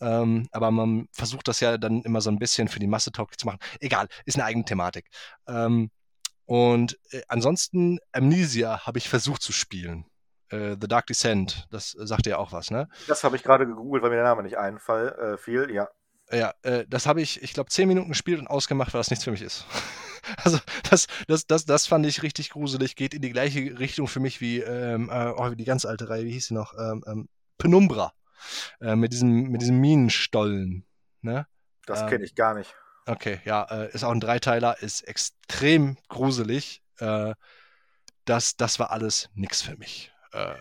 [0.00, 3.38] Ähm, aber man versucht das ja dann immer so ein bisschen für die Masse tauglich
[3.38, 3.58] zu machen.
[3.80, 5.08] Egal, ist eine eigene Thematik.
[5.48, 5.90] Ähm,
[6.44, 10.04] und äh, ansonsten Amnesia habe ich versucht zu spielen.
[10.50, 12.88] Äh, The Dark Descent, das sagt ja auch was, ne?
[13.08, 15.88] Das habe ich gerade gegoogelt, weil mir der Name nicht einfall, äh, fiel, ja.
[16.30, 19.24] Ja, äh, das habe ich, ich glaube, zehn Minuten gespielt und ausgemacht, weil das nichts
[19.24, 19.64] für mich ist.
[20.44, 20.58] also
[20.90, 24.40] das, das, das, das fand ich richtig gruselig, geht in die gleiche Richtung für mich
[24.40, 26.74] wie, ähm, äh, oh, die ganz alte Reihe, wie hieß sie noch?
[26.78, 27.28] Ähm, ähm,
[27.58, 28.12] Penumbra.
[28.80, 30.84] Äh, mit, diesem, mit diesem Minenstollen.
[31.22, 31.46] Ne?
[31.86, 32.74] Das kenne ich gar nicht.
[33.06, 36.82] Okay, ja, äh, ist auch ein Dreiteiler, ist extrem gruselig.
[36.98, 37.34] Äh,
[38.24, 40.12] das, das war alles nix für mich.
[40.32, 40.54] Äh,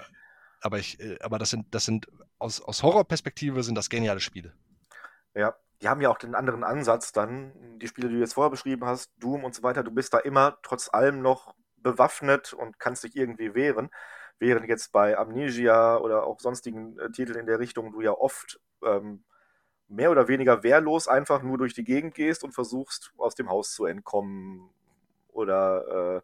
[0.61, 4.53] aber ich, äh, aber das sind, das sind aus, aus Horrorperspektive sind das geniale Spiele.
[5.33, 8.51] Ja, die haben ja auch den anderen Ansatz dann, die Spiele, die du jetzt vorher
[8.51, 12.79] beschrieben hast, Doom und so weiter, du bist da immer trotz allem noch bewaffnet und
[12.79, 13.89] kannst dich irgendwie wehren.
[14.39, 18.59] Während jetzt bei Amnesia oder auch sonstigen äh, Titeln in der Richtung du ja oft
[18.83, 19.23] ähm,
[19.87, 23.73] mehr oder weniger wehrlos einfach nur durch die Gegend gehst und versuchst, aus dem Haus
[23.73, 24.69] zu entkommen
[25.29, 26.21] oder äh,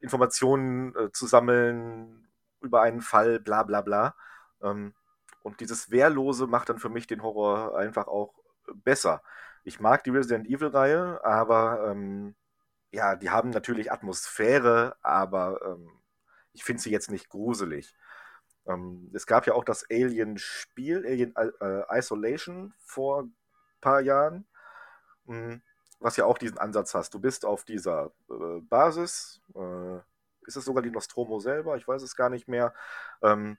[0.00, 2.28] Informationen äh, zu sammeln
[2.60, 4.14] über einen Fall, bla bla bla.
[4.62, 4.94] Ähm,
[5.42, 8.34] und dieses Wehrlose macht dann für mich den Horror einfach auch
[8.74, 9.22] besser.
[9.64, 12.34] Ich mag die Resident Evil-Reihe, aber ähm,
[12.92, 15.90] ja, die haben natürlich Atmosphäre, aber ähm,
[16.52, 17.94] ich finde sie jetzt nicht gruselig.
[18.66, 23.34] Ähm, es gab ja auch das Alien-Spiel, Alien äh, Isolation, vor ein
[23.80, 24.46] paar Jahren,
[25.24, 25.62] mh, hm,
[26.00, 27.14] was ja auch diesen Ansatz hast.
[27.14, 29.98] Du bist auf dieser äh, Basis, äh,
[30.46, 32.74] ist es sogar die Nostromo selber, ich weiß es gar nicht mehr.
[33.22, 33.58] Ähm,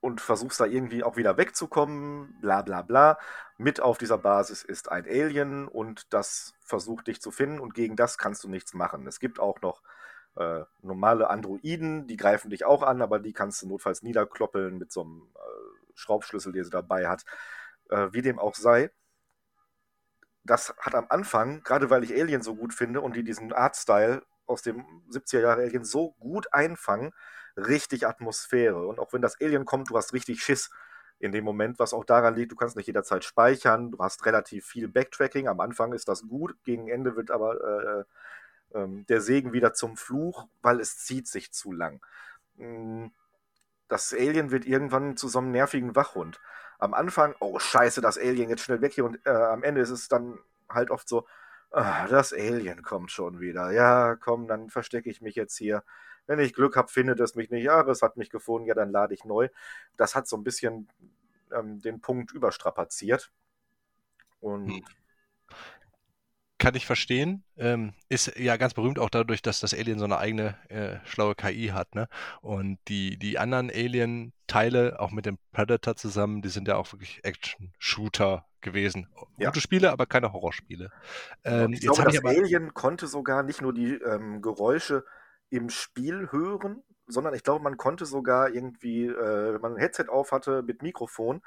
[0.00, 3.18] und versuchst da irgendwie auch wieder wegzukommen, bla bla bla.
[3.58, 7.96] Mit auf dieser Basis ist ein Alien und das versucht dich zu finden und gegen
[7.96, 9.06] das kannst du nichts machen.
[9.06, 9.82] Es gibt auch noch
[10.36, 14.92] äh, normale Androiden, die greifen dich auch an, aber die kannst du notfalls niederkloppeln mit
[14.92, 17.24] so einem äh, Schraubschlüssel, den sie dabei hat.
[17.90, 18.90] Äh, wie dem auch sei.
[20.44, 24.22] Das hat am Anfang, gerade weil ich Alien so gut finde und die diesen Artstyle
[24.46, 27.12] aus dem 70er Jahre Alien so gut einfangen,
[27.56, 28.86] richtig Atmosphäre.
[28.86, 30.70] Und auch wenn das Alien kommt, du hast richtig Schiss
[31.18, 34.66] in dem Moment, was auch daran liegt, du kannst nicht jederzeit speichern, du hast relativ
[34.66, 35.48] viel Backtracking.
[35.48, 38.06] Am Anfang ist das gut, gegen Ende wird aber
[38.72, 42.00] äh, äh, der Segen wieder zum Fluch, weil es zieht sich zu lang.
[42.56, 43.12] Hm,
[43.88, 46.40] das Alien wird irgendwann zu so einem nervigen Wachhund.
[46.78, 49.90] Am Anfang, oh scheiße, das Alien jetzt schnell weg hier und äh, am Ende ist
[49.90, 50.38] es dann
[50.70, 51.26] halt oft so,
[51.70, 53.70] ah, das Alien kommt schon wieder.
[53.72, 55.82] Ja, komm, dann verstecke ich mich jetzt hier.
[56.30, 57.64] Wenn ich Glück habe, findet es mich nicht.
[57.64, 59.48] Ja, es hat mich gefunden, ja, dann lade ich neu.
[59.96, 60.86] Das hat so ein bisschen
[61.52, 63.32] ähm, den Punkt überstrapaziert.
[64.38, 64.84] Und hm.
[66.56, 67.42] kann ich verstehen.
[67.56, 71.34] Ähm, ist ja ganz berühmt auch dadurch, dass das Alien so eine eigene äh, schlaue
[71.34, 72.06] KI hat, ne?
[72.42, 77.24] Und die, die anderen Alien-Teile, auch mit dem Predator zusammen, die sind ja auch wirklich
[77.24, 79.08] Action-Shooter gewesen.
[79.36, 79.48] Ja.
[79.48, 80.92] Gute Spiele, aber keine Horrorspiele.
[81.42, 82.28] Ähm, ich glaube, das aber...
[82.28, 85.04] Alien konnte sogar nicht nur die ähm, Geräusche
[85.50, 90.08] im Spiel hören, sondern ich glaube, man konnte sogar irgendwie, äh, wenn man ein Headset
[90.08, 91.42] auf hatte mit Mikrofon,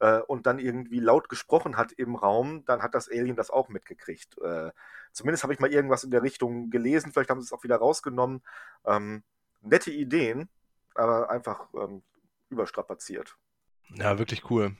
[0.00, 3.68] äh, und dann irgendwie laut gesprochen hat im Raum, dann hat das Alien das auch
[3.68, 4.36] mitgekriegt.
[4.42, 4.70] Äh,
[5.12, 7.76] zumindest habe ich mal irgendwas in der Richtung gelesen, vielleicht haben sie es auch wieder
[7.76, 8.42] rausgenommen.
[8.84, 9.22] Ähm,
[9.62, 10.48] nette Ideen,
[10.94, 12.02] aber einfach ähm,
[12.50, 13.36] überstrapaziert.
[13.94, 14.76] Ja, wirklich cool.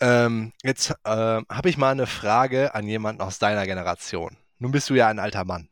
[0.00, 4.36] Ähm, jetzt äh, habe ich mal eine Frage an jemanden aus deiner Generation.
[4.58, 5.68] Nun bist du ja ein alter Mann.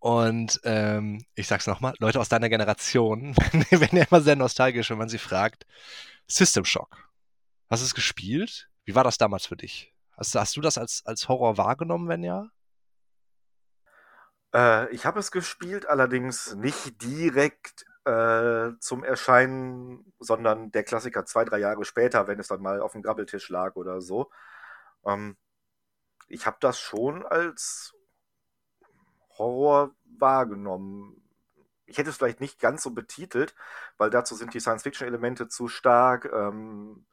[0.00, 3.36] Und ähm, ich sag's nochmal, Leute aus deiner Generation
[3.70, 5.66] werden ja immer sehr nostalgisch, wenn man sie fragt,
[6.26, 7.08] System Shock.
[7.68, 8.70] Hast du es gespielt?
[8.84, 9.92] Wie war das damals für dich?
[10.16, 12.48] Hast, hast du das als, als Horror wahrgenommen, wenn ja?
[14.54, 21.44] Äh, ich habe es gespielt, allerdings nicht direkt äh, zum Erscheinen, sondern der Klassiker zwei,
[21.44, 24.30] drei Jahre später, wenn es dann mal auf dem Grabbeltisch lag oder so.
[25.04, 25.36] Ähm,
[26.28, 27.94] ich habe das schon als
[29.38, 31.18] Horror wahrgenommen
[31.88, 33.54] ich hätte es vielleicht nicht ganz so betitelt,
[33.96, 36.30] weil dazu sind die Science-Fiction-Elemente zu stark.
[36.32, 37.06] Ähm,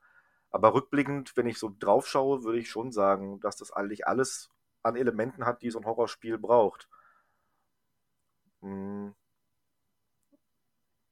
[0.52, 4.50] aber rückblickend, wenn ich so drauf schaue, würde ich schon sagen, dass das eigentlich alles
[4.84, 6.90] an Elementen hat, die so ein Horrorspiel braucht.
[8.62, 9.16] Hm.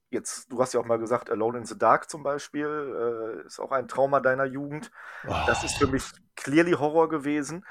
[0.10, 3.60] Jetzt, du hast ja auch mal gesagt, Alone in the Dark zum Beispiel, äh, ist
[3.60, 4.92] auch ein Trauma deiner Jugend.
[5.26, 5.34] Oh.
[5.48, 6.04] Das ist für mich
[6.36, 7.66] clearly Horror gewesen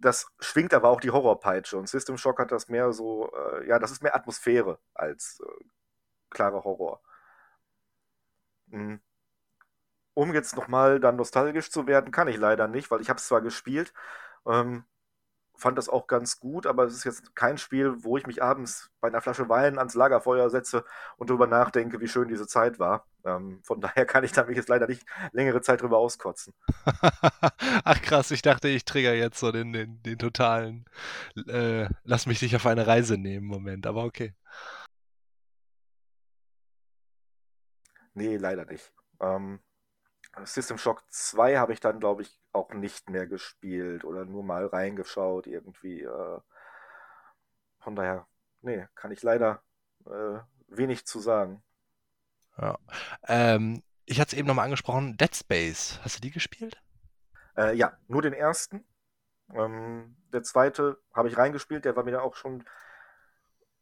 [0.00, 1.76] das schwingt aber auch die Horrorpeitsche.
[1.78, 5.64] Und System Shock hat das mehr so, äh, ja, das ist mehr Atmosphäre als äh,
[6.30, 7.00] klarer Horror.
[8.66, 9.00] Mhm.
[10.14, 13.26] Um jetzt nochmal dann nostalgisch zu werden, kann ich leider nicht, weil ich habe es
[13.28, 13.92] zwar gespielt,
[14.46, 14.84] ähm,
[15.58, 18.90] fand das auch ganz gut, aber es ist jetzt kein Spiel, wo ich mich abends
[19.00, 20.84] bei einer Flasche Wein ans Lagerfeuer setze
[21.16, 23.06] und darüber nachdenke, wie schön diese Zeit war.
[23.24, 26.54] Ähm, von daher kann ich da mich jetzt leider nicht längere Zeit drüber auskotzen.
[27.84, 30.84] Ach krass, ich dachte, ich trigger jetzt so den, den, den totalen
[31.48, 34.34] äh, Lass mich dich auf eine Reise nehmen Moment, aber okay.
[38.14, 38.92] Nee, leider nicht.
[39.20, 39.60] Ähm,
[40.46, 44.66] System Shock 2 habe ich dann, glaube ich, auch nicht mehr gespielt oder nur mal
[44.66, 46.02] reingeschaut irgendwie.
[46.02, 46.40] Äh,
[47.78, 48.26] von daher,
[48.60, 49.62] nee, kann ich leider
[50.06, 50.38] äh,
[50.68, 51.62] wenig zu sagen.
[52.58, 52.78] Ja.
[53.26, 56.00] Ähm, ich hatte es eben nochmal angesprochen, Dead Space.
[56.02, 56.80] Hast du die gespielt?
[57.56, 58.84] Äh, ja, nur den ersten.
[59.54, 62.64] Ähm, der zweite habe ich reingespielt, der war mir auch schon.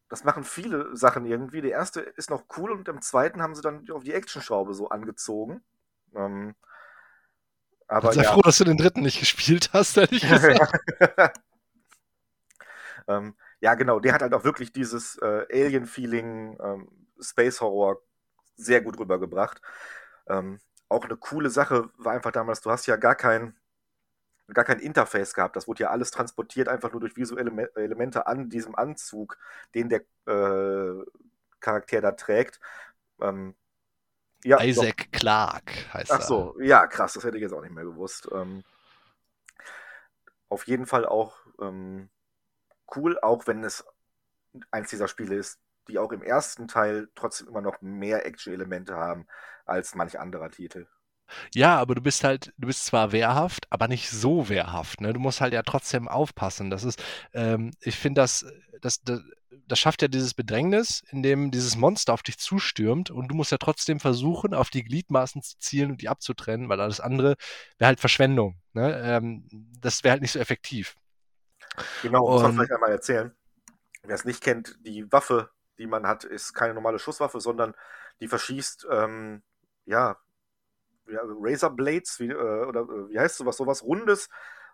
[0.09, 1.61] Das machen viele Sachen irgendwie.
[1.61, 4.89] Der erste ist noch cool und im zweiten haben sie dann auf die Actionschraube so
[4.89, 5.65] angezogen.
[6.15, 6.55] Ähm,
[7.89, 8.33] aber sei ja.
[8.33, 10.81] froh, dass du den dritten nicht gespielt hast, ehrlich gesagt.
[13.09, 16.89] ähm, ja, genau, der hat halt auch wirklich dieses äh, Alien-Feeling, ähm,
[17.21, 18.03] Space-Horror
[18.57, 19.61] sehr gut rübergebracht.
[20.29, 23.57] Ähm, auch eine coole Sache war einfach damals, du hast ja gar kein,
[24.53, 25.57] gar kein Interface gehabt.
[25.57, 29.39] Das wurde ja alles transportiert, einfach nur durch visuelle Elemente an diesem Anzug,
[29.75, 31.05] den der äh,
[31.61, 32.61] Charakter da trägt.
[33.21, 33.55] Ähm,
[34.47, 35.19] ja, Isaac doch.
[35.19, 36.17] Clark heißt er.
[36.17, 38.29] Ach so, ja, krass, das hätte ich jetzt auch nicht mehr gewusst.
[38.33, 38.63] Ähm,
[40.49, 42.09] auf jeden Fall auch ähm,
[42.95, 43.85] cool, auch wenn es
[44.71, 45.59] eins dieser Spiele ist,
[45.89, 49.27] die auch im ersten Teil trotzdem immer noch mehr Action-Elemente haben
[49.65, 50.87] als manch anderer Titel.
[51.55, 55.01] Ja, aber du bist halt, du bist zwar wehrhaft, aber nicht so wehrhaft.
[55.01, 55.13] Ne?
[55.13, 56.71] Du musst halt ja trotzdem aufpassen.
[56.71, 57.03] Das ist,
[57.33, 58.47] ähm, ich finde, das,
[58.81, 59.21] das, das,
[59.67, 63.53] das schafft ja dieses Bedrängnis, in dem dieses Monster auf dich zustürmt und du musst
[63.53, 67.37] ja trotzdem versuchen, auf die Gliedmaßen zu zielen und die abzutrennen, weil alles andere
[67.79, 68.61] wäre halt Verschwendung.
[68.73, 69.01] Ne?
[69.03, 69.49] Ähm,
[69.81, 70.97] das wäre halt nicht so effektiv.
[72.03, 73.35] Genau, muss man vielleicht einmal erzählen.
[74.03, 77.75] Wer es nicht kennt, die Waffe, die man hat, ist keine normale Schusswaffe, sondern
[78.21, 79.43] die verschießt, ähm,
[79.85, 80.17] ja,
[81.09, 84.29] ja, Razor Blades, wie, äh, oder äh, wie heißt sowas, sowas Rundes,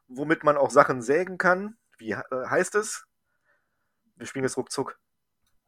[0.06, 1.76] womit man auch Sachen sägen kann.
[1.98, 3.04] Wie äh, heißt es?
[4.22, 5.00] Wir spielen jetzt ruckzuck.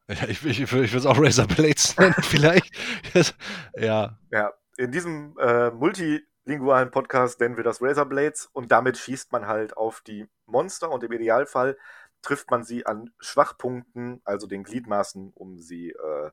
[0.07, 2.73] Ja, ich, ich, ich würde es auch Razor Blades nennen, vielleicht.
[3.75, 4.17] ja.
[4.31, 9.49] Ja, in diesem äh, multilingualen Podcast nennen wir das Razor Blades und damit schießt man
[9.49, 11.77] halt auf die Monster und im Idealfall
[12.23, 16.31] trifft man sie an Schwachpunkten, also den Gliedmaßen, um sie äh,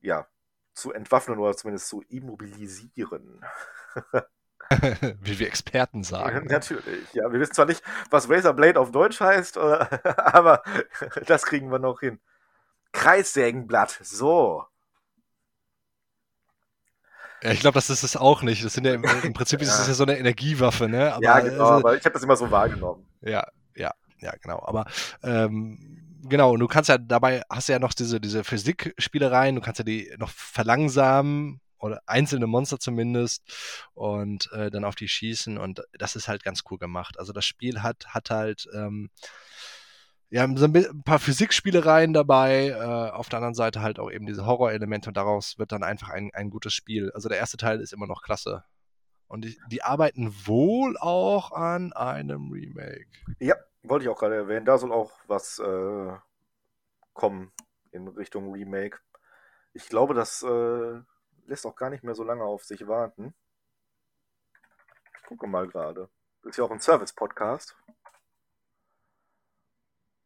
[0.00, 0.26] ja,
[0.72, 3.44] zu entwaffnen oder zumindest zu immobilisieren.
[5.20, 6.46] Wie wir Experten sagen.
[6.46, 7.30] Natürlich, ja.
[7.32, 10.62] Wir wissen zwar nicht, was Razorblade auf Deutsch heißt, aber
[11.26, 12.20] das kriegen wir noch hin.
[12.92, 14.64] Kreissägenblatt, so.
[17.42, 18.64] Ja, ich glaube, das ist es auch nicht.
[18.64, 19.66] Das sind ja im, im Prinzip ja.
[19.66, 21.12] ist es ja so eine Energiewaffe, ne?
[21.12, 23.06] Aber, ja, genau, also, aber ich habe das immer so wahrgenommen.
[23.20, 24.62] Ja, ja, ja, genau.
[24.64, 24.86] Aber
[25.22, 29.78] ähm, genau, und du kannst ja dabei, hast ja noch diese, diese Physikspielereien, du kannst
[29.78, 33.42] ja die noch verlangsamen oder einzelne Monster zumindest
[33.92, 37.18] und äh, dann auf die schießen und das ist halt ganz cool gemacht.
[37.18, 39.10] Also das Spiel hat, hat halt ähm,
[40.30, 44.46] ja, so ein paar Physikspielereien dabei, äh, auf der anderen Seite halt auch eben diese
[44.46, 47.12] Horrorelemente und daraus wird dann einfach ein, ein gutes Spiel.
[47.12, 48.64] Also der erste Teil ist immer noch klasse.
[49.28, 53.06] Und die, die arbeiten wohl auch an einem Remake.
[53.40, 54.64] Ja, wollte ich auch gerade erwähnen.
[54.64, 56.12] Da soll auch was äh,
[57.12, 57.52] kommen
[57.92, 58.98] in Richtung Remake.
[59.74, 61.00] Ich glaube, das äh,
[61.46, 63.34] lässt auch gar nicht mehr so lange auf sich warten.
[65.18, 66.08] Ich gucke mal gerade.
[66.42, 67.76] Ist ja auch ein Service-Podcast.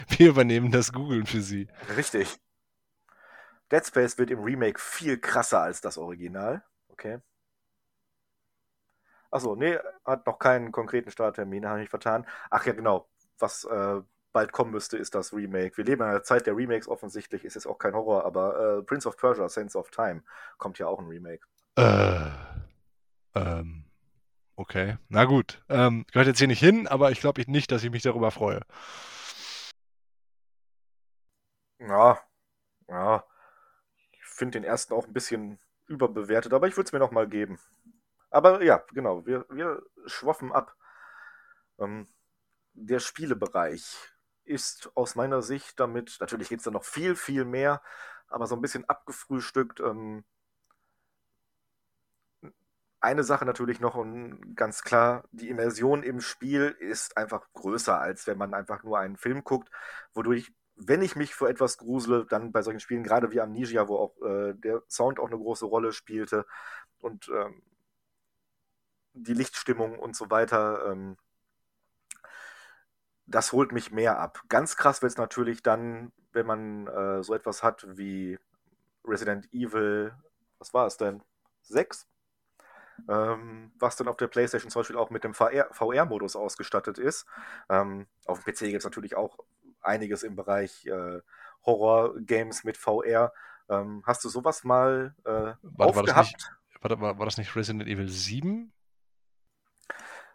[0.08, 1.68] Wir übernehmen das Googlen für Sie.
[1.96, 2.40] Richtig.
[3.70, 6.64] Dead Space wird im Remake viel krasser als das Original.
[6.88, 7.20] Okay.
[9.30, 12.26] Achso, nee, hat noch keinen konkreten Starttermin, habe ich vertan.
[12.50, 13.08] Ach ja, genau.
[13.38, 14.00] Was äh,
[14.32, 15.76] bald kommen müsste, ist das Remake.
[15.76, 18.82] Wir leben in einer Zeit der Remakes offensichtlich, ist jetzt auch kein Horror, aber äh,
[18.82, 20.22] Prince of Persia, Sense of Time,
[20.58, 21.46] kommt ja auch ein Remake.
[21.76, 22.30] Äh,
[23.34, 23.84] ähm,
[24.56, 24.98] okay.
[25.08, 25.62] Na gut.
[25.68, 28.60] Ähm, gehört jetzt hier nicht hin, aber ich glaube nicht, dass ich mich darüber freue.
[31.78, 32.20] Ja,
[32.88, 33.24] ja.
[34.12, 37.28] Ich finde den ersten auch ein bisschen überbewertet, aber ich würde es mir noch mal
[37.28, 37.58] geben.
[38.30, 40.76] Aber ja, genau, wir, wir schwaffen ab.
[41.78, 42.06] Ähm,
[42.74, 43.96] der Spielebereich
[44.48, 47.82] ist aus meiner Sicht damit, natürlich geht es da noch viel, viel mehr,
[48.28, 49.80] aber so ein bisschen abgefrühstückt.
[49.80, 50.24] Ähm,
[53.00, 58.26] eine Sache natürlich noch und ganz klar, die Immersion im Spiel ist einfach größer, als
[58.26, 59.70] wenn man einfach nur einen Film guckt,
[60.14, 63.96] wodurch wenn ich mich vor etwas grusele, dann bei solchen Spielen, gerade wie Amnesia, wo
[63.98, 66.46] auch äh, der Sound auch eine große Rolle spielte
[67.00, 67.62] und ähm,
[69.12, 71.16] die Lichtstimmung und so weiter, ähm,
[73.28, 74.42] das holt mich mehr ab.
[74.48, 78.38] Ganz krass wird es natürlich dann, wenn man äh, so etwas hat wie
[79.04, 80.14] Resident Evil,
[80.58, 81.22] was war es denn?
[81.62, 82.08] 6?
[83.08, 87.26] Ähm, was dann auf der PlayStation zum Beispiel auch mit dem VR-Modus ausgestattet ist.
[87.68, 89.38] Ähm, auf dem PC gibt es natürlich auch
[89.80, 91.20] einiges im Bereich äh,
[91.64, 93.32] Horror-Games mit VR.
[93.68, 96.06] Ähm, hast du sowas mal äh, Warte, aufgehabt?
[96.06, 96.52] War das, nicht,
[96.82, 98.72] war, war, war das nicht Resident Evil 7?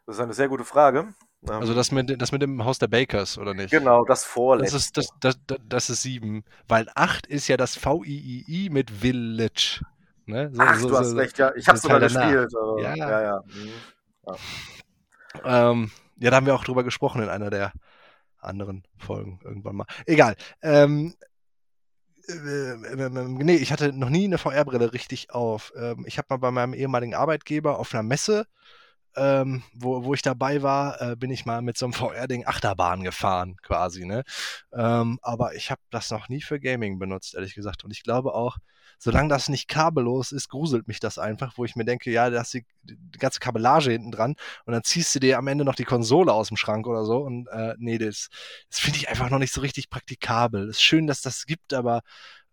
[0.05, 1.13] Das ist eine sehr gute Frage.
[1.47, 3.71] Also ähm, das mit, das mit dem Haus der Bakers, oder nicht?
[3.71, 4.75] Genau, das vorletzte.
[4.75, 6.43] Das ist, das, das, das, ist 7.
[6.67, 9.81] Weil 8 ist ja das VIII mit Village.
[10.25, 10.49] Ne?
[10.53, 11.53] So, Ach, so, du hast so, recht, ja.
[11.55, 12.51] Ich habe sogar gespielt.
[12.81, 13.21] Ja, ja.
[13.21, 13.69] Ja, mhm.
[15.43, 15.71] ja.
[15.71, 17.73] Ähm, ja, da haben wir auch drüber gesprochen in einer der
[18.39, 19.85] anderen Folgen irgendwann mal.
[20.05, 20.35] Egal.
[20.61, 21.15] Ähm,
[22.27, 25.73] äh, äh, äh, nee, ich hatte noch nie eine VR-Brille richtig auf.
[25.75, 28.47] Ähm, ich habe mal bei meinem ehemaligen Arbeitgeber auf einer Messe
[29.15, 33.03] ähm, wo, wo ich dabei war, äh, bin ich mal mit so einem VR-Ding Achterbahn
[33.03, 34.23] gefahren, quasi, ne?
[34.73, 37.84] Ähm, aber ich habe das noch nie für Gaming benutzt, ehrlich gesagt.
[37.84, 38.57] Und ich glaube auch,
[38.99, 42.40] solange das nicht kabellos ist, gruselt mich das einfach, wo ich mir denke, ja, da
[42.40, 44.35] hast die, die ganze Kabellage hinten dran
[44.65, 47.18] und dann ziehst du dir am Ende noch die Konsole aus dem Schrank oder so.
[47.18, 48.30] Und äh, nee, das,
[48.69, 50.69] das finde ich einfach noch nicht so richtig praktikabel.
[50.69, 52.02] Es ist schön, dass das gibt, aber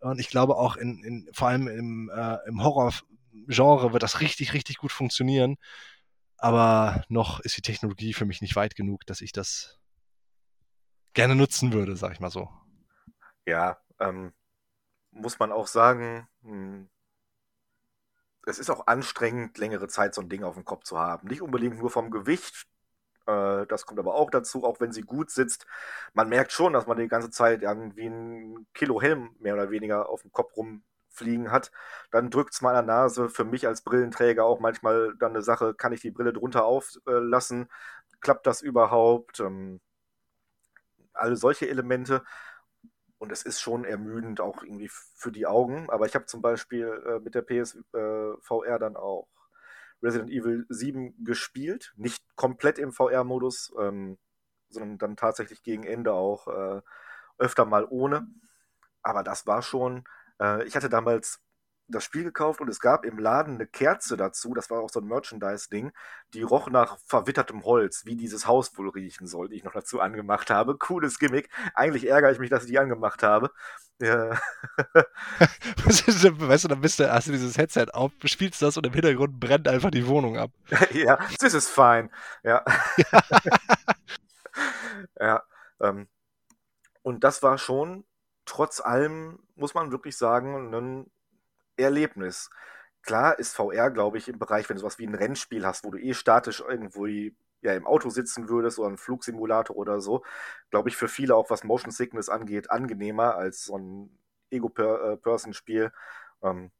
[0.01, 4.53] und ich glaube auch in, in vor allem im, äh, im Horror-Genre wird das richtig,
[4.53, 5.57] richtig gut funktionieren.
[6.41, 9.79] Aber noch ist die Technologie für mich nicht weit genug, dass ich das
[11.13, 12.49] gerne nutzen würde, sag ich mal so.
[13.45, 14.33] Ja, ähm,
[15.11, 16.89] muss man auch sagen, hm,
[18.47, 21.27] es ist auch anstrengend, längere Zeit so ein Ding auf dem Kopf zu haben.
[21.27, 22.65] Nicht unbedingt nur vom Gewicht,
[23.27, 25.67] äh, das kommt aber auch dazu, auch wenn sie gut sitzt.
[26.13, 30.09] Man merkt schon, dass man die ganze Zeit irgendwie ein Kilo Helm mehr oder weniger
[30.09, 31.71] auf dem Kopf rum fliegen hat,
[32.11, 33.29] dann drückt es der Nase.
[33.29, 37.69] Für mich als Brillenträger auch manchmal dann eine Sache, kann ich die Brille drunter auflassen?
[38.21, 39.39] Klappt das überhaupt?
[39.39, 39.81] Ähm,
[41.13, 42.23] alle solche Elemente.
[43.17, 45.89] Und es ist schon ermüdend auch irgendwie für die Augen.
[45.91, 49.27] Aber ich habe zum Beispiel äh, mit der PSVR äh, dann auch
[50.01, 51.93] Resident Evil 7 gespielt.
[51.97, 54.17] Nicht komplett im VR-Modus, ähm,
[54.69, 56.81] sondern dann tatsächlich gegen Ende auch äh,
[57.37, 58.27] öfter mal ohne.
[59.03, 60.03] Aber das war schon
[60.41, 61.39] äh, ich hatte damals
[61.91, 64.99] das Spiel gekauft und es gab im Laden eine Kerze dazu, das war auch so
[64.99, 65.91] ein Merchandise-Ding,
[66.33, 69.99] die roch nach verwittertem Holz, wie dieses Haus wohl riechen soll, die ich noch dazu
[69.99, 70.77] angemacht habe.
[70.77, 71.49] Cooles Gimmick.
[71.75, 73.51] Eigentlich ärgere ich mich, dass ich die angemacht habe.
[73.99, 74.39] Ja.
[75.85, 79.39] weißt du, dann bist du, hast du dieses Headset auf, spielst das und im Hintergrund
[79.39, 80.51] brennt einfach die Wohnung ab.
[80.91, 82.09] ja, this is fine.
[82.43, 82.63] Ja.
[85.19, 85.43] ja.
[85.81, 86.07] Ähm,
[87.03, 88.05] und das war schon
[88.45, 91.11] trotz allem, muss man wirklich sagen, ein
[91.77, 92.49] Erlebnis.
[93.03, 95.91] Klar ist VR, glaube ich, im Bereich, wenn du sowas wie ein Rennspiel hast, wo
[95.91, 100.23] du eh statisch irgendwo ja im Auto sitzen würdest oder ein Flugsimulator oder so,
[100.71, 104.19] glaube ich, für viele auch was Motion Sickness angeht, angenehmer als so ein
[104.51, 105.91] Ego-Person-Spiel.
[106.43, 106.71] Ähm,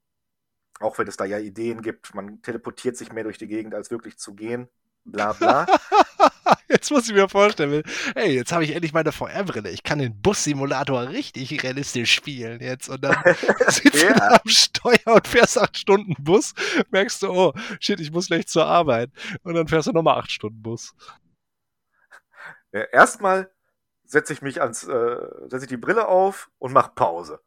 [0.79, 3.91] auch wenn es da ja Ideen gibt, man teleportiert sich mehr durch die Gegend, als
[3.91, 4.69] wirklich zu gehen.
[5.03, 5.65] Bla bla.
[6.67, 7.83] jetzt muss ich mir vorstellen,
[8.15, 9.69] hey, jetzt habe ich endlich meine VR-Brille.
[9.69, 12.89] Ich kann den Bus-Simulator richtig realistisch spielen jetzt.
[12.89, 13.17] Und dann
[13.67, 14.13] sitzt ja.
[14.13, 16.53] du am Steuer und fährst acht Stunden Bus.
[16.91, 19.11] Merkst du, oh, shit, ich muss gleich zur Arbeit.
[19.43, 20.93] Und dann fährst du nochmal acht Stunden Bus.
[22.71, 23.51] Ja, erstmal
[24.05, 25.17] setze ich mich ans, äh,
[25.47, 27.41] setze ich die Brille auf und mache Pause.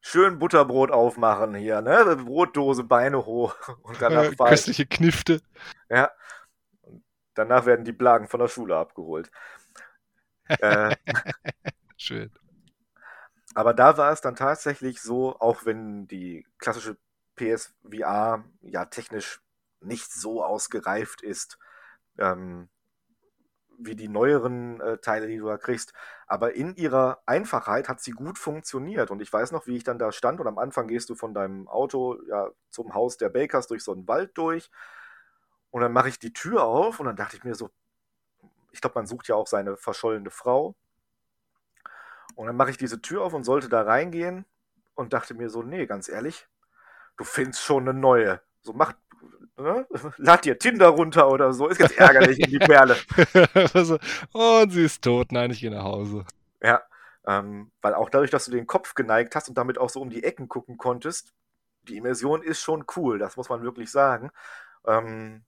[0.00, 2.16] Schön Butterbrot aufmachen hier, ne?
[2.24, 5.40] Brotdose, Beine hoch und danach äh, Köstliche Knifte.
[5.88, 6.10] Ja,
[7.34, 9.30] Danach werden die Blagen von der Schule abgeholt.
[10.48, 10.94] äh,
[11.96, 12.30] Schön.
[13.54, 16.96] Aber da war es dann tatsächlich so, auch wenn die klassische
[17.36, 19.40] PSVR ja technisch
[19.80, 21.58] nicht so ausgereift ist,
[22.18, 22.68] ähm,
[23.78, 25.92] wie die neueren äh, Teile, die du da kriegst.
[26.26, 29.10] Aber in ihrer Einfachheit hat sie gut funktioniert.
[29.10, 30.40] Und ich weiß noch, wie ich dann da stand.
[30.40, 33.92] Und am Anfang gehst du von deinem Auto ja, zum Haus der Bakers durch so
[33.92, 34.70] einen Wald durch.
[35.72, 37.70] Und dann mache ich die Tür auf und dann dachte ich mir so,
[38.72, 40.76] ich glaube, man sucht ja auch seine verschollene Frau.
[42.34, 44.44] Und dann mache ich diese Tür auf und sollte da reingehen
[44.94, 46.46] und dachte mir so, nee, ganz ehrlich,
[47.16, 48.42] du findest schon eine neue.
[48.60, 48.92] So mach,
[49.56, 49.86] ne?
[50.18, 52.96] lad dir Tinder runter oder so, ist jetzt ärgerlich in die Perle.
[54.32, 56.26] und sie ist tot, nein, ich gehe nach Hause.
[56.62, 56.82] Ja,
[57.26, 60.10] ähm, weil auch dadurch, dass du den Kopf geneigt hast und damit auch so um
[60.10, 61.32] die Ecken gucken konntest,
[61.84, 64.30] die Immersion ist schon cool, das muss man wirklich sagen.
[64.86, 65.44] Ähm,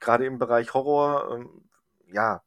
[0.00, 1.68] gerade im Bereich Horror, ähm,
[2.06, 2.42] ja,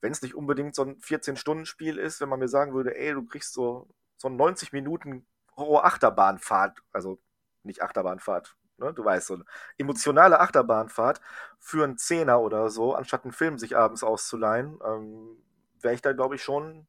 [0.00, 3.24] wenn es nicht unbedingt so ein 14-Stunden-Spiel ist, wenn man mir sagen würde, ey, du
[3.24, 5.26] kriegst so, so 90 Minuten
[5.56, 7.18] Horror-Achterbahnfahrt, also
[7.62, 9.44] nicht Achterbahnfahrt, ne, du weißt, so eine
[9.78, 11.20] emotionale Achterbahnfahrt
[11.58, 15.42] für einen Zehner oder so, anstatt einen Film sich abends auszuleihen, ähm,
[15.80, 16.86] wäre ich da, glaube ich, schon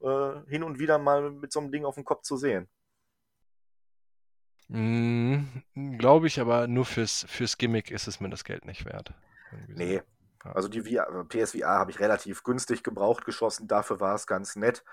[0.00, 2.68] äh, hin und wieder mal mit so einem Ding auf dem Kopf zu sehen.
[4.68, 5.42] Mm,
[5.98, 9.12] Glaube ich, aber nur fürs, fürs Gimmick ist es mir das Geld nicht wert.
[9.68, 10.02] Nee.
[10.42, 14.84] Also die VR, PSVR habe ich relativ günstig gebraucht geschossen, dafür war es ganz nett.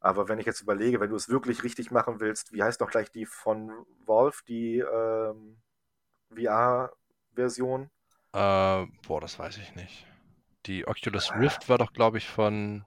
[0.00, 2.90] Aber wenn ich jetzt überlege, wenn du es wirklich richtig machen willst, wie heißt noch
[2.90, 3.70] gleich die von
[4.04, 5.62] Valve, die ähm,
[6.34, 7.90] VR-Version?
[8.32, 10.06] Äh, boah, das weiß ich nicht.
[10.66, 11.36] Die Oculus ah.
[11.36, 12.84] Rift war doch, glaube ich, von.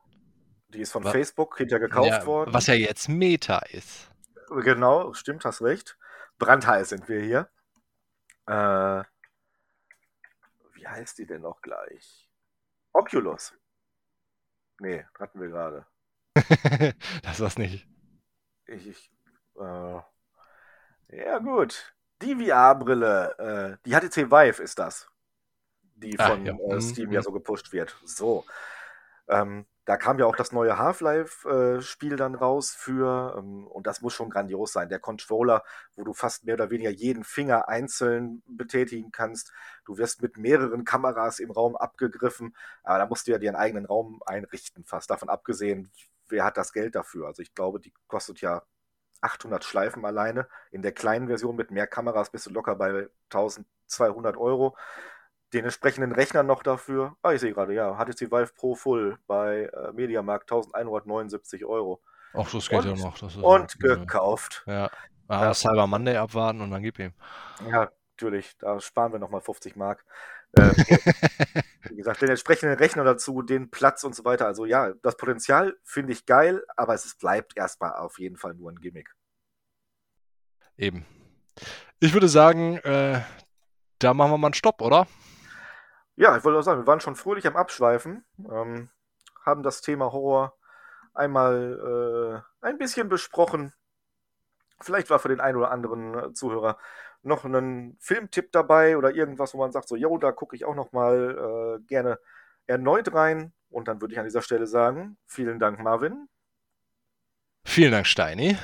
[0.70, 1.12] Die ist von was?
[1.12, 2.54] Facebook hinterher gekauft ja, worden.
[2.54, 4.12] Was ja jetzt Meta ist.
[4.50, 5.98] Genau, stimmt, hast recht.
[6.38, 7.50] Brandheiß sind wir hier.
[8.46, 9.04] Äh,
[10.88, 12.30] wie heißt die denn noch gleich?
[12.94, 13.54] Oculus.
[14.80, 15.86] Nee, hatten wir gerade.
[17.24, 17.88] das war's nicht.
[18.66, 19.12] Ich, ich
[19.60, 20.00] äh,
[21.10, 21.96] ja, gut.
[22.22, 25.10] Die VR-Brille, äh, die HTC Vive ist das.
[25.96, 26.54] Die ah, von ja.
[26.54, 27.14] äh, Steam mhm.
[27.14, 27.96] ja so gepusht wird.
[28.06, 28.46] So.
[29.28, 34.02] Ähm, da kam ja auch das neue Half-Life-Spiel äh, dann raus für, ähm, und das
[34.02, 34.90] muss schon grandios sein.
[34.90, 35.64] Der Controller,
[35.96, 39.54] wo du fast mehr oder weniger jeden Finger einzeln betätigen kannst.
[39.86, 43.56] Du wirst mit mehreren Kameras im Raum abgegriffen, aber da musst du ja dir einen
[43.56, 45.90] eigenen Raum einrichten, fast davon abgesehen,
[46.28, 47.28] wer hat das Geld dafür.
[47.28, 48.64] Also ich glaube, die kostet ja
[49.22, 50.50] 800 Schleifen alleine.
[50.72, 54.76] In der kleinen Version mit mehr Kameras bist du locker bei 1200 Euro
[55.54, 57.16] den entsprechenden Rechner noch dafür.
[57.22, 62.02] Ah, ich sehe gerade, ja, HTC Vive Pro Full bei äh, Mediamarkt 1179 Euro.
[62.34, 63.22] Ach, das geht und, ja noch.
[63.44, 64.64] und ja, gekauft.
[64.68, 64.90] Ja.
[65.28, 65.54] Ah, ja.
[65.54, 67.14] Cyber Monday abwarten und dann gib ihm.
[67.70, 68.58] Ja, natürlich.
[68.58, 70.06] Da sparen wir nochmal 50 Mark.
[70.58, 70.72] Ähm,
[71.90, 74.46] wie gesagt, den entsprechenden Rechner dazu, den Platz und so weiter.
[74.46, 78.72] Also ja, das Potenzial finde ich geil, aber es bleibt erstmal auf jeden Fall nur
[78.72, 79.14] ein Gimmick.
[80.78, 81.06] Eben.
[82.00, 83.22] Ich würde sagen, äh,
[84.00, 85.08] da machen wir mal einen Stopp, oder?
[86.18, 88.90] Ja, ich wollte auch sagen, wir waren schon fröhlich am Abschweifen, ähm,
[89.46, 90.58] haben das Thema Horror
[91.14, 93.72] einmal äh, ein bisschen besprochen.
[94.82, 96.80] Vielleicht war für den einen oder anderen äh, Zuhörer
[97.22, 100.74] noch ein Filmtipp dabei oder irgendwas, wo man sagt, so, jo, da gucke ich auch
[100.74, 102.20] noch mal äh, gerne
[102.66, 103.54] erneut rein.
[103.70, 106.30] Und dann würde ich an dieser Stelle sagen, vielen Dank, Marvin.
[107.64, 108.58] Vielen Dank, Steini.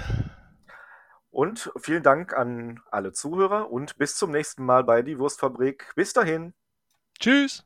[1.30, 5.92] Und vielen Dank an alle Zuhörer und bis zum nächsten Mal bei Die Wurstfabrik.
[5.96, 6.56] Bis dahin.
[7.20, 7.64] Tschüss.